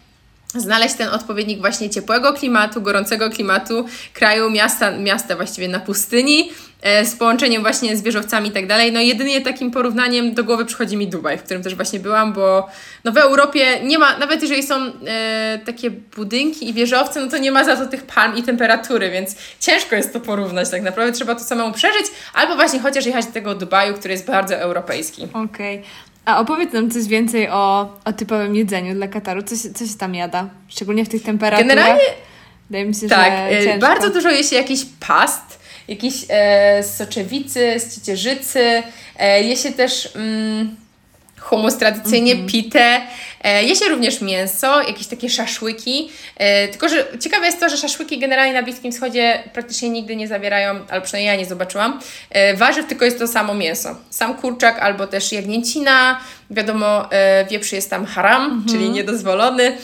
znaleźć 0.54 0.94
ten 0.94 1.08
odpowiednik 1.08 1.60
właśnie 1.60 1.90
ciepłego 1.90 2.32
klimatu, 2.32 2.82
gorącego 2.82 3.30
klimatu, 3.30 3.84
kraju, 4.12 4.50
miasta, 4.50 4.90
miasta 4.90 5.36
właściwie 5.36 5.68
na 5.68 5.80
pustyni, 5.80 6.50
e, 6.82 7.04
z 7.04 7.16
połączeniem 7.16 7.62
właśnie 7.62 7.96
z 7.96 8.02
wieżowcami 8.02 8.48
i 8.48 8.52
tak 8.52 8.66
dalej. 8.66 8.92
No 8.92 9.00
jedynie 9.00 9.40
takim 9.40 9.70
porównaniem 9.70 10.34
do 10.34 10.44
głowy 10.44 10.64
przychodzi 10.64 10.96
mi 10.96 11.08
Dubaj, 11.08 11.38
w 11.38 11.42
którym 11.42 11.62
też 11.62 11.74
właśnie 11.74 12.00
byłam, 12.00 12.32
bo 12.32 12.68
no 13.04 13.12
w 13.12 13.16
Europie 13.16 13.80
nie 13.84 13.98
ma, 13.98 14.18
nawet 14.18 14.42
jeżeli 14.42 14.62
są 14.62 14.92
e, 15.06 15.60
takie 15.66 15.90
budynki 15.90 16.68
i 16.68 16.72
wieżowce, 16.72 17.20
no 17.20 17.28
to 17.28 17.38
nie 17.38 17.52
ma 17.52 17.64
za 17.64 17.76
to 17.76 17.86
tych 17.86 18.02
palm 18.02 18.36
i 18.36 18.42
temperatury, 18.42 19.10
więc 19.10 19.36
ciężko 19.60 19.96
jest 19.96 20.12
to 20.12 20.20
porównać 20.20 20.70
tak 20.70 20.82
naprawdę, 20.82 21.12
trzeba 21.12 21.34
to 21.34 21.40
samemu 21.40 21.72
przeżyć, 21.72 22.06
albo 22.34 22.54
właśnie 22.54 22.80
chociaż 22.80 23.06
jechać 23.06 23.26
do 23.26 23.32
tego 23.32 23.54
Dubaju, 23.54 23.94
który 23.94 24.14
jest 24.14 24.26
bardzo 24.26 24.56
europejski. 24.56 25.24
Okej. 25.24 25.78
Okay. 25.78 26.09
A 26.24 26.40
opowiedz 26.40 26.72
nam 26.72 26.90
coś 26.90 27.04
więcej 27.04 27.48
o, 27.48 27.96
o 28.04 28.12
typowym 28.12 28.56
jedzeniu 28.56 28.94
dla 28.94 29.08
Kataru. 29.08 29.42
Co 29.42 29.56
się, 29.56 29.74
co 29.74 29.86
się 29.86 29.94
tam 29.98 30.14
jada? 30.14 30.48
Szczególnie 30.68 31.04
w 31.04 31.08
tych 31.08 31.22
temperaturach. 31.22 31.68
Generalnie 31.68 32.04
Wydaje 32.70 32.84
mi 32.84 32.94
się, 32.94 33.08
tak, 33.08 33.32
że 33.52 33.64
ciężko. 33.64 33.86
bardzo 33.86 34.10
dużo 34.10 34.30
je 34.30 34.44
się 34.44 34.56
jakiś 34.56 34.80
past, 35.08 35.60
jakieś 35.88 36.14
e, 36.28 36.82
soczewicy, 36.82 37.74
z 37.78 37.94
ciecierzycy. 37.94 38.82
E, 39.18 39.42
je 39.42 39.56
się 39.56 39.72
też... 39.72 40.16
Mm, 40.16 40.76
humus 41.40 41.76
tradycyjnie, 41.76 42.32
mm 42.32 42.46
-hmm. 42.46 42.50
pitę. 42.50 43.00
E, 43.44 43.64
je 43.64 43.76
się 43.76 43.84
również 43.88 44.20
mięso, 44.20 44.82
jakieś 44.82 45.06
takie 45.06 45.30
szaszłyki. 45.30 46.10
E, 46.36 46.68
tylko, 46.68 46.88
że 46.88 47.06
ciekawe 47.20 47.46
jest 47.46 47.60
to, 47.60 47.68
że 47.68 47.76
szaszłyki 47.76 48.18
generalnie 48.18 48.52
na 48.52 48.62
Bliskim 48.62 48.92
Wschodzie 48.92 49.42
praktycznie 49.52 49.90
nigdy 49.90 50.16
nie 50.16 50.28
zawierają, 50.28 50.70
albo 50.90 51.06
przynajmniej 51.06 51.34
ja 51.34 51.36
nie 51.36 51.46
zobaczyłam, 51.46 52.00
e, 52.30 52.56
warzyw, 52.56 52.86
tylko 52.86 53.04
jest 53.04 53.18
to 53.18 53.28
samo 53.28 53.54
mięso. 53.54 53.96
Sam 54.10 54.34
kurczak 54.34 54.78
albo 54.78 55.06
też 55.06 55.32
jagnięcina. 55.32 56.20
Wiadomo, 56.50 57.08
wieprz 57.50 57.72
jest 57.72 57.90
tam 57.90 58.06
haram, 58.06 58.42
mm 58.42 58.60
-hmm. 58.60 58.70
czyli 58.70 58.90
niedozwolony, 58.90 59.76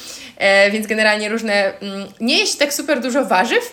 więc 0.72 0.87
generalnie 0.87 1.28
różne... 1.28 1.78
Mm, 1.80 2.09
nie 2.20 2.39
jeść 2.39 2.57
tak 2.57 2.74
super 2.74 3.01
dużo 3.01 3.24
warzyw, 3.24 3.72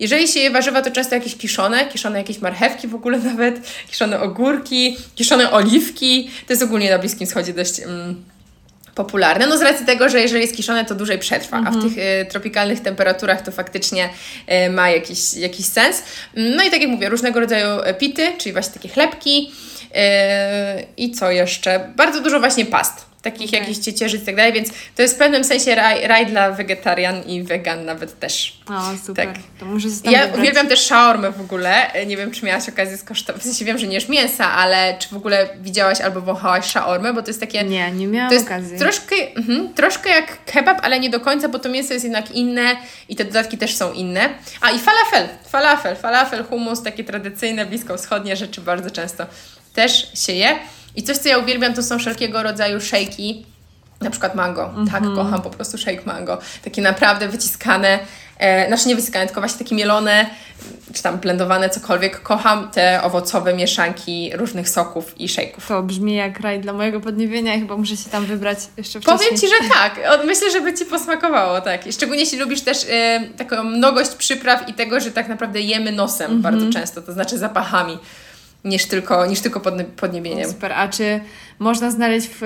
jeżeli 0.00 0.28
się 0.28 0.40
je 0.40 0.50
warzywa, 0.50 0.82
to 0.82 0.90
często 0.90 1.14
jakieś 1.14 1.36
kiszone, 1.36 1.86
kiszone 1.86 2.18
jakieś 2.18 2.38
marchewki 2.38 2.88
w 2.88 2.94
ogóle 2.94 3.18
nawet, 3.30 3.60
kiszone 3.90 4.20
ogórki, 4.20 4.96
kiszone 5.14 5.50
oliwki. 5.50 6.30
To 6.46 6.52
jest 6.52 6.62
ogólnie 6.62 6.90
na 6.90 6.98
Bliskim 6.98 7.26
Wschodzie 7.26 7.52
dość... 7.52 7.80
Mm, 7.80 8.24
popularne. 8.94 9.46
No 9.46 9.58
z 9.58 9.62
racji 9.62 9.86
tego, 9.86 10.08
że 10.08 10.20
jeżeli 10.20 10.42
jest 10.42 10.56
kiszone, 10.56 10.84
to 10.84 10.94
dłużej 10.94 11.18
przetrwa, 11.18 11.56
a 11.56 11.70
w 11.70 11.74
mhm. 11.74 11.84
tych 11.84 11.98
y, 11.98 12.26
tropikalnych 12.30 12.80
temperaturach 12.80 13.42
to 13.42 13.52
faktycznie 13.52 14.08
y, 14.66 14.70
ma 14.70 14.90
jakiś, 14.90 15.34
jakiś 15.34 15.66
sens. 15.66 16.02
No 16.34 16.64
i 16.64 16.70
tak 16.70 16.80
jak 16.80 16.90
mówię, 16.90 17.08
różnego 17.08 17.40
rodzaju 17.40 17.80
pity, 17.98 18.32
czyli 18.38 18.52
właśnie 18.52 18.74
takie 18.74 18.88
chlebki 18.88 19.52
y, 19.82 19.96
i 20.96 21.10
co 21.10 21.30
jeszcze? 21.30 21.92
Bardzo 21.96 22.20
dużo 22.20 22.40
właśnie 22.40 22.66
past 22.66 23.13
takich 23.24 23.50
okay. 23.50 23.60
jakichś 23.60 23.78
ciecierzyc 23.78 24.22
i 24.22 24.26
tak 24.26 24.36
dalej, 24.36 24.52
więc 24.52 24.68
to 24.96 25.02
jest 25.02 25.14
w 25.14 25.18
pewnym 25.18 25.44
sensie 25.44 25.74
raj, 25.74 26.06
raj 26.06 26.26
dla 26.26 26.50
wegetarian 26.50 27.22
i 27.22 27.42
wegan 27.42 27.84
nawet 27.84 28.18
też. 28.20 28.60
O, 28.68 28.96
super. 29.06 29.26
Tak. 29.26 29.36
To 29.60 29.66
muszę 29.66 29.88
ja 30.04 30.22
wybrać. 30.22 30.38
uwielbiam 30.38 30.68
też 30.68 30.80
shaormę 30.80 31.30
w 31.30 31.40
ogóle. 31.40 31.90
Nie 32.06 32.16
wiem, 32.16 32.30
czy 32.30 32.44
miałaś 32.44 32.68
okazję 32.68 32.96
skosztować, 32.96 33.42
w 33.42 33.44
sensie 33.44 33.64
wiem, 33.64 33.78
że 33.78 33.86
nie 33.86 33.94
jesz 33.94 34.08
mięsa, 34.08 34.52
ale 34.52 34.96
czy 34.98 35.08
w 35.08 35.16
ogóle 35.16 35.48
widziałaś 35.60 36.00
albo 36.00 36.20
wąchałaś 36.20 36.64
shaormę, 36.64 37.14
bo 37.14 37.22
to 37.22 37.28
jest 37.28 37.40
takie... 37.40 37.64
Nie, 37.64 37.92
nie 37.92 38.06
miałam 38.06 38.28
to 38.28 38.34
jest 38.34 38.46
okazji. 38.46 38.78
Troszkę, 38.78 39.16
mhm, 39.36 39.74
troszkę 39.74 40.10
jak 40.10 40.44
kebab, 40.44 40.80
ale 40.82 41.00
nie 41.00 41.10
do 41.10 41.20
końca, 41.20 41.48
bo 41.48 41.58
to 41.58 41.68
mięso 41.68 41.92
jest 41.92 42.04
jednak 42.04 42.30
inne 42.30 42.76
i 43.08 43.16
te 43.16 43.24
dodatki 43.24 43.58
też 43.58 43.74
są 43.74 43.92
inne. 43.92 44.28
A 44.60 44.70
i 44.70 44.78
falafel, 44.78 45.28
falafel, 45.48 45.96
falafel, 45.96 46.44
hummus, 46.44 46.82
takie 46.82 47.04
tradycyjne, 47.04 47.66
bliskowschodnie 47.66 48.36
rzeczy 48.36 48.60
bardzo 48.60 48.90
często 48.90 49.26
też 49.74 50.12
się 50.14 50.32
je. 50.32 50.58
I 50.96 51.02
coś, 51.02 51.16
co 51.16 51.28
ja 51.28 51.38
uwielbiam, 51.38 51.74
to 51.74 51.82
są 51.82 51.98
wszelkiego 51.98 52.42
rodzaju 52.42 52.80
szejki, 52.80 53.46
na 54.00 54.10
przykład 54.10 54.34
mango. 54.34 54.64
Mm 54.64 54.84
-hmm. 54.84 54.90
Tak, 54.90 55.02
mhm. 55.02 55.16
kocham 55.16 55.42
po 55.42 55.50
prostu 55.50 55.78
shake 55.78 56.02
mango. 56.06 56.38
Takie 56.64 56.82
naprawdę 56.82 57.28
wyciskane, 57.28 57.98
e, 58.38 58.68
znaczy 58.68 58.88
nie 58.88 58.96
wyciskane, 58.96 59.26
tylko 59.26 59.40
właśnie 59.40 59.58
takie 59.58 59.74
mielone, 59.74 60.26
czy 60.92 61.02
tam 61.02 61.18
blendowane, 61.18 61.70
cokolwiek. 61.70 62.22
Kocham 62.22 62.70
te 62.70 63.02
owocowe 63.02 63.54
mieszanki 63.54 64.30
różnych 64.34 64.68
soków 64.68 65.20
i 65.20 65.28
shake'ów. 65.28 65.68
To 65.68 65.82
brzmi 65.82 66.14
jak 66.14 66.40
raj 66.40 66.60
dla 66.60 66.72
mojego 66.72 67.00
podniebienia 67.00 67.54
i 67.54 67.60
chyba 67.60 67.76
muszę 67.76 67.96
się 67.96 68.10
tam 68.10 68.26
wybrać 68.26 68.58
jeszcze 68.76 69.00
wcześniej. 69.00 69.18
Powiem 69.18 69.40
Ci, 69.40 69.48
że 69.48 69.68
tak. 69.74 70.00
Myślę, 70.26 70.50
że 70.50 70.60
by 70.60 70.74
Ci 70.74 70.84
posmakowało, 70.84 71.60
tak. 71.60 71.80
Szczególnie 71.92 72.22
jeśli 72.22 72.38
lubisz 72.38 72.60
też 72.60 72.78
e, 72.90 73.20
taką 73.36 73.64
mnogość 73.64 74.10
przypraw 74.10 74.68
i 74.68 74.74
tego, 74.74 75.00
że 75.00 75.10
tak 75.10 75.28
naprawdę 75.28 75.60
jemy 75.60 75.92
nosem 75.92 76.26
mm 76.26 76.38
-hmm. 76.38 76.42
bardzo 76.42 76.70
często, 76.70 77.02
to 77.02 77.12
znaczy 77.12 77.38
zapachami 77.38 77.98
niż 78.64 78.86
tylko, 78.86 79.26
niż 79.26 79.40
tylko 79.40 79.60
pod, 79.60 79.74
podniebieniem. 79.96 80.50
Super, 80.50 80.72
a 80.72 80.88
czy 80.88 81.20
można 81.58 81.90
znaleźć 81.90 82.28
w, 82.28 82.40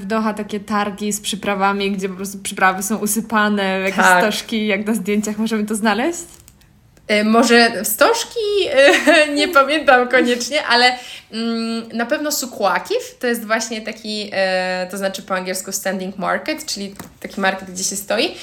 w 0.00 0.04
Doha 0.04 0.34
takie 0.34 0.60
targi 0.60 1.12
z 1.12 1.20
przyprawami, 1.20 1.92
gdzie 1.92 2.08
po 2.08 2.14
prostu 2.14 2.38
przyprawy 2.38 2.82
są 2.82 2.96
usypane, 2.96 3.80
jakieś 3.80 3.96
tak. 3.96 4.22
stożki, 4.22 4.66
jak 4.66 4.86
na 4.86 4.94
zdjęciach 4.94 5.38
możemy 5.38 5.66
to 5.66 5.74
znaleźć? 5.74 6.41
E, 7.12 7.24
może 7.24 7.84
stożki 7.84 8.40
e, 8.70 9.28
nie 9.38 9.48
pamiętam 9.48 10.08
koniecznie, 10.08 10.66
ale 10.66 10.98
mm, 11.32 11.88
na 11.92 12.06
pewno 12.06 12.32
sukłakiw 12.32 13.18
to 13.18 13.26
jest 13.26 13.46
właśnie 13.46 13.80
taki, 13.80 14.30
e, 14.32 14.86
to 14.90 14.98
znaczy 14.98 15.22
po 15.22 15.34
angielsku 15.34 15.72
standing 15.72 16.18
market, 16.18 16.66
czyli 16.66 16.94
taki 17.20 17.40
market, 17.40 17.70
gdzie 17.70 17.84
się 17.84 17.96
stoi. 17.96 18.34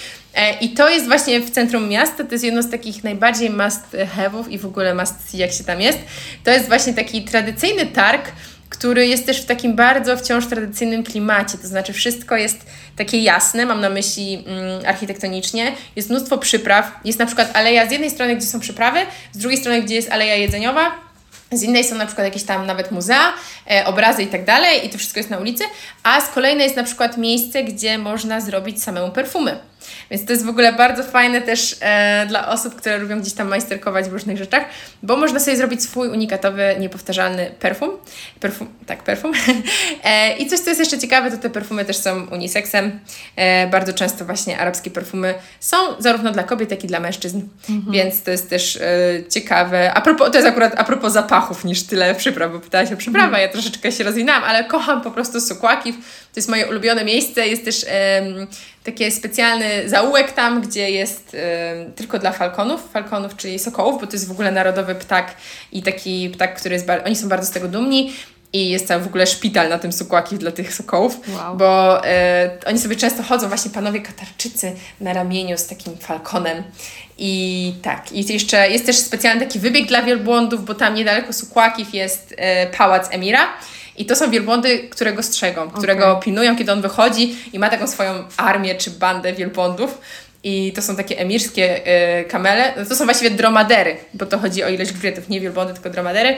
I 0.62 0.70
to 0.70 0.90
jest 0.90 1.08
właśnie 1.08 1.40
w 1.40 1.50
centrum 1.50 1.90
miasta, 1.90 2.24
to 2.24 2.32
jest 2.32 2.44
jedno 2.44 2.64
z 2.64 2.70
takich 2.72 3.04
najbardziej 3.04 3.50
must 3.50 3.98
have'ów 4.18 4.50
i 4.50 4.58
w 4.60 4.66
ogóle 4.66 4.96
must 4.96 5.30
see, 5.30 5.38
jak 5.38 5.52
się 5.52 5.64
tam 5.64 5.82
jest. 5.82 6.00
To 6.44 6.52
jest 6.52 6.68
właśnie 6.68 6.94
taki 6.94 7.24
tradycyjny 7.24 7.86
targ, 7.86 8.32
który 8.80 9.08
jest 9.08 9.26
też 9.26 9.42
w 9.42 9.46
takim 9.46 9.76
bardzo 9.76 10.18
wciąż 10.18 10.48
tradycyjnym 10.48 11.04
klimacie, 11.04 11.58
to 11.58 11.68
znaczy 11.68 11.94
wszystko 11.94 12.36
jest 12.38 12.58
takie 12.96 13.18
jasne, 13.18 13.66
mam 13.66 13.82
na 13.82 13.90
myśli 13.90 14.44
mm, 14.48 14.86
architektonicznie, 14.86 15.72
jest 15.96 16.10
mnóstwo 16.10 16.38
przypraw, 16.38 16.92
jest 17.06 17.20
na 17.20 17.26
przykład 17.26 17.50
aleja 17.54 17.88
z 17.88 17.92
jednej 17.92 18.10
strony, 18.10 18.36
gdzie 18.36 18.46
są 18.46 18.60
przyprawy, 18.60 19.00
z 19.32 19.38
drugiej 19.38 19.60
strony, 19.60 19.82
gdzie 19.82 19.96
jest 19.96 20.12
aleja 20.12 20.36
jedzeniowa, 20.36 20.92
z 21.52 21.64
innej 21.64 21.84
są 21.84 21.96
na 21.96 22.06
przykład 22.06 22.26
jakieś 22.26 22.44
tam 22.44 22.66
nawet 22.66 22.92
muzea, 22.92 23.34
e, 23.72 23.86
obrazy 23.86 24.24
i 24.24 24.28
tak 24.28 24.46
dalej, 24.46 24.86
i 24.86 24.90
to 24.90 24.98
wszystko 24.98 25.20
jest 25.20 25.30
na 25.30 25.38
ulicy, 25.38 25.64
a 26.04 26.22
z 26.22 26.30
kolejnej 26.30 26.64
jest 26.64 26.76
na 26.76 26.84
przykład 26.84 27.18
miejsce, 27.18 27.64
gdzie 27.64 27.98
można 27.98 28.42
zrobić 28.42 28.84
samemu 28.84 29.12
perfumy. 29.12 29.60
Więc 30.12 30.26
to 30.26 30.34
jest 30.34 30.46
w 30.46 30.50
ogóle 30.50 30.74
bardzo 30.74 31.04
fajne 31.04 31.42
też 31.42 31.76
e, 31.82 32.26
dla 32.30 32.48
osób, 32.48 32.76
które 32.76 32.98
lubią 32.98 33.20
gdzieś 33.22 33.34
tam 33.34 33.48
majsterkować 33.48 34.10
w 34.10 34.14
różnych 34.14 34.38
rzeczach, 34.38 34.66
bo 35.04 35.18
można 35.18 35.40
sobie 35.40 35.58
zrobić 35.58 35.84
swój 35.84 36.10
unikatowy, 36.10 36.76
niepowtarzalny 36.80 37.52
perfum. 37.60 37.90
perfum 38.40 38.68
tak, 38.86 39.04
perfum. 39.04 39.32
e, 40.04 40.38
I 40.38 40.48
coś, 40.48 40.60
co 40.60 40.70
jest 40.70 40.80
jeszcze 40.80 41.00
ciekawe, 41.00 41.32
to 41.32 41.38
te 41.38 41.50
perfumy 41.50 41.86
też 41.86 41.98
są 41.98 42.28
unisexem. 42.28 43.00
E, 43.36 43.68
bardzo 43.68 43.94
często 43.94 44.26
właśnie 44.26 44.60
arabskie 44.60 44.92
perfumy 44.92 45.34
są 45.60 45.78
zarówno 46.00 46.32
dla 46.32 46.44
kobiet, 46.44 46.72
jak 46.72 46.84
i 46.84 46.88
dla 46.88 47.00
mężczyzn, 47.00 47.42
mhm. 47.70 47.94
więc 47.94 48.24
to 48.24 48.32
jest 48.32 48.50
też 48.50 48.76
e, 48.76 48.82
ciekawe. 49.30 49.94
A 49.94 50.02
propos, 50.02 50.32
to 50.32 50.38
jest 50.38 50.48
akurat 50.48 50.74
a 50.78 50.84
propos 50.84 51.14
zapachów 51.14 51.66
niż 51.66 51.84
tyle 51.84 52.16
przypraw, 52.16 52.52
bo 52.52 52.60
pytałaś 52.60 52.92
o 52.92 52.98
przyprawę, 52.98 53.28
mhm. 53.28 53.44
ja 53.44 53.50
troszeczkę 53.50 53.92
się 53.92 54.04
rozwinęłam, 54.04 54.44
ale 54.44 54.64
kocham 54.64 55.02
po 55.02 55.12
prostu 55.12 55.42
sukłaki. 55.42 55.94
To 55.94 56.36
jest 56.36 56.50
moje 56.50 56.68
ulubione 56.68 57.06
miejsce. 57.06 57.48
Jest 57.48 57.66
też 57.66 57.86
taki 58.92 59.12
specjalny 59.12 59.90
zaułek 59.90 60.32
tam, 60.32 60.62
gdzie 60.62 60.92
jest 60.92 61.36
tylko 61.96 62.20
dla 62.20 62.32
falconów, 62.32 62.92
falconów, 62.92 63.36
czyli 63.36 63.60
sokołów, 63.60 64.02
bo 64.02 64.08
to 64.08 64.14
jest 64.14 64.28
w 64.28 64.32
ogóle 64.32 64.52
narodowy 64.52 64.96
ptak 64.96 65.36
i 65.72 65.84
taki 65.84 66.30
ptak, 66.30 66.60
który 66.60 66.76
jest, 66.76 66.88
oni 67.06 67.16
są 67.16 67.30
bardzo 67.30 67.48
z 67.48 67.52
tego 67.52 67.68
dumni. 67.68 68.14
I 68.54 68.70
jest 68.70 68.88
tam 68.88 69.04
w 69.04 69.08
ogóle 69.08 69.28
szpital 69.28 69.70
na 69.70 69.80
tym 69.80 69.94
sukłaki 69.94 70.38
dla 70.38 70.52
tych 70.52 70.74
sokołów, 70.74 71.18
wow. 71.28 71.58
bo 71.58 72.06
e, 72.06 72.58
oni 72.66 72.80
sobie 72.80 72.96
często 72.96 73.24
chodzą, 73.24 73.48
właśnie 73.48 73.72
panowie 73.72 74.02
Katarczycy 74.02 74.72
na 75.02 75.14
ramieniu 75.14 75.58
z 75.58 75.68
takim 75.68 75.98
falconem. 75.98 76.64
I 77.18 77.74
tak, 77.82 78.12
i 78.12 78.34
jeszcze 78.34 78.70
jest 78.70 78.86
też 78.86 78.98
specjalny 78.98 79.46
taki 79.46 79.60
wybieg 79.60 79.88
dla 79.88 80.04
wielbłądów, 80.04 80.66
bo 80.66 80.76
tam 80.76 80.96
niedaleko 80.96 81.34
Sukłakiw 81.34 81.94
jest 81.94 82.36
e, 82.38 82.68
pałac 82.68 83.08
Emira. 83.12 83.48
I 84.00 84.06
to 84.06 84.16
są 84.16 84.32
wielbłądy, 84.32 84.80
którego 84.80 85.24
strzegą, 85.24 85.62
okay. 85.62 85.78
którego 85.78 86.16
pilnują, 86.16 86.58
kiedy 86.58 86.72
on 86.72 86.82
wychodzi 86.82 87.36
i 87.54 87.60
ma 87.60 87.70
taką 87.70 87.88
swoją 87.88 88.24
armię 88.38 88.76
czy 88.76 88.92
bandę 88.92 89.34
wielbłądów. 89.34 90.02
I 90.44 90.74
to 90.76 90.82
są 90.82 90.96
takie 90.96 91.20
emirskie 91.20 91.88
y, 92.20 92.24
kamele. 92.24 92.74
No 92.78 92.86
to 92.86 92.96
są 92.96 93.06
właściwie 93.06 93.32
dromadery, 93.32 93.98
bo 94.14 94.26
to 94.26 94.38
chodzi 94.38 94.64
o 94.64 94.70
ilość 94.70 94.92
grzbietów, 94.92 95.30
nie 95.30 95.42
wielbłądy, 95.42 95.74
tylko 95.74 95.90
dromadery. 95.90 96.38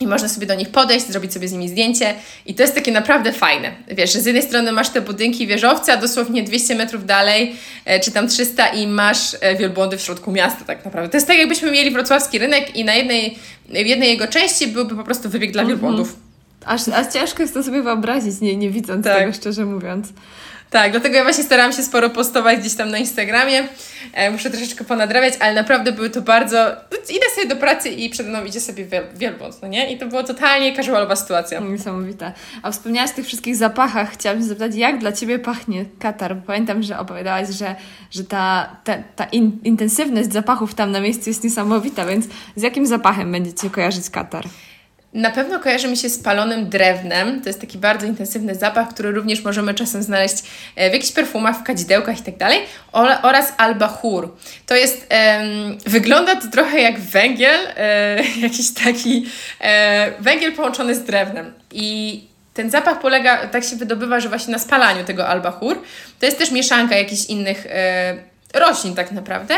I 0.00 0.06
można 0.06 0.28
sobie 0.28 0.46
do 0.46 0.54
nich 0.54 0.68
podejść, 0.68 1.06
zrobić 1.06 1.32
sobie 1.32 1.48
z 1.48 1.52
nimi 1.52 1.68
zdjęcie. 1.68 2.14
I 2.46 2.54
to 2.54 2.62
jest 2.62 2.74
takie 2.74 2.92
naprawdę 2.92 3.32
fajne. 3.32 3.72
Wiesz, 3.88 4.12
że 4.12 4.20
z 4.20 4.26
jednej 4.26 4.42
strony 4.42 4.72
masz 4.72 4.88
te 4.88 5.00
budynki 5.00 5.46
wieżowce, 5.46 5.92
a 5.92 5.96
dosłownie 5.96 6.42
200 6.42 6.74
metrów 6.74 7.06
dalej, 7.06 7.56
e, 7.84 8.00
czy 8.00 8.10
tam 8.10 8.28
300 8.28 8.68
i 8.68 8.86
masz 8.86 9.36
e, 9.40 9.56
wielbłądy 9.56 9.98
w 9.98 10.00
środku 10.00 10.32
miasta 10.32 10.64
tak 10.64 10.84
naprawdę. 10.84 11.10
To 11.10 11.16
jest 11.16 11.26
tak, 11.26 11.38
jakbyśmy 11.38 11.70
mieli 11.70 11.90
wrocławski 11.90 12.38
rynek 12.38 12.76
i 12.76 12.84
na 12.84 12.94
jednej, 12.94 13.38
w 13.68 13.86
jednej 13.86 14.08
jego 14.08 14.26
części 14.26 14.66
byłby 14.66 14.96
po 14.96 15.04
prostu 15.04 15.28
wybieg 15.28 15.52
dla 15.52 15.62
-hmm. 15.62 15.68
wielbłądów. 15.68 16.25
Aż, 16.66 16.88
aż 16.88 17.12
ciężko 17.12 17.42
jest 17.42 17.54
to 17.54 17.62
sobie 17.62 17.82
wyobrazić, 17.82 18.40
nie, 18.40 18.56
nie 18.56 18.70
widząc 18.70 19.04
tak. 19.04 19.18
tego, 19.18 19.32
szczerze 19.32 19.64
mówiąc. 19.64 20.08
Tak, 20.70 20.90
dlatego 20.90 21.16
ja 21.16 21.22
właśnie 21.22 21.44
starałam 21.44 21.72
się 21.72 21.82
sporo 21.82 22.10
postować 22.10 22.58
gdzieś 22.58 22.74
tam 22.74 22.90
na 22.90 22.98
Instagramie. 22.98 23.68
E, 24.12 24.30
muszę 24.30 24.50
troszeczkę 24.50 24.84
ponadrabiać, 24.84 25.34
ale 25.40 25.54
naprawdę 25.54 25.92
były 25.92 26.10
to 26.10 26.22
bardzo... 26.22 26.56
Idę 27.08 27.26
sobie 27.34 27.48
do 27.48 27.56
pracy 27.56 27.88
i 27.88 28.10
przede 28.10 28.28
mną 28.28 28.44
idzie 28.44 28.60
sobie 28.60 28.84
wiel 28.84 29.04
wielbłąd, 29.14 29.62
no 29.62 29.68
nie? 29.68 29.92
I 29.92 29.98
to 29.98 30.06
była 30.06 30.22
totalnie 30.22 30.76
casualowa 30.76 31.16
sytuacja. 31.16 31.60
Niesamowite. 31.60 32.32
A 32.62 32.70
wspomniałaś 32.70 33.10
o 33.10 33.14
tych 33.14 33.26
wszystkich 33.26 33.56
zapachach. 33.56 34.12
Chciałam 34.12 34.38
się 34.38 34.44
zapytać, 34.44 34.74
jak 34.74 34.98
dla 34.98 35.12
Ciebie 35.12 35.38
pachnie 35.38 35.84
Katar? 35.98 36.36
Pamiętam, 36.46 36.82
że 36.82 36.98
opowiadałaś, 36.98 37.48
że, 37.48 37.74
że 38.10 38.24
ta, 38.24 38.76
ta, 38.84 38.94
ta 39.16 39.24
in, 39.24 39.58
intensywność 39.64 40.32
zapachów 40.32 40.74
tam 40.74 40.92
na 40.92 41.00
miejscu 41.00 41.30
jest 41.30 41.44
niesamowita, 41.44 42.06
więc 42.06 42.26
z 42.56 42.62
jakim 42.62 42.86
zapachem 42.86 43.32
będziecie 43.32 43.70
kojarzyć 43.70 44.10
Katar? 44.10 44.44
Na 45.14 45.30
pewno 45.30 45.60
kojarzy 45.60 45.88
mi 45.88 45.96
się 45.96 46.08
z 46.08 46.18
palonym 46.18 46.68
drewnem. 46.68 47.42
To 47.42 47.48
jest 47.48 47.60
taki 47.60 47.78
bardzo 47.78 48.06
intensywny 48.06 48.54
zapach, 48.54 48.88
który 48.88 49.12
również 49.12 49.44
możemy 49.44 49.74
czasem 49.74 50.02
znaleźć 50.02 50.36
e, 50.76 50.90
w 50.90 50.92
jakichś 50.92 51.12
perfumach, 51.12 51.58
w 51.58 51.62
kadzidełkach 51.62 52.28
i 52.28 52.32
tak. 52.32 52.52
Oraz 53.22 53.52
albachur. 53.56 54.36
To 54.66 54.76
jest, 54.76 55.06
um, 55.10 55.78
wygląda 55.86 56.36
to 56.36 56.50
trochę 56.50 56.80
jak 56.80 57.00
węgiel, 57.00 57.60
e, 57.76 58.16
jakiś 58.48 58.74
taki 58.74 59.26
e, 59.60 60.12
węgiel 60.20 60.52
połączony 60.52 60.94
z 60.94 61.04
drewnem. 61.04 61.52
I 61.72 62.20
ten 62.54 62.70
zapach 62.70 63.00
polega, 63.00 63.46
tak 63.46 63.64
się 63.64 63.76
wydobywa, 63.76 64.20
że 64.20 64.28
właśnie 64.28 64.52
na 64.52 64.58
spalaniu 64.58 65.04
tego 65.04 65.28
albachur. 65.28 65.82
To 66.20 66.26
jest 66.26 66.38
też 66.38 66.50
mieszanka 66.50 66.96
jakichś 66.96 67.24
innych 67.24 67.66
roślin 68.54 68.94
tak 68.94 69.12
naprawdę 69.12 69.56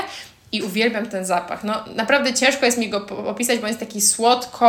i 0.52 0.62
uwielbiam 0.62 1.06
ten 1.06 1.24
zapach. 1.24 1.64
No 1.64 1.84
naprawdę 1.94 2.34
ciężko 2.34 2.66
jest 2.66 2.78
mi 2.78 2.88
go 2.88 3.06
opisać, 3.26 3.58
bo 3.58 3.66
jest 3.66 3.80
taki 3.80 4.00
słodko 4.00 4.68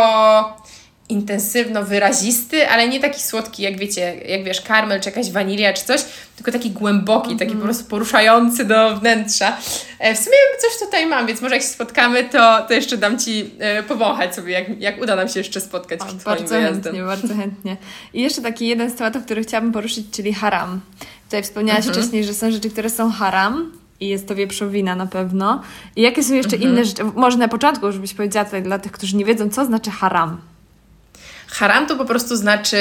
intensywno 1.09 1.84
wyrazisty, 1.84 2.69
ale 2.69 2.88
nie 2.88 2.99
taki 2.99 3.21
słodki, 3.21 3.63
jak 3.63 3.77
wiecie, 3.77 4.15
jak 4.25 4.43
wiesz, 4.43 4.61
karmel, 4.61 5.01
czy 5.01 5.09
jakaś 5.09 5.32
wanilia, 5.32 5.73
czy 5.73 5.86
coś, 5.86 6.01
tylko 6.36 6.51
taki 6.51 6.71
głęboki, 6.71 7.30
taki 7.30 7.38
po 7.38 7.43
mhm. 7.43 7.63
prostu 7.63 7.84
poruszający 7.84 8.65
do 8.65 8.95
wnętrza. 8.95 9.57
E, 9.99 10.15
w 10.15 10.17
sumie 10.17 10.38
coś 10.61 10.88
tutaj 10.88 11.05
mam, 11.05 11.27
więc 11.27 11.41
może 11.41 11.55
jak 11.55 11.63
się 11.63 11.69
spotkamy, 11.69 12.23
to, 12.23 12.65
to 12.67 12.73
jeszcze 12.73 12.97
dam 12.97 13.19
Ci 13.19 13.51
e, 13.59 13.84
powąchać 13.84 14.36
sobie, 14.36 14.53
jak, 14.53 14.82
jak 14.82 15.01
uda 15.01 15.15
nam 15.15 15.30
się 15.30 15.39
jeszcze 15.39 15.61
spotkać 15.61 15.99
przed 15.99 16.23
Bardzo 16.23 16.55
chętnie, 16.55 17.03
bardzo 17.03 17.36
chętnie. 17.36 17.77
I 18.13 18.21
jeszcze 18.21 18.41
taki 18.41 18.67
jeden 18.67 18.91
z 18.91 18.95
tematów, 18.95 19.25
który 19.25 19.43
chciałabym 19.43 19.71
poruszyć, 19.71 20.05
czyli 20.11 20.34
haram. 20.34 20.82
Tutaj 21.25 21.43
wspomniałaś 21.43 21.86
mhm. 21.86 21.95
wcześniej, 21.95 22.23
że 22.23 22.34
są 22.34 22.51
rzeczy, 22.51 22.69
które 22.69 22.89
są 22.89 23.11
haram, 23.11 23.78
i 24.00 24.08
jest 24.08 24.28
to 24.28 24.36
wieprzowina 24.36 24.95
na 24.95 25.08
pewno. 25.08 25.62
I 25.95 26.02
jakie 26.02 26.24
są 26.24 26.34
jeszcze 26.34 26.56
mhm. 26.56 26.72
inne 26.74 26.86
rzeczy? 26.86 27.04
Może 27.04 27.38
na 27.38 27.47
początku, 27.47 27.91
żebyś 27.91 28.14
powiedziała 28.14 28.45
tutaj 28.45 28.64
dla 28.64 28.80
tych, 28.80 28.91
którzy 28.91 29.16
nie 29.16 29.26
wiedzą, 29.26 29.50
co 29.50 29.66
znaczy 29.66 29.91
haram. 29.91 30.41
Haram 31.47 31.88
to 31.88 31.95
po 31.95 32.06
prostu 32.06 32.36
znaczy 32.36 32.78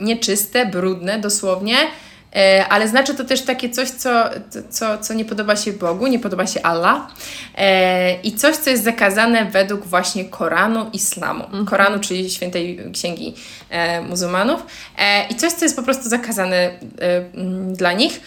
nieczyste, 0.00 0.66
brudne 0.66 1.18
dosłownie, 1.18 1.76
e, 2.36 2.66
ale 2.68 2.88
znaczy 2.88 3.14
to 3.14 3.24
też 3.24 3.42
takie 3.42 3.70
coś, 3.70 3.90
co, 3.90 4.30
co, 4.70 4.98
co 4.98 5.14
nie 5.14 5.24
podoba 5.24 5.56
się 5.56 5.72
Bogu, 5.72 6.06
nie 6.06 6.18
podoba 6.18 6.46
się 6.46 6.62
Allah 6.62 7.14
e, 7.54 8.20
i 8.20 8.32
coś, 8.32 8.56
co 8.56 8.70
jest 8.70 8.84
zakazane 8.84 9.44
według 9.44 9.86
właśnie 9.86 10.24
Koranu 10.24 10.90
Islamu. 10.92 11.44
Mhm. 11.44 11.66
Koranu, 11.66 12.00
czyli 12.00 12.30
świętej 12.30 12.80
księgi 12.92 13.34
e, 13.70 14.00
muzułmanów 14.00 14.66
i 15.30 15.34
coś, 15.34 15.52
co 15.52 15.64
jest 15.64 15.76
po 15.76 15.82
prostu 15.82 16.08
zakazane 16.08 16.70
dla 17.72 17.92
nich. 17.92 18.20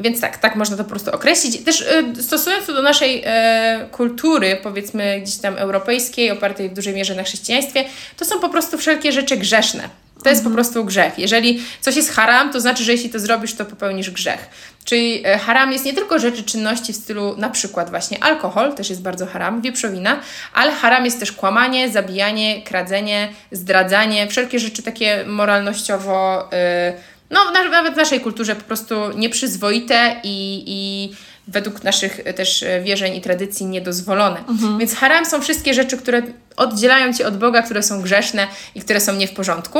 Więc 0.00 0.20
tak, 0.20 0.38
tak 0.38 0.56
można 0.56 0.76
to 0.76 0.84
po 0.84 0.90
prostu 0.90 1.10
określić. 1.10 1.64
Też 1.64 1.80
y, 1.80 2.22
stosując 2.22 2.66
to 2.66 2.72
do 2.72 2.82
naszej 2.82 3.24
y, 3.24 3.88
kultury, 3.90 4.58
powiedzmy 4.62 5.20
gdzieś 5.20 5.36
tam 5.36 5.56
europejskiej, 5.56 6.30
opartej 6.30 6.70
w 6.70 6.74
dużej 6.74 6.94
mierze 6.94 7.14
na 7.14 7.22
chrześcijaństwie, 7.22 7.84
to 8.16 8.24
są 8.24 8.40
po 8.40 8.48
prostu 8.48 8.78
wszelkie 8.78 9.12
rzeczy 9.12 9.36
grzeszne. 9.36 9.88
To 10.22 10.30
jest 10.30 10.42
po 10.42 10.48
mhm. 10.48 10.54
prostu 10.54 10.84
grzech. 10.84 11.18
Jeżeli 11.18 11.62
coś 11.80 11.96
jest 11.96 12.10
haram, 12.12 12.52
to 12.52 12.60
znaczy, 12.60 12.84
że 12.84 12.92
jeśli 12.92 13.10
to 13.10 13.18
zrobisz, 13.18 13.54
to 13.54 13.64
popełnisz 13.64 14.10
grzech. 14.10 14.48
Czyli 14.84 15.22
e, 15.26 15.38
haram 15.38 15.72
jest 15.72 15.84
nie 15.84 15.94
tylko 15.94 16.18
rzeczy 16.18 16.42
czynności 16.42 16.92
w 16.92 16.96
stylu 16.96 17.36
na 17.36 17.50
przykład 17.50 17.90
właśnie 17.90 18.24
alkohol, 18.24 18.74
też 18.74 18.90
jest 18.90 19.02
bardzo 19.02 19.26
haram, 19.26 19.62
wieprzowina, 19.62 20.20
ale 20.54 20.72
haram 20.72 21.04
jest 21.04 21.20
też 21.20 21.32
kłamanie, 21.32 21.90
zabijanie, 21.90 22.62
kradzenie, 22.62 23.28
zdradzanie, 23.52 24.28
wszelkie 24.28 24.58
rzeczy 24.58 24.82
takie 24.82 25.24
moralnościowo. 25.26 26.48
Yy, 26.52 27.17
no 27.30 27.52
nawet 27.70 27.94
w 27.94 27.96
naszej 27.96 28.20
kulturze 28.20 28.56
po 28.56 28.64
prostu 28.64 28.94
nieprzyzwoite 29.14 30.20
i, 30.24 30.64
i 30.66 31.12
według 31.48 31.84
naszych 31.84 32.20
też 32.36 32.64
wierzeń 32.82 33.16
i 33.16 33.20
tradycji 33.20 33.66
niedozwolone. 33.66 34.38
Mhm. 34.38 34.78
Więc 34.78 34.94
haram 34.94 35.26
są 35.26 35.40
wszystkie 35.40 35.74
rzeczy, 35.74 35.96
które 35.96 36.22
oddzielają 36.56 37.12
Cię 37.12 37.26
od 37.26 37.38
Boga, 37.38 37.62
które 37.62 37.82
są 37.82 38.02
grzeszne 38.02 38.46
i 38.74 38.80
które 38.80 39.00
są 39.00 39.14
nie 39.14 39.28
w 39.28 39.32
porządku. 39.32 39.78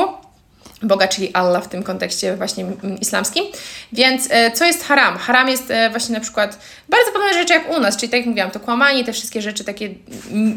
Boga, 0.81 1.07
czyli 1.07 1.33
Allah 1.33 1.63
w 1.63 1.67
tym 1.67 1.83
kontekście 1.83 2.35
właśnie 2.35 2.65
islamskim. 3.01 3.45
Więc 3.93 4.27
e, 4.31 4.51
co 4.51 4.65
jest 4.65 4.83
haram? 4.83 5.17
Haram 5.17 5.49
jest 5.49 5.71
e, 5.71 5.89
właśnie 5.89 6.15
na 6.15 6.21
przykład 6.21 6.59
bardzo 6.89 7.11
podobne 7.11 7.33
rzeczy 7.33 7.53
jak 7.53 7.77
u 7.77 7.79
nas, 7.79 7.97
czyli 7.97 8.09
tak 8.09 8.17
jak 8.17 8.25
mówiłam, 8.25 8.51
to 8.51 8.59
kłamanie, 8.59 9.03
te 9.03 9.13
wszystkie 9.13 9.41
rzeczy 9.41 9.63
takie 9.63 9.89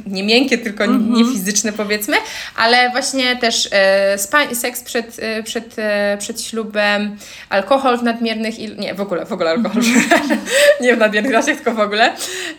nie 0.06 0.22
miękkie, 0.22 0.58
tylko 0.58 0.84
mm 0.84 1.02
-hmm. 1.02 1.16
nie 1.16 1.32
fizyczne 1.32 1.72
powiedzmy, 1.72 2.16
ale 2.56 2.90
właśnie 2.90 3.36
też 3.36 3.68
e, 3.72 4.18
seks 4.54 4.82
przed, 4.82 5.16
e, 5.18 5.42
przed, 5.42 5.74
e, 5.78 6.16
przed 6.20 6.42
ślubem, 6.42 7.16
alkohol 7.48 7.98
w 7.98 8.02
nadmiernych, 8.02 8.58
il... 8.58 8.76
nie 8.76 8.94
w 8.94 9.00
ogóle, 9.00 9.26
w 9.26 9.32
ogóle 9.32 9.50
alkohol, 9.50 9.82
mm 9.82 10.00
-hmm. 10.00 10.36
nie 10.80 10.96
w 10.96 10.98
nadmiernych 10.98 11.32
ilościach, 11.32 11.56
tylko 11.56 11.74
w 11.74 11.80
ogóle. 11.80 12.12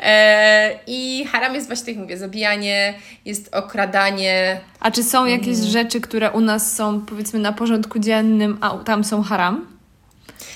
E, 0.04 0.80
I 0.88 1.26
haram 1.32 1.56
jest 1.56 1.68
właśnie, 1.68 1.86
tak 1.86 1.96
jak 1.96 2.04
mówię, 2.04 2.18
zabijanie, 2.18 2.94
jest 3.26 3.56
okradanie. 3.56 4.60
A 4.80 4.92
czy 4.92 5.04
są 5.04 5.26
jakieś 5.26 5.58
mm. 5.58 5.70
rzeczy, 5.70 6.02
które 6.02 6.32
u 6.32 6.40
nas 6.40 6.76
są 6.76 7.02
powiedzmy 7.02 7.40
na 7.40 7.54
porządku 7.54 8.00
dziennym, 8.00 8.58
a 8.62 8.78
tam 8.78 9.04
są 9.04 9.24
haram? 9.24 9.74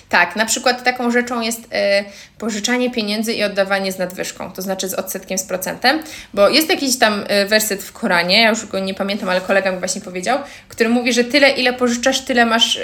Tak, 0.09 0.35
na 0.35 0.45
przykład 0.45 0.83
taką 0.83 1.11
rzeczą 1.11 1.41
jest 1.41 1.65
y, 1.65 1.67
pożyczanie 2.39 2.91
pieniędzy 2.91 3.33
i 3.33 3.43
oddawanie 3.43 3.91
z 3.91 3.97
nadwyżką, 3.97 4.51
to 4.51 4.61
znaczy 4.61 4.89
z 4.89 4.93
odsetkiem 4.93 5.37
z 5.37 5.43
procentem, 5.43 5.99
bo 6.33 6.49
jest 6.49 6.69
jakiś 6.69 6.97
tam 6.99 7.23
y, 7.43 7.47
werset 7.47 7.83
w 7.83 7.91
Koranie, 7.91 8.41
ja 8.41 8.49
już 8.49 8.65
go 8.65 8.79
nie 8.79 8.93
pamiętam, 8.93 9.29
ale 9.29 9.41
kolega 9.41 9.71
mi 9.71 9.79
właśnie 9.79 10.01
powiedział, 10.01 10.39
który 10.69 10.89
mówi, 10.89 11.13
że 11.13 11.23
tyle 11.23 11.49
ile 11.49 11.73
pożyczasz, 11.73 12.21
tyle 12.21 12.45
masz 12.45 12.75
y, 12.75 12.81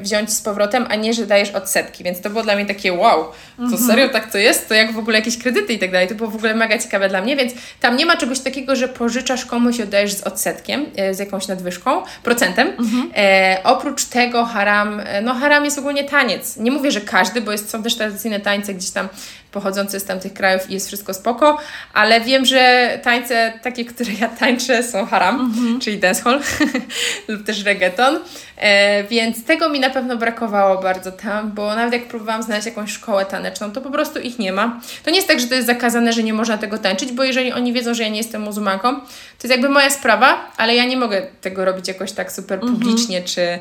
wziąć 0.00 0.32
z 0.32 0.40
powrotem, 0.40 0.86
a 0.90 0.94
nie, 0.94 1.14
że 1.14 1.26
dajesz 1.26 1.50
odsetki, 1.50 2.04
więc 2.04 2.20
to 2.20 2.30
było 2.30 2.42
dla 2.42 2.56
mnie 2.56 2.66
takie 2.66 2.92
wow, 2.92 3.24
to 3.56 3.62
mhm. 3.62 3.82
serio 3.86 4.08
tak 4.08 4.32
to 4.32 4.38
jest? 4.38 4.68
To 4.68 4.74
jak 4.74 4.92
w 4.92 4.98
ogóle 4.98 5.18
jakieś 5.18 5.38
kredyty 5.38 5.72
i 5.72 5.78
tak 5.78 5.92
dalej, 5.92 6.08
to 6.08 6.14
było 6.14 6.30
w 6.30 6.36
ogóle 6.36 6.54
mega 6.54 6.78
ciekawe 6.78 7.08
dla 7.08 7.22
mnie, 7.22 7.36
więc 7.36 7.52
tam 7.80 7.96
nie 7.96 8.06
ma 8.06 8.16
czegoś 8.16 8.40
takiego, 8.40 8.76
że 8.76 8.88
pożyczasz 8.88 9.44
komuś 9.44 9.78
i 9.78 9.82
oddajesz 9.82 10.12
z 10.12 10.22
odsetkiem, 10.22 10.86
z 11.12 11.18
jakąś 11.18 11.48
nadwyżką, 11.48 12.02
procentem. 12.22 12.68
Mhm. 12.68 13.10
E, 13.16 13.60
oprócz 13.64 14.04
tego 14.04 14.44
haram, 14.44 15.02
no 15.22 15.34
haram 15.34 15.64
jest 15.64 15.78
ogólnie 15.78 16.04
taniec, 16.04 16.14
taniec. 16.34 16.56
Nie 16.56 16.70
mówię, 16.70 16.90
że 16.90 17.00
każdy, 17.00 17.40
bo 17.40 17.52
jest, 17.52 17.70
są 17.70 17.82
też 17.82 17.96
tradycyjne 17.96 18.40
tańce 18.40 18.74
gdzieś 18.74 18.90
tam 18.94 19.08
pochodzące 19.54 20.00
z 20.00 20.04
tamtych 20.04 20.34
krajów 20.34 20.70
i 20.70 20.74
jest 20.74 20.86
wszystko 20.86 21.14
spoko, 21.14 21.58
ale 21.92 22.20
wiem, 22.20 22.44
że 22.44 22.90
tańce 23.02 23.52
takie, 23.62 23.84
które 23.84 24.10
ja 24.20 24.28
tańczę 24.28 24.82
są 24.82 25.06
haram, 25.06 25.40
mhm. 25.40 25.80
czyli 25.80 25.98
dancehall 25.98 26.40
lub 27.28 27.46
też 27.46 27.64
reggaeton, 27.64 28.18
e, 28.56 29.04
więc 29.04 29.44
tego 29.44 29.68
mi 29.68 29.80
na 29.80 29.90
pewno 29.90 30.16
brakowało 30.16 30.82
bardzo 30.82 31.12
tam, 31.12 31.52
bo 31.52 31.74
nawet 31.74 31.92
jak 31.92 32.08
próbowałam 32.08 32.42
znaleźć 32.42 32.66
jakąś 32.66 32.92
szkołę 32.92 33.26
taneczną, 33.26 33.72
to 33.72 33.80
po 33.80 33.90
prostu 33.90 34.18
ich 34.18 34.38
nie 34.38 34.52
ma. 34.52 34.80
To 35.04 35.10
nie 35.10 35.16
jest 35.16 35.28
tak, 35.28 35.40
że 35.40 35.46
to 35.46 35.54
jest 35.54 35.66
zakazane, 35.66 36.12
że 36.12 36.22
nie 36.22 36.32
można 36.32 36.58
tego 36.58 36.78
tańczyć, 36.78 37.12
bo 37.12 37.24
jeżeli 37.24 37.52
oni 37.52 37.72
wiedzą, 37.72 37.94
że 37.94 38.02
ja 38.02 38.08
nie 38.08 38.18
jestem 38.18 38.42
muzułmanką, 38.42 39.00
to 39.00 39.42
jest 39.42 39.50
jakby 39.50 39.68
moja 39.68 39.90
sprawa, 39.90 40.52
ale 40.56 40.74
ja 40.74 40.84
nie 40.84 40.96
mogę 40.96 41.26
tego 41.40 41.64
robić 41.64 41.88
jakoś 41.88 42.12
tak 42.12 42.32
super 42.32 42.58
mhm. 42.58 42.72
publicznie, 42.72 43.18
mhm. 43.18 43.34
czy, 43.34 43.58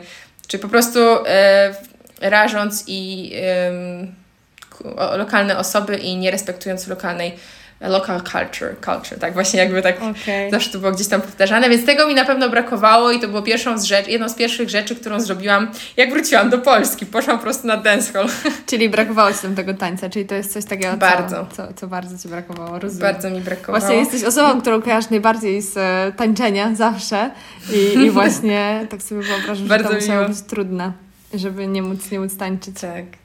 czy 0.48 0.60
po 0.60 0.68
prostu 0.68 1.00
e, 1.28 1.76
rażąc 2.22 2.84
i 2.88 3.32
e, 3.36 4.23
lokalne 5.18 5.58
osoby 5.58 5.98
i 5.98 6.16
nie 6.16 6.32
respektując 6.32 6.88
lokalnej 6.88 7.36
local 7.90 8.22
culture, 8.22 8.76
culture, 8.86 9.20
tak 9.20 9.34
właśnie 9.34 9.60
jakby 9.60 9.82
tak 9.82 9.98
okay. 9.98 10.52
zawsze 10.52 10.70
to 10.72 10.80
było 10.80 10.92
gdzieś 10.92 11.08
tam 11.08 11.22
powtarzane, 11.22 11.70
więc 11.70 11.86
tego 11.86 12.08
mi 12.08 12.14
na 12.14 12.26
pewno 12.26 12.50
brakowało 12.50 13.12
i 13.12 13.20
to 13.20 13.28
było 13.28 13.42
pierwszą 13.42 13.78
z 13.78 13.84
rzeczy, 13.84 14.12
jedną 14.12 14.30
z 14.30 14.34
pierwszych 14.34 14.70
rzeczy, 14.70 14.96
którą 14.96 15.20
zrobiłam, 15.20 15.72
jak 15.98 16.12
wróciłam 16.12 16.50
do 16.50 16.58
Polski. 16.58 17.06
Poszłam 17.06 17.38
po 17.38 17.44
prostu 17.44 17.68
na 17.68 17.78
dancehall. 17.78 18.28
Czyli 18.70 18.90
brakowało 18.90 19.34
Ci 19.34 19.40
tam 19.40 19.56
tego 19.56 19.74
tańca, 19.74 20.10
czyli 20.10 20.26
to 20.26 20.36
jest 20.36 20.54
coś 20.54 20.66
takiego, 20.66 20.98
bardzo. 20.98 21.48
Co, 21.52 21.68
co, 21.68 21.74
co 21.74 21.88
bardzo 21.88 22.18
Ci 22.18 22.28
brakowało, 22.28 22.80
rozumiem. 22.80 23.14
Bardzo 23.14 23.30
mi 23.30 23.42
brakowało. 23.42 23.80
Właśnie 23.80 23.96
jesteś 23.96 24.24
osobą, 24.24 24.62
którą 24.62 24.82
kojarzysz 24.82 25.10
najbardziej 25.10 25.62
z 25.62 25.78
e, 25.78 26.12
tańczenia 26.18 26.76
zawsze 26.76 27.32
i, 27.74 28.00
i 28.00 28.10
właśnie 28.20 28.88
tak 28.90 29.02
sobie 29.02 29.22
wyobrażam, 29.22 29.68
że 29.68 29.80
to 29.80 29.94
musiało 29.94 30.28
być 30.28 30.42
trudne, 30.42 30.92
żeby 31.34 31.68
nie 31.68 31.82
móc, 31.82 32.12
nie 32.12 32.20
móc 32.20 32.38
tańczyć. 32.38 32.80
Tak. 32.82 33.23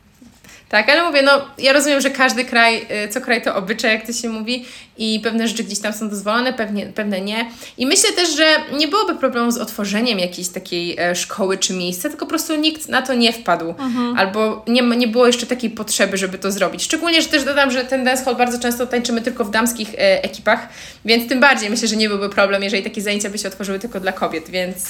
Tak, 0.69 0.89
ale 0.89 1.05
mówię, 1.05 1.23
no 1.23 1.33
ja 1.59 1.73
rozumiem, 1.73 2.01
że 2.01 2.11
każdy 2.11 2.45
kraj, 2.45 2.87
y, 3.05 3.09
co 3.09 3.21
kraj 3.21 3.43
to 3.43 3.55
obyczaj, 3.55 3.93
jak 3.93 4.07
to 4.07 4.12
się 4.12 4.29
mówi 4.29 4.64
i 4.99 5.21
pewne 5.21 5.49
rzeczy 5.49 5.64
gdzieś 5.64 5.79
tam 5.79 5.93
są 5.93 6.09
dozwolone, 6.09 6.53
pewnie, 6.53 6.87
pewne 6.87 7.21
nie. 7.21 7.51
I 7.79 7.87
myślę 7.87 8.12
też, 8.12 8.37
że 8.37 8.57
nie 8.79 8.89
byłoby 8.89 9.14
problemu 9.14 9.51
z 9.51 9.59
otworzeniem 9.59 10.19
jakiejś 10.19 10.49
takiej 10.49 10.97
e, 10.99 11.14
szkoły 11.14 11.59
czy 11.59 11.73
miejsca, 11.73 12.09
tylko 12.09 12.27
po 12.27 12.31
prostu 12.31 12.57
nikt 12.57 12.89
na 12.89 13.03
to 13.03 13.14
nie 13.14 13.33
wpadł. 13.33 13.69
Mhm. 13.69 14.16
Albo 14.16 14.64
nie, 14.66 14.83
nie 14.83 15.09
było 15.09 15.27
jeszcze 15.27 15.47
takiej 15.47 15.71
potrzeby, 15.71 16.16
żeby 16.16 16.39
to 16.39 16.53
zrobić. 16.53 16.83
Szczególnie, 16.83 17.23
że 17.23 17.29
też 17.29 17.45
dodam, 17.45 17.71
że 17.71 17.85
ten 17.85 18.05
dancehall 18.05 18.37
bardzo 18.37 18.59
często 18.59 18.87
tańczymy 18.87 19.23
tylko 19.23 19.45
w 19.45 19.51
damskich 19.51 19.95
e, 19.95 20.25
ekipach, 20.25 20.69
więc 21.05 21.29
tym 21.29 21.41
bardziej 21.41 21.71
myślę, 21.71 21.89
że 21.89 21.97
nie 21.97 22.09
byłby 22.09 22.29
problem, 22.29 22.62
jeżeli 22.62 22.83
takie 22.83 23.03
zajęcia 23.03 23.31
by 23.31 23.39
się 23.39 23.49
otworzyły 23.49 23.79
tylko 23.79 24.01
dla 24.01 24.12
kobiet, 24.12 24.51
więc... 24.51 24.87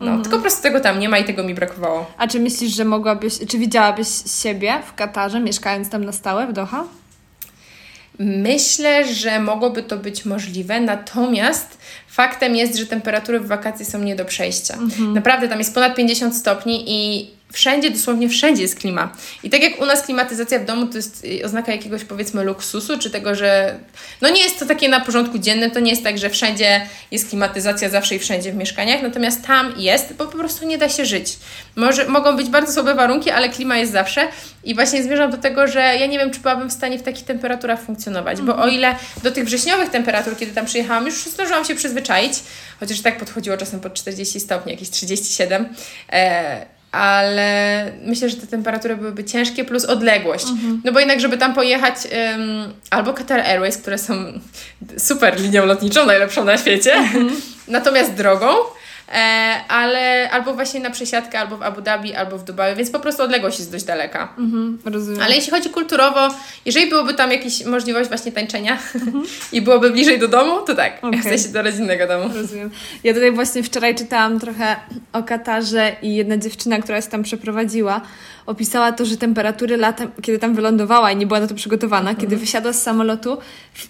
No, 0.00 0.06
mhm. 0.06 0.22
tylko 0.22 0.36
po 0.36 0.42
prostu 0.42 0.62
tego 0.62 0.80
tam 0.80 1.00
nie 1.00 1.08
ma 1.08 1.18
i 1.18 1.24
tego 1.24 1.44
mi 1.44 1.54
brakowało. 1.54 2.06
A 2.18 2.28
czy 2.28 2.40
myślisz, 2.40 2.74
że 2.74 2.84
mogłabyś, 2.84 3.38
czy 3.48 3.58
widziałabyś 3.58 4.08
siebie 4.42 4.82
w 4.86 4.94
Katarze, 4.94 5.40
mieszkając 5.40 5.90
tam 5.90 6.04
na 6.04 6.12
stałe 6.12 6.46
w 6.46 6.52
Doha? 6.52 6.84
Myślę, 8.18 9.14
że 9.14 9.40
mogłoby 9.40 9.82
to 9.82 9.96
być 9.96 10.24
możliwe, 10.24 10.80
natomiast 10.80 11.78
faktem 12.08 12.56
jest, 12.56 12.76
że 12.76 12.86
temperatury 12.86 13.40
w 13.40 13.46
wakacje 13.46 13.86
są 13.86 13.98
nie 13.98 14.16
do 14.16 14.24
przejścia. 14.24 14.74
Mhm. 14.74 15.14
Naprawdę 15.14 15.48
tam 15.48 15.58
jest 15.58 15.74
ponad 15.74 15.94
50 15.94 16.36
stopni 16.36 16.84
i 16.86 17.30
wszędzie, 17.52 17.90
dosłownie 17.90 18.28
wszędzie 18.28 18.62
jest 18.62 18.78
klima. 18.78 19.12
I 19.42 19.50
tak 19.50 19.62
jak 19.62 19.80
u 19.80 19.86
nas 19.86 20.02
klimatyzacja 20.02 20.58
w 20.58 20.64
domu 20.64 20.86
to 20.86 20.96
jest 20.96 21.24
y, 21.24 21.44
oznaka 21.44 21.72
jakiegoś 21.72 22.04
powiedzmy 22.04 22.44
luksusu, 22.44 22.98
czy 22.98 23.10
tego, 23.10 23.34
że 23.34 23.78
no 24.20 24.30
nie 24.30 24.42
jest 24.42 24.58
to 24.58 24.66
takie 24.66 24.88
na 24.88 25.00
porządku 25.00 25.38
dziennym, 25.38 25.70
to 25.70 25.80
nie 25.80 25.90
jest 25.90 26.04
tak, 26.04 26.18
że 26.18 26.30
wszędzie 26.30 26.86
jest 27.10 27.28
klimatyzacja 27.28 27.88
zawsze 27.88 28.14
i 28.14 28.18
wszędzie 28.18 28.52
w 28.52 28.56
mieszkaniach, 28.56 29.02
natomiast 29.02 29.46
tam 29.46 29.74
jest, 29.76 30.12
bo 30.12 30.26
po 30.26 30.38
prostu 30.38 30.66
nie 30.66 30.78
da 30.78 30.88
się 30.88 31.04
żyć. 31.04 31.38
Może, 31.76 32.08
mogą 32.08 32.36
być 32.36 32.48
bardzo 32.48 32.72
słabe 32.72 32.94
warunki, 32.94 33.30
ale 33.30 33.48
klima 33.48 33.76
jest 33.76 33.92
zawsze 33.92 34.28
i 34.64 34.74
właśnie 34.74 35.02
zmierzam 35.02 35.30
do 35.30 35.38
tego, 35.38 35.68
że 35.68 35.80
ja 35.80 36.06
nie 36.06 36.18
wiem, 36.18 36.30
czy 36.30 36.40
byłabym 36.40 36.70
w 36.70 36.72
stanie 36.72 36.98
w 36.98 37.02
takich 37.02 37.24
temperaturach 37.24 37.82
funkcjonować, 37.82 38.40
bo 38.40 38.56
o 38.56 38.68
ile 38.68 38.96
do 39.22 39.30
tych 39.30 39.44
wrześniowych 39.44 39.90
temperatur, 39.90 40.36
kiedy 40.36 40.52
tam 40.52 40.66
przyjechałam, 40.66 41.06
już 41.06 41.24
zdążyłam 41.24 41.64
się 41.64 41.74
przyzwyczaić, 41.74 42.32
chociaż 42.80 43.00
tak 43.00 43.18
podchodziło 43.18 43.56
czasem 43.56 43.80
pod 43.80 43.94
40 43.94 44.40
stopni, 44.40 44.72
jakieś 44.72 44.90
37, 44.90 45.68
e, 46.12 46.77
ale 46.92 47.84
myślę, 48.04 48.30
że 48.30 48.36
te 48.36 48.46
temperatury 48.46 48.96
byłyby 48.96 49.24
ciężkie, 49.24 49.64
plus 49.64 49.84
odległość. 49.84 50.44
Mhm. 50.44 50.82
No 50.84 50.92
bo 50.92 50.98
jednak, 50.98 51.20
żeby 51.20 51.38
tam 51.38 51.54
pojechać 51.54 51.94
um, 51.96 52.72
albo 52.90 53.12
Qatar 53.12 53.40
Airways, 53.40 53.76
które 53.76 53.98
są 53.98 54.14
super 54.98 55.40
linią 55.40 55.66
lotniczą, 55.66 56.06
najlepszą 56.06 56.44
na 56.44 56.58
świecie, 56.58 56.92
mhm. 56.92 57.30
natomiast 57.68 58.14
drogą, 58.14 58.48
ale 59.68 60.30
albo 60.30 60.54
właśnie 60.54 60.80
na 60.80 60.90
przesiadkę, 60.90 61.38
albo 61.38 61.56
w 61.56 61.62
Abu 61.62 61.80
Dhabi, 61.80 62.14
albo 62.14 62.38
w 62.38 62.44
Dubaju, 62.44 62.76
więc 62.76 62.90
po 62.90 63.00
prostu 63.00 63.22
odległość 63.22 63.58
jest 63.58 63.72
dość 63.72 63.84
daleka. 63.84 64.34
Mhm, 64.38 64.78
rozumiem. 64.84 65.22
Ale 65.22 65.34
jeśli 65.34 65.50
chodzi 65.50 65.70
kulturowo, 65.70 66.28
jeżeli 66.64 66.88
byłoby 66.88 67.14
tam 67.14 67.32
jakaś 67.32 67.64
możliwość 67.64 68.08
właśnie 68.08 68.32
tańczenia 68.32 68.78
mhm. 68.94 69.24
i 69.52 69.62
byłoby 69.62 69.90
bliżej 69.90 70.18
do 70.18 70.28
domu, 70.28 70.60
to 70.66 70.74
tak, 70.74 70.98
okay. 71.02 71.20
chcę 71.20 71.38
się 71.38 71.48
do 71.48 71.62
rodzinnego 71.62 72.06
domu. 72.06 72.30
Rozumiem. 72.34 72.70
Ja 73.04 73.14
tutaj 73.14 73.32
właśnie 73.32 73.62
wczoraj 73.62 73.94
czytałam 73.94 74.40
trochę 74.40 74.76
o 75.12 75.22
Katarze 75.22 75.96
i 76.02 76.16
jedna 76.16 76.36
dziewczyna, 76.36 76.78
która 76.78 77.02
się 77.02 77.08
tam 77.08 77.22
przeprowadziła, 77.22 78.00
opisała 78.48 78.92
to, 78.92 79.04
że 79.04 79.16
temperatury 79.16 79.76
latem, 79.76 80.10
kiedy 80.22 80.38
tam 80.38 80.54
wylądowała 80.54 81.12
i 81.12 81.16
nie 81.16 81.26
była 81.26 81.40
na 81.40 81.46
to 81.46 81.54
przygotowana, 81.54 82.10
kiedy 82.10 82.26
mhm. 82.26 82.40
wysiadła 82.40 82.72
z 82.72 82.82
samolotu, 82.82 83.38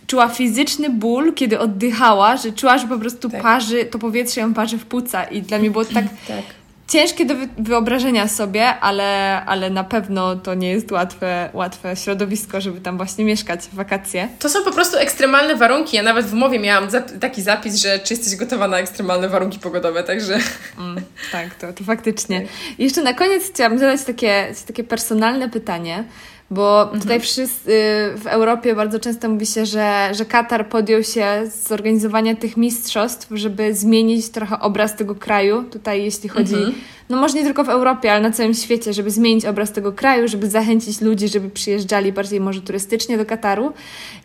czuła 0.07 0.29
fizyczny 0.29 0.91
ból, 0.91 1.35
kiedy 1.35 1.59
oddychała, 1.59 2.37
że 2.37 2.53
czuła, 2.53 2.79
że 2.79 2.89
po 2.89 2.99
prostu 2.99 3.31
tak. 3.31 3.43
parzy, 3.43 3.85
to 3.85 3.99
powietrze 3.99 4.41
ją 4.41 4.55
parzy 4.55 4.79
w 4.79 4.87
płuca 4.87 5.25
i 5.25 5.43
dla 5.43 5.59
mnie 5.59 5.71
było 5.71 5.85
tak, 5.85 6.05
tak 6.29 6.58
ciężkie 6.89 7.25
do 7.25 7.35
wyobrażenia 7.59 8.29
sobie, 8.29 8.67
ale, 8.81 9.43
ale 9.45 9.71
na 9.71 9.85
pewno 9.85 10.37
to 10.37 10.55
nie 10.55 10.71
jest 10.71 10.93
łatwe, 10.93 11.51
łatwe 11.53 11.97
środowisko, 11.97 12.61
żeby 12.61 12.81
tam 12.81 12.97
właśnie 12.97 13.25
mieszkać 13.25 13.61
w 13.61 13.75
wakacje. 13.75 14.29
To 14.39 14.49
są 14.49 14.65
po 14.65 14.73
prostu 14.73 14.97
ekstremalne 14.97 15.57
warunki. 15.57 15.97
Ja 15.97 16.03
nawet 16.03 16.27
w 16.27 16.33
umowie 16.33 16.59
miałam 16.59 16.91
zap 16.91 17.11
taki 17.21 17.43
zapis, 17.43 17.75
że 17.75 17.99
czy 17.99 18.15
jesteś 18.15 18.37
gotowa 18.37 18.69
na 18.69 18.79
ekstremalne 18.79 19.29
warunki 19.29 19.59
pogodowe, 19.59 20.05
także... 20.05 20.39
Mm, 20.79 21.03
tak, 21.33 21.55
to, 21.55 21.73
to 21.73 21.85
faktycznie. 21.85 22.47
I 22.79 22.85
jeszcze 22.85 23.03
na 23.03 23.15
koniec 23.15 23.51
chciałam 23.51 23.79
zadać 23.79 24.05
takie, 24.05 24.55
takie 24.67 24.85
personalne 24.85 25.51
pytanie, 25.51 26.05
bo 26.51 26.83
mhm. 26.83 27.01
tutaj 27.01 27.21
wszyscy 27.21 27.73
w 28.17 28.27
Europie 28.27 28.75
bardzo 28.75 28.99
często 28.99 29.29
mówi 29.29 29.47
się, 29.47 29.67
że, 29.67 30.11
że 30.13 30.25
Katar 30.25 30.69
podjął 30.69 31.03
się 31.03 31.27
zorganizowania 31.69 32.37
tych 32.37 32.57
mistrzostw, 32.57 33.29
żeby 33.31 33.75
zmienić 33.75 34.29
trochę 34.29 34.61
obraz 34.61 34.97
tego 34.97 35.15
kraju. 35.15 35.65
Tutaj 35.71 36.05
jeśli 36.05 36.29
chodzi, 36.29 36.55
mhm. 36.55 36.75
no 37.09 37.17
może 37.17 37.35
nie 37.35 37.45
tylko 37.45 37.65
w 37.65 37.69
Europie, 37.69 38.13
ale 38.13 38.21
na 38.21 38.31
całym 38.31 38.55
świecie, 38.55 38.93
żeby 38.93 39.11
zmienić 39.11 39.45
obraz 39.45 39.73
tego 39.73 39.93
kraju, 39.93 40.29
żeby 40.29 40.51
zachęcić 40.51 41.01
ludzi, 41.01 41.29
żeby 41.29 41.51
przyjeżdżali 41.51 42.13
bardziej 42.13 42.41
może 42.41 42.61
turystycznie 42.61 43.19
do 43.19 43.27
Kataru. 43.27 43.73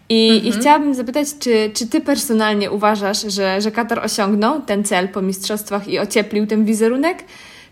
I, 0.09 0.29
mhm. 0.29 0.45
i 0.45 0.51
chciałabym 0.51 0.93
zapytać, 0.93 1.27
czy, 1.39 1.71
czy 1.73 1.87
ty 1.87 2.01
personalnie 2.01 2.71
uważasz, 2.71 3.21
że, 3.21 3.61
że 3.61 3.71
Katar 3.71 3.99
osiągnął 4.05 4.61
ten 4.61 4.83
cel 4.83 5.09
po 5.09 5.21
mistrzostwach 5.21 5.87
i 5.87 5.99
ocieplił 5.99 6.47
ten 6.47 6.65
wizerunek? 6.65 7.23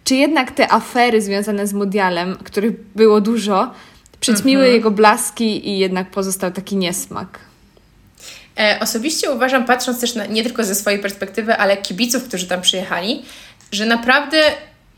Czy 0.03 0.15
jednak 0.15 0.51
te 0.51 0.73
afery 0.73 1.21
związane 1.21 1.67
z 1.67 1.73
Mundialem, 1.73 2.37
których 2.43 2.73
było 2.95 3.21
dużo, 3.21 3.71
Przyćmiły 4.21 4.63
mhm. 4.63 4.73
jego 4.73 4.91
blaski 4.91 5.69
i 5.69 5.79
jednak 5.79 6.11
pozostał 6.11 6.51
taki 6.51 6.75
niesmak. 6.75 7.39
E, 8.59 8.77
osobiście 8.81 9.31
uważam, 9.31 9.65
patrząc 9.65 10.01
też 10.01 10.15
na, 10.15 10.25
nie 10.25 10.43
tylko 10.43 10.63
ze 10.63 10.75
swojej 10.75 10.99
perspektywy, 10.99 11.55
ale 11.55 11.77
kibiców, 11.77 12.23
którzy 12.23 12.47
tam 12.47 12.61
przyjechali, 12.61 13.21
że 13.71 13.85
naprawdę 13.85 14.37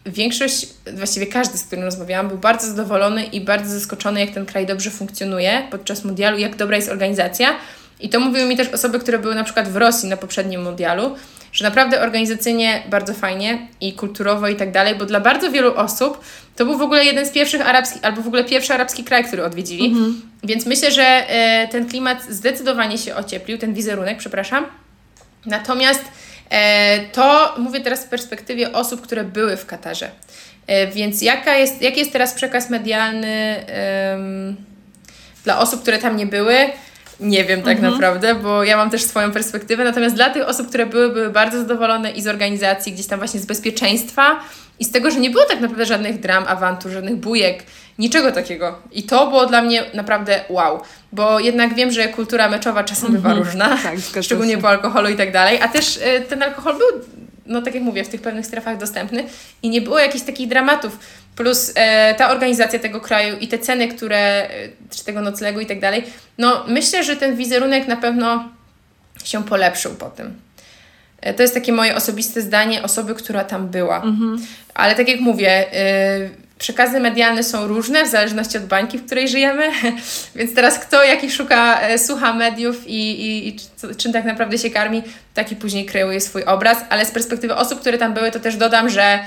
większość, 0.06 0.68
właściwie 0.94 1.28
każdy, 1.28 1.58
z 1.58 1.64
którym 1.64 1.86
rozmawiałam, 1.86 2.28
był 2.28 2.38
bardzo 2.38 2.68
zadowolony 2.68 3.26
i 3.26 3.42
bardzo 3.42 3.74
zaskoczony, 3.74 4.20
jak 4.20 4.32
ten 4.32 4.46
kraj 4.46 4.66
dobrze 4.66 4.92
funkcjonuje 4.92 5.68
podczas 5.72 6.04
mundialu, 6.04 6.38
jak 6.38 6.56
dobra 6.56 6.76
jest 6.76 6.90
organizacja. 6.90 7.56
I 8.00 8.10
to 8.10 8.20
mówiły 8.20 8.46
mi 8.46 8.58
też 8.58 8.68
osoby, 8.68 9.00
które 9.00 9.20
były 9.20 9.36
na 9.36 9.44
przykład 9.44 9.70
w 9.70 9.76
Rosji 9.76 10.10
na 10.10 10.18
poprzednim 10.18 10.64
mundialu, 10.64 11.16
że 11.54 11.66
naprawdę 11.66 12.02
organizacyjnie 12.02 12.84
bardzo 12.90 13.14
fajnie 13.14 13.68
i 13.82 13.94
kulturowo 13.94 14.48
i 14.48 14.56
tak 14.56 14.72
dalej, 14.72 14.96
bo 14.96 15.06
dla 15.06 15.20
bardzo 15.20 15.52
wielu 15.52 15.76
osób 15.76 16.24
to 16.56 16.66
był 16.66 16.78
w 16.78 16.82
ogóle 16.82 17.06
jeden 17.06 17.26
z 17.26 17.32
pierwszych 17.32 17.68
arabskich, 17.68 18.06
albo 18.06 18.22
w 18.22 18.28
ogóle 18.28 18.44
pierwszy 18.44 18.74
arabski 18.74 19.04
kraj, 19.04 19.24
który 19.24 19.44
odwiedzili. 19.44 19.86
Mhm. 19.86 20.22
Więc 20.44 20.66
myślę, 20.66 20.92
że 20.92 21.04
e, 21.04 21.68
ten 21.68 21.90
klimat 21.90 22.24
zdecydowanie 22.30 22.98
się 22.98 23.16
ocieplił, 23.16 23.58
ten 23.58 23.74
wizerunek, 23.74 24.18
przepraszam. 24.18 24.66
Natomiast 25.46 26.04
e, 26.50 27.00
to 27.00 27.56
mówię 27.58 27.82
teraz 27.82 28.06
w 28.06 28.10
perspektywie 28.10 28.72
osób, 28.72 29.02
które 29.02 29.24
były 29.24 29.58
w 29.58 29.66
Katarze. 29.66 30.12
E, 30.68 30.88
więc 30.88 31.22
jaka 31.22 31.56
jest, 31.56 31.82
jaki 31.82 32.00
jest 32.00 32.12
teraz 32.12 32.34
przekaz 32.34 32.70
medialny 32.70 33.66
dla 35.44 35.60
osób, 35.60 35.82
które 35.82 35.98
tam 35.98 36.18
nie 36.18 36.26
były? 36.26 36.56
Nie 37.20 37.46
wiem 37.46 37.62
tak 37.62 37.78
mhm. 37.78 37.94
naprawdę, 37.94 38.36
bo 38.36 38.64
ja 38.64 38.78
mam 38.78 38.90
też 38.90 39.04
swoją 39.04 39.32
perspektywę. 39.32 39.84
Natomiast 39.84 40.16
dla 40.16 40.30
tych 40.30 40.48
osób, 40.48 40.70
które 40.70 40.86
były, 40.86 41.10
były 41.10 41.30
bardzo 41.30 41.58
zadowolone 41.58 42.12
i 42.12 42.22
z 42.22 42.28
organizacji, 42.28 42.92
gdzieś 42.92 43.08
tam 43.08 43.20
właśnie 43.20 43.40
z 43.40 43.46
bezpieczeństwa 43.46 44.40
i 44.80 44.86
z 44.86 44.92
tego, 44.92 45.12
że 45.12 45.20
nie 45.20 45.30
było 45.30 45.46
tak 45.46 45.60
naprawdę 45.60 45.86
żadnych 45.86 46.20
dram, 46.20 46.46
awantur, 46.48 46.92
żadnych 46.92 47.16
bujek, 47.16 47.64
niczego 48.00 48.32
takiego. 48.32 48.80
I 48.92 49.04
to 49.04 49.28
było 49.28 49.46
dla 49.46 49.62
mnie 49.62 49.84
naprawdę 49.94 50.40
wow, 50.50 50.82
bo 51.12 51.40
jednak 51.40 51.74
wiem, 51.74 51.92
że 51.92 52.08
kultura 52.08 52.50
meczowa 52.50 52.84
czasem 52.84 53.12
bywa 53.12 53.30
mhm. 53.30 53.48
różna, 53.48 53.78
tak, 54.14 54.24
szczególnie 54.24 54.58
po 54.58 54.70
alkoholu 54.70 55.10
i 55.10 55.16
tak 55.16 55.32
dalej, 55.32 55.62
a 55.62 55.68
też 55.68 55.98
y, 55.98 56.22
ten 56.30 56.44
alkohol 56.44 56.78
był 56.78 56.88
no 57.46 57.62
tak 57.62 57.76
jak 57.76 57.84
mówię, 57.84 58.04
w 58.04 58.10
tych 58.10 58.22
pewnych 58.22 58.46
strefach 58.46 58.78
dostępny 58.78 59.24
i 59.62 59.70
nie 59.70 59.82
było 59.82 60.00
jakichś 60.00 60.26
takich 60.26 60.48
dramatów. 60.48 61.00
Plus 61.36 61.72
e, 61.76 62.16
ta 62.16 62.32
organizacja 62.32 62.80
tego 62.80 63.02
kraju 63.02 63.38
i 63.38 63.48
te 63.48 63.60
ceny, 63.60 63.88
które, 63.88 64.18
e, 64.18 64.50
czy 64.90 65.06
tego 65.06 65.22
noclegu 65.22 65.60
i 65.60 65.66
tak 65.66 65.80
dalej, 65.80 66.04
no 66.38 66.66
myślę, 66.68 67.04
że 67.04 67.16
ten 67.16 67.36
wizerunek 67.36 67.88
na 67.88 67.96
pewno 67.96 68.50
się 69.24 69.44
polepszył 69.44 69.96
po 69.96 70.10
tym. 70.10 70.34
E, 71.22 71.34
to 71.34 71.42
jest 71.42 71.54
takie 71.54 71.74
moje 71.74 71.96
osobiste 71.96 72.42
zdanie 72.42 72.84
osoby, 72.84 73.16
która 73.16 73.44
tam 73.44 73.68
była. 73.68 73.96
Mhm. 73.96 74.46
Ale 74.74 74.96
tak 74.96 75.10
jak 75.10 75.20
mówię, 75.20 75.66
y, 75.74 76.43
przekazy 76.64 77.00
medialne 77.00 77.44
są 77.44 77.68
różne 77.68 78.06
w 78.06 78.08
zależności 78.08 78.58
od 78.58 78.66
bańki, 78.66 78.98
w 78.98 79.06
której 79.06 79.30
żyjemy, 79.30 79.72
więc 80.36 80.56
teraz 80.56 80.80
kto 80.80 81.04
jaki 81.04 81.32
szuka, 81.32 81.82
e, 81.82 82.00
słucha 82.00 82.34
mediów 82.34 82.88
i, 82.88 83.22
i, 83.22 83.48
i 83.48 83.56
czym 83.98 84.14
tak 84.14 84.26
naprawdę 84.26 84.58
się 84.58 84.70
karmi, 84.70 85.04
taki 85.34 85.56
później 85.56 85.86
kreuje 85.86 86.22
swój 86.22 86.44
obraz, 86.44 86.78
ale 86.90 87.06
z 87.06 87.12
perspektywy 87.12 87.56
osób, 87.56 87.80
które 87.80 87.98
tam 87.98 88.14
były, 88.14 88.32
to 88.32 88.40
też 88.40 88.56
dodam, 88.56 88.90
że 88.90 89.20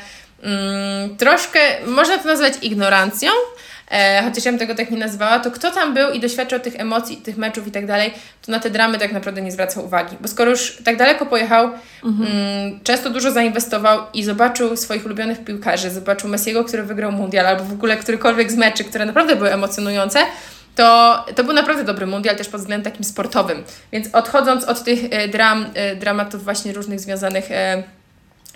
mm, 0.42 1.16
troszkę 1.16 1.60
można 1.86 2.18
to 2.18 2.28
nazwać 2.28 2.54
ignorancją, 2.62 3.30
e, 3.90 4.22
chociaż 4.22 4.44
ja 4.44 4.52
bym 4.52 4.58
tego 4.58 4.74
tak 4.74 4.90
nie 4.90 4.98
nazwała, 4.98 5.38
to 5.38 5.50
kto 5.50 5.70
tam 5.70 5.94
był 5.94 6.10
i 6.10 6.20
doświadczał 6.20 6.60
tych 6.60 6.80
emocji, 6.80 7.16
tych 7.16 7.36
meczów 7.36 7.66
i 7.66 7.70
tak 7.70 7.86
dalej, 7.86 8.14
to 8.46 8.52
na 8.52 8.60
te 8.60 8.70
dramy 8.70 8.98
tak 8.98 9.12
naprawdę 9.12 9.42
nie 9.42 9.52
zwracał 9.52 9.84
uwagi. 9.84 10.16
Bo 10.20 10.28
skoro 10.28 10.50
już 10.50 10.78
tak 10.84 10.96
daleko 10.96 11.26
pojechał, 11.26 11.70
mhm. 12.04 12.30
mm, 12.32 12.80
często 12.84 13.10
dużo 13.10 13.30
zainwestował 13.30 14.00
i 14.14 14.24
zobaczył 14.24 14.76
swoich 14.76 15.06
ulubionych 15.06 15.44
piłkarzy, 15.44 15.90
zobaczył 15.90 16.30
Messiego, 16.30 16.64
który 16.64 16.82
wygrał 16.82 17.12
mundial, 17.12 17.46
albo 17.46 17.64
w 17.64 17.72
ogóle 17.72 17.96
którykolwiek 17.96 18.52
z 18.52 18.56
meczy, 18.56 18.84
które 18.84 19.06
naprawdę 19.06 19.36
były 19.36 19.52
emocjonujące, 19.52 20.18
to, 20.76 21.24
to 21.34 21.44
był 21.44 21.52
naprawdę 21.52 21.84
dobry 21.84 22.06
mundial 22.06 22.36
też 22.36 22.48
pod 22.48 22.60
względem 22.60 22.92
takim 22.92 23.04
sportowym. 23.04 23.64
Więc 23.92 24.14
odchodząc 24.14 24.64
od 24.64 24.84
tych 24.84 25.00
e, 25.10 25.28
dram, 25.28 25.66
e, 25.74 25.96
dramatów 25.96 26.44
właśnie 26.44 26.72
różnych 26.72 27.00
związanych 27.00 27.50
e, 27.50 27.82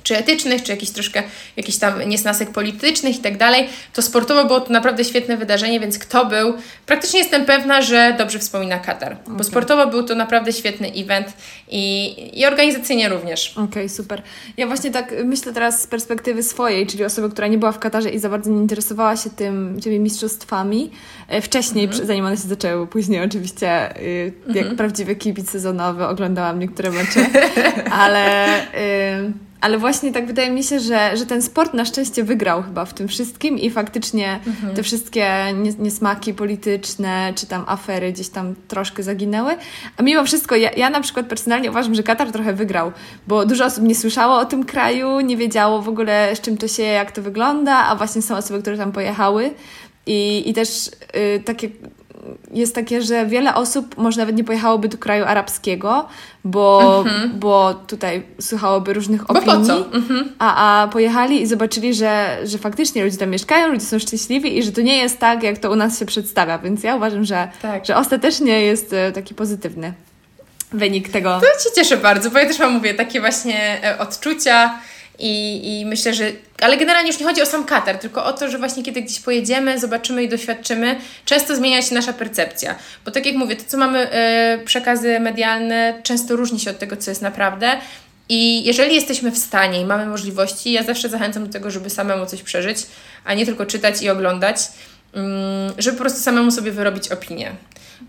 czy 0.02 0.16
etycznych, 0.16 0.62
czy 0.62 0.72
jakichś 0.72 0.92
troszkę 0.92 1.22
jakichś 1.56 1.78
tam 1.78 2.08
niesnasek 2.08 2.50
politycznych 2.50 3.16
i 3.16 3.20
tak 3.20 3.36
dalej, 3.36 3.68
to 3.92 4.02
sportowo 4.02 4.44
było 4.44 4.60
to 4.60 4.72
naprawdę 4.72 5.04
świetne 5.04 5.36
wydarzenie, 5.36 5.80
więc 5.80 5.98
kto 5.98 6.26
był, 6.26 6.54
praktycznie 6.86 7.20
jestem 7.20 7.44
pewna, 7.44 7.82
że 7.82 8.14
dobrze 8.18 8.38
wspomina 8.38 8.78
Katar, 8.78 9.12
okay. 9.12 9.36
bo 9.36 9.44
sportowo 9.44 9.86
był 9.86 10.02
to 10.02 10.14
naprawdę 10.14 10.52
świetny 10.52 10.92
event 10.96 11.32
i, 11.68 12.14
i 12.40 12.46
organizacyjnie 12.46 13.08
również. 13.08 13.52
Okej, 13.52 13.64
okay, 13.64 13.88
super. 13.88 14.22
Ja 14.56 14.66
właśnie 14.66 14.90
tak 14.90 15.14
myślę 15.24 15.52
teraz 15.52 15.82
z 15.82 15.86
perspektywy 15.86 16.42
swojej, 16.42 16.86
czyli 16.86 17.04
osoby, 17.04 17.30
która 17.30 17.46
nie 17.46 17.58
była 17.58 17.72
w 17.72 17.78
Katarze 17.78 18.10
i 18.10 18.18
za 18.18 18.28
bardzo 18.28 18.50
nie 18.50 18.60
interesowała 18.60 19.16
się 19.16 19.30
tym, 19.30 19.80
tymi 19.82 20.00
mistrzostwami 20.00 20.90
e, 21.28 21.40
wcześniej, 21.40 21.84
mm 21.84 21.96
-hmm. 21.96 22.06
zanim 22.06 22.24
one 22.24 22.36
się 22.36 22.48
zaczęły, 22.48 22.86
później 22.86 23.20
oczywiście 23.24 23.96
y, 24.02 24.32
jak 24.46 24.56
mm 24.56 24.74
-hmm. 24.74 24.76
prawdziwy 24.76 25.16
kibic 25.16 25.50
sezonowy 25.50 26.06
oglądałam 26.06 26.58
niektóre 26.58 26.90
mecze, 26.90 27.26
ale... 28.02 28.58
Y, 28.74 29.49
ale 29.60 29.78
właśnie 29.78 30.12
tak 30.12 30.26
wydaje 30.26 30.50
mi 30.50 30.64
się, 30.64 30.80
że, 30.80 31.16
że 31.16 31.26
ten 31.26 31.42
sport 31.42 31.74
na 31.74 31.84
szczęście 31.84 32.24
wygrał 32.24 32.62
chyba 32.62 32.84
w 32.84 32.94
tym 32.94 33.08
wszystkim 33.08 33.58
i 33.58 33.70
faktycznie 33.70 34.40
mhm. 34.46 34.74
te 34.74 34.82
wszystkie 34.82 35.54
niesmaki 35.78 36.34
polityczne 36.34 37.32
czy 37.36 37.46
tam 37.46 37.64
afery 37.66 38.12
gdzieś 38.12 38.28
tam 38.28 38.54
troszkę 38.68 39.02
zaginęły. 39.02 39.56
A 39.96 40.02
mimo 40.02 40.24
wszystko 40.24 40.56
ja, 40.56 40.70
ja 40.70 40.90
na 40.90 41.00
przykład 41.00 41.26
personalnie 41.26 41.70
uważam, 41.70 41.94
że 41.94 42.02
Katar 42.02 42.32
trochę 42.32 42.52
wygrał, 42.52 42.92
bo 43.26 43.46
dużo 43.46 43.64
osób 43.64 43.84
nie 43.84 43.94
słyszało 43.94 44.38
o 44.38 44.44
tym 44.44 44.64
kraju, 44.64 45.20
nie 45.20 45.36
wiedziało 45.36 45.82
w 45.82 45.88
ogóle 45.88 46.36
z 46.36 46.40
czym 46.40 46.56
to 46.56 46.68
się, 46.68 46.82
jak 46.82 47.12
to 47.12 47.22
wygląda, 47.22 47.76
a 47.76 47.96
właśnie 47.96 48.22
są 48.22 48.36
osoby, 48.36 48.60
które 48.60 48.76
tam 48.76 48.92
pojechały. 48.92 49.50
I, 50.06 50.50
i 50.50 50.54
też 50.54 50.90
y, 51.36 51.42
takie 51.44 51.68
jest 52.52 52.74
takie, 52.74 53.02
że 53.02 53.26
wiele 53.26 53.54
osób 53.54 53.96
może 53.96 54.20
nawet 54.20 54.36
nie 54.36 54.44
pojechałoby 54.44 54.88
do 54.88 54.98
kraju 54.98 55.24
arabskiego, 55.24 56.08
bo, 56.44 56.98
mhm. 57.06 57.38
bo 57.38 57.74
tutaj 57.74 58.22
słuchałoby 58.40 58.92
różnych 58.92 59.24
bo 59.24 59.34
opinii? 59.34 59.84
Mhm. 59.92 60.32
A, 60.38 60.82
a 60.82 60.88
pojechali 60.88 61.42
i 61.42 61.46
zobaczyli, 61.46 61.94
że, 61.94 62.38
że 62.44 62.58
faktycznie 62.58 63.04
ludzie 63.04 63.16
tam 63.16 63.30
mieszkają, 63.30 63.68
ludzie 63.68 63.86
są 63.86 63.98
szczęśliwi 63.98 64.58
i 64.58 64.62
że 64.62 64.72
to 64.72 64.80
nie 64.80 64.96
jest 64.96 65.18
tak, 65.18 65.42
jak 65.42 65.58
to 65.58 65.70
u 65.70 65.76
nas 65.76 65.98
się 65.98 66.06
przedstawia, 66.06 66.58
więc 66.58 66.82
ja 66.82 66.96
uważam, 66.96 67.24
że, 67.24 67.48
tak. 67.62 67.86
że 67.86 67.96
ostatecznie 67.96 68.60
jest 68.60 68.92
e, 68.92 69.12
taki 69.12 69.34
pozytywny 69.34 69.92
wynik 70.72 71.08
tego. 71.08 71.40
To 71.40 71.68
się 71.68 71.74
cieszę 71.74 71.96
bardzo, 71.96 72.30
bo 72.30 72.38
ja 72.38 72.46
też 72.46 72.58
mam, 72.58 72.72
mówię, 72.72 72.94
takie 72.94 73.20
właśnie 73.20 73.84
e, 73.84 73.98
odczucia 73.98 74.78
i, 75.18 75.60
I 75.80 75.86
myślę, 75.86 76.14
że. 76.14 76.32
Ale 76.60 76.76
generalnie 76.76 77.10
już 77.10 77.20
nie 77.20 77.26
chodzi 77.26 77.42
o 77.42 77.46
sam 77.46 77.64
Katar, 77.64 77.98
tylko 77.98 78.24
o 78.24 78.32
to, 78.32 78.50
że 78.50 78.58
właśnie 78.58 78.82
kiedy 78.82 79.02
gdzieś 79.02 79.20
pojedziemy, 79.20 79.78
zobaczymy 79.78 80.22
i 80.22 80.28
doświadczymy, 80.28 80.96
często 81.24 81.56
zmienia 81.56 81.82
się 81.82 81.94
nasza 81.94 82.12
percepcja. 82.12 82.74
Bo 83.04 83.10
tak 83.10 83.26
jak 83.26 83.34
mówię, 83.34 83.56
to 83.56 83.62
co 83.66 83.78
mamy 83.78 84.08
y, 84.60 84.64
przekazy 84.64 85.20
medialne, 85.20 86.00
często 86.02 86.36
różni 86.36 86.60
się 86.60 86.70
od 86.70 86.78
tego, 86.78 86.96
co 86.96 87.10
jest 87.10 87.22
naprawdę. 87.22 87.76
I 88.28 88.64
jeżeli 88.64 88.94
jesteśmy 88.94 89.30
w 89.30 89.38
stanie 89.38 89.80
i 89.80 89.84
mamy 89.84 90.06
możliwości, 90.06 90.72
ja 90.72 90.82
zawsze 90.82 91.08
zachęcam 91.08 91.46
do 91.46 91.52
tego, 91.52 91.70
żeby 91.70 91.90
samemu 91.90 92.26
coś 92.26 92.42
przeżyć, 92.42 92.78
a 93.24 93.34
nie 93.34 93.46
tylko 93.46 93.66
czytać 93.66 94.02
i 94.02 94.10
oglądać, 94.10 94.56
mm, 95.14 95.72
żeby 95.78 95.96
po 95.96 96.02
prostu 96.02 96.20
samemu 96.20 96.50
sobie 96.50 96.72
wyrobić 96.72 97.08
opinię. 97.08 97.52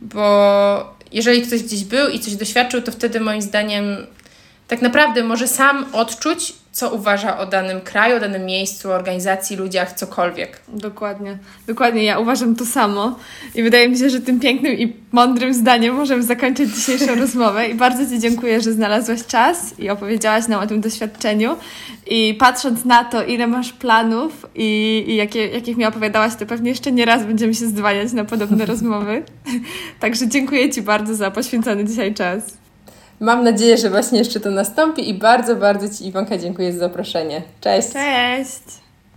Bo 0.01 0.95
jeżeli 1.11 1.41
ktoś 1.41 1.63
gdzieś 1.63 1.83
był 1.83 2.09
i 2.09 2.19
coś 2.19 2.35
doświadczył, 2.35 2.81
to 2.81 2.91
wtedy 2.91 3.19
moim 3.19 3.41
zdaniem 3.41 4.07
tak 4.67 4.81
naprawdę 4.81 5.23
może 5.23 5.47
sam 5.47 5.85
odczuć, 5.93 6.53
co 6.71 6.93
uważa 6.93 7.37
o 7.37 7.45
danym 7.45 7.81
kraju, 7.81 8.17
o 8.17 8.19
danym 8.19 8.45
miejscu, 8.45 8.91
organizacji, 8.91 9.57
ludziach, 9.57 9.93
cokolwiek. 9.93 10.61
Dokładnie. 10.67 11.37
Dokładnie, 11.67 12.03
ja 12.03 12.19
uważam 12.19 12.55
to 12.55 12.65
samo 12.65 13.19
i 13.55 13.63
wydaje 13.63 13.89
mi 13.89 13.97
się, 13.97 14.09
że 14.09 14.21
tym 14.21 14.39
pięknym 14.39 14.73
i 14.73 14.93
mądrym 15.11 15.53
zdaniem 15.53 15.95
możemy 15.95 16.23
zakończyć 16.23 16.75
dzisiejszą 16.75 17.15
rozmowę 17.25 17.67
i 17.67 17.75
bardzo 17.75 18.09
Ci 18.09 18.19
dziękuję, 18.19 18.61
że 18.61 18.71
znalazłaś 18.71 19.25
czas 19.25 19.79
i 19.79 19.89
opowiedziałaś 19.89 20.47
nam 20.47 20.63
o 20.63 20.67
tym 20.67 20.81
doświadczeniu 20.81 21.57
i 22.07 22.35
patrząc 22.39 22.85
na 22.85 23.03
to, 23.03 23.23
ile 23.23 23.47
masz 23.47 23.73
planów 23.73 24.45
i, 24.55 25.03
i 25.07 25.15
jakie, 25.15 25.47
jakich 25.47 25.77
mi 25.77 25.85
opowiadałaś, 25.85 26.35
to 26.35 26.45
pewnie 26.45 26.69
jeszcze 26.69 26.91
nie 26.91 27.05
raz 27.05 27.23
będziemy 27.23 27.53
się 27.53 27.65
zdwaniać 27.65 28.13
na 28.13 28.25
podobne 28.25 28.65
rozmowy. 28.73 29.23
Także 29.99 30.27
dziękuję 30.27 30.69
Ci 30.69 30.81
bardzo 30.81 31.15
za 31.15 31.31
poświęcony 31.31 31.85
dzisiaj 31.85 32.13
czas. 32.13 32.60
Mam 33.21 33.43
nadzieję, 33.43 33.77
że 33.77 33.89
właśnie 33.89 34.19
jeszcze 34.19 34.39
to 34.39 34.51
nastąpi 34.51 35.09
i 35.09 35.13
bardzo, 35.13 35.55
bardzo 35.55 35.97
Ci 35.97 36.07
Iwonka 36.07 36.37
dziękuję 36.37 36.73
za 36.73 36.79
zaproszenie. 36.79 37.41
Cześć! 37.61 37.87
Cześć! 37.93 38.90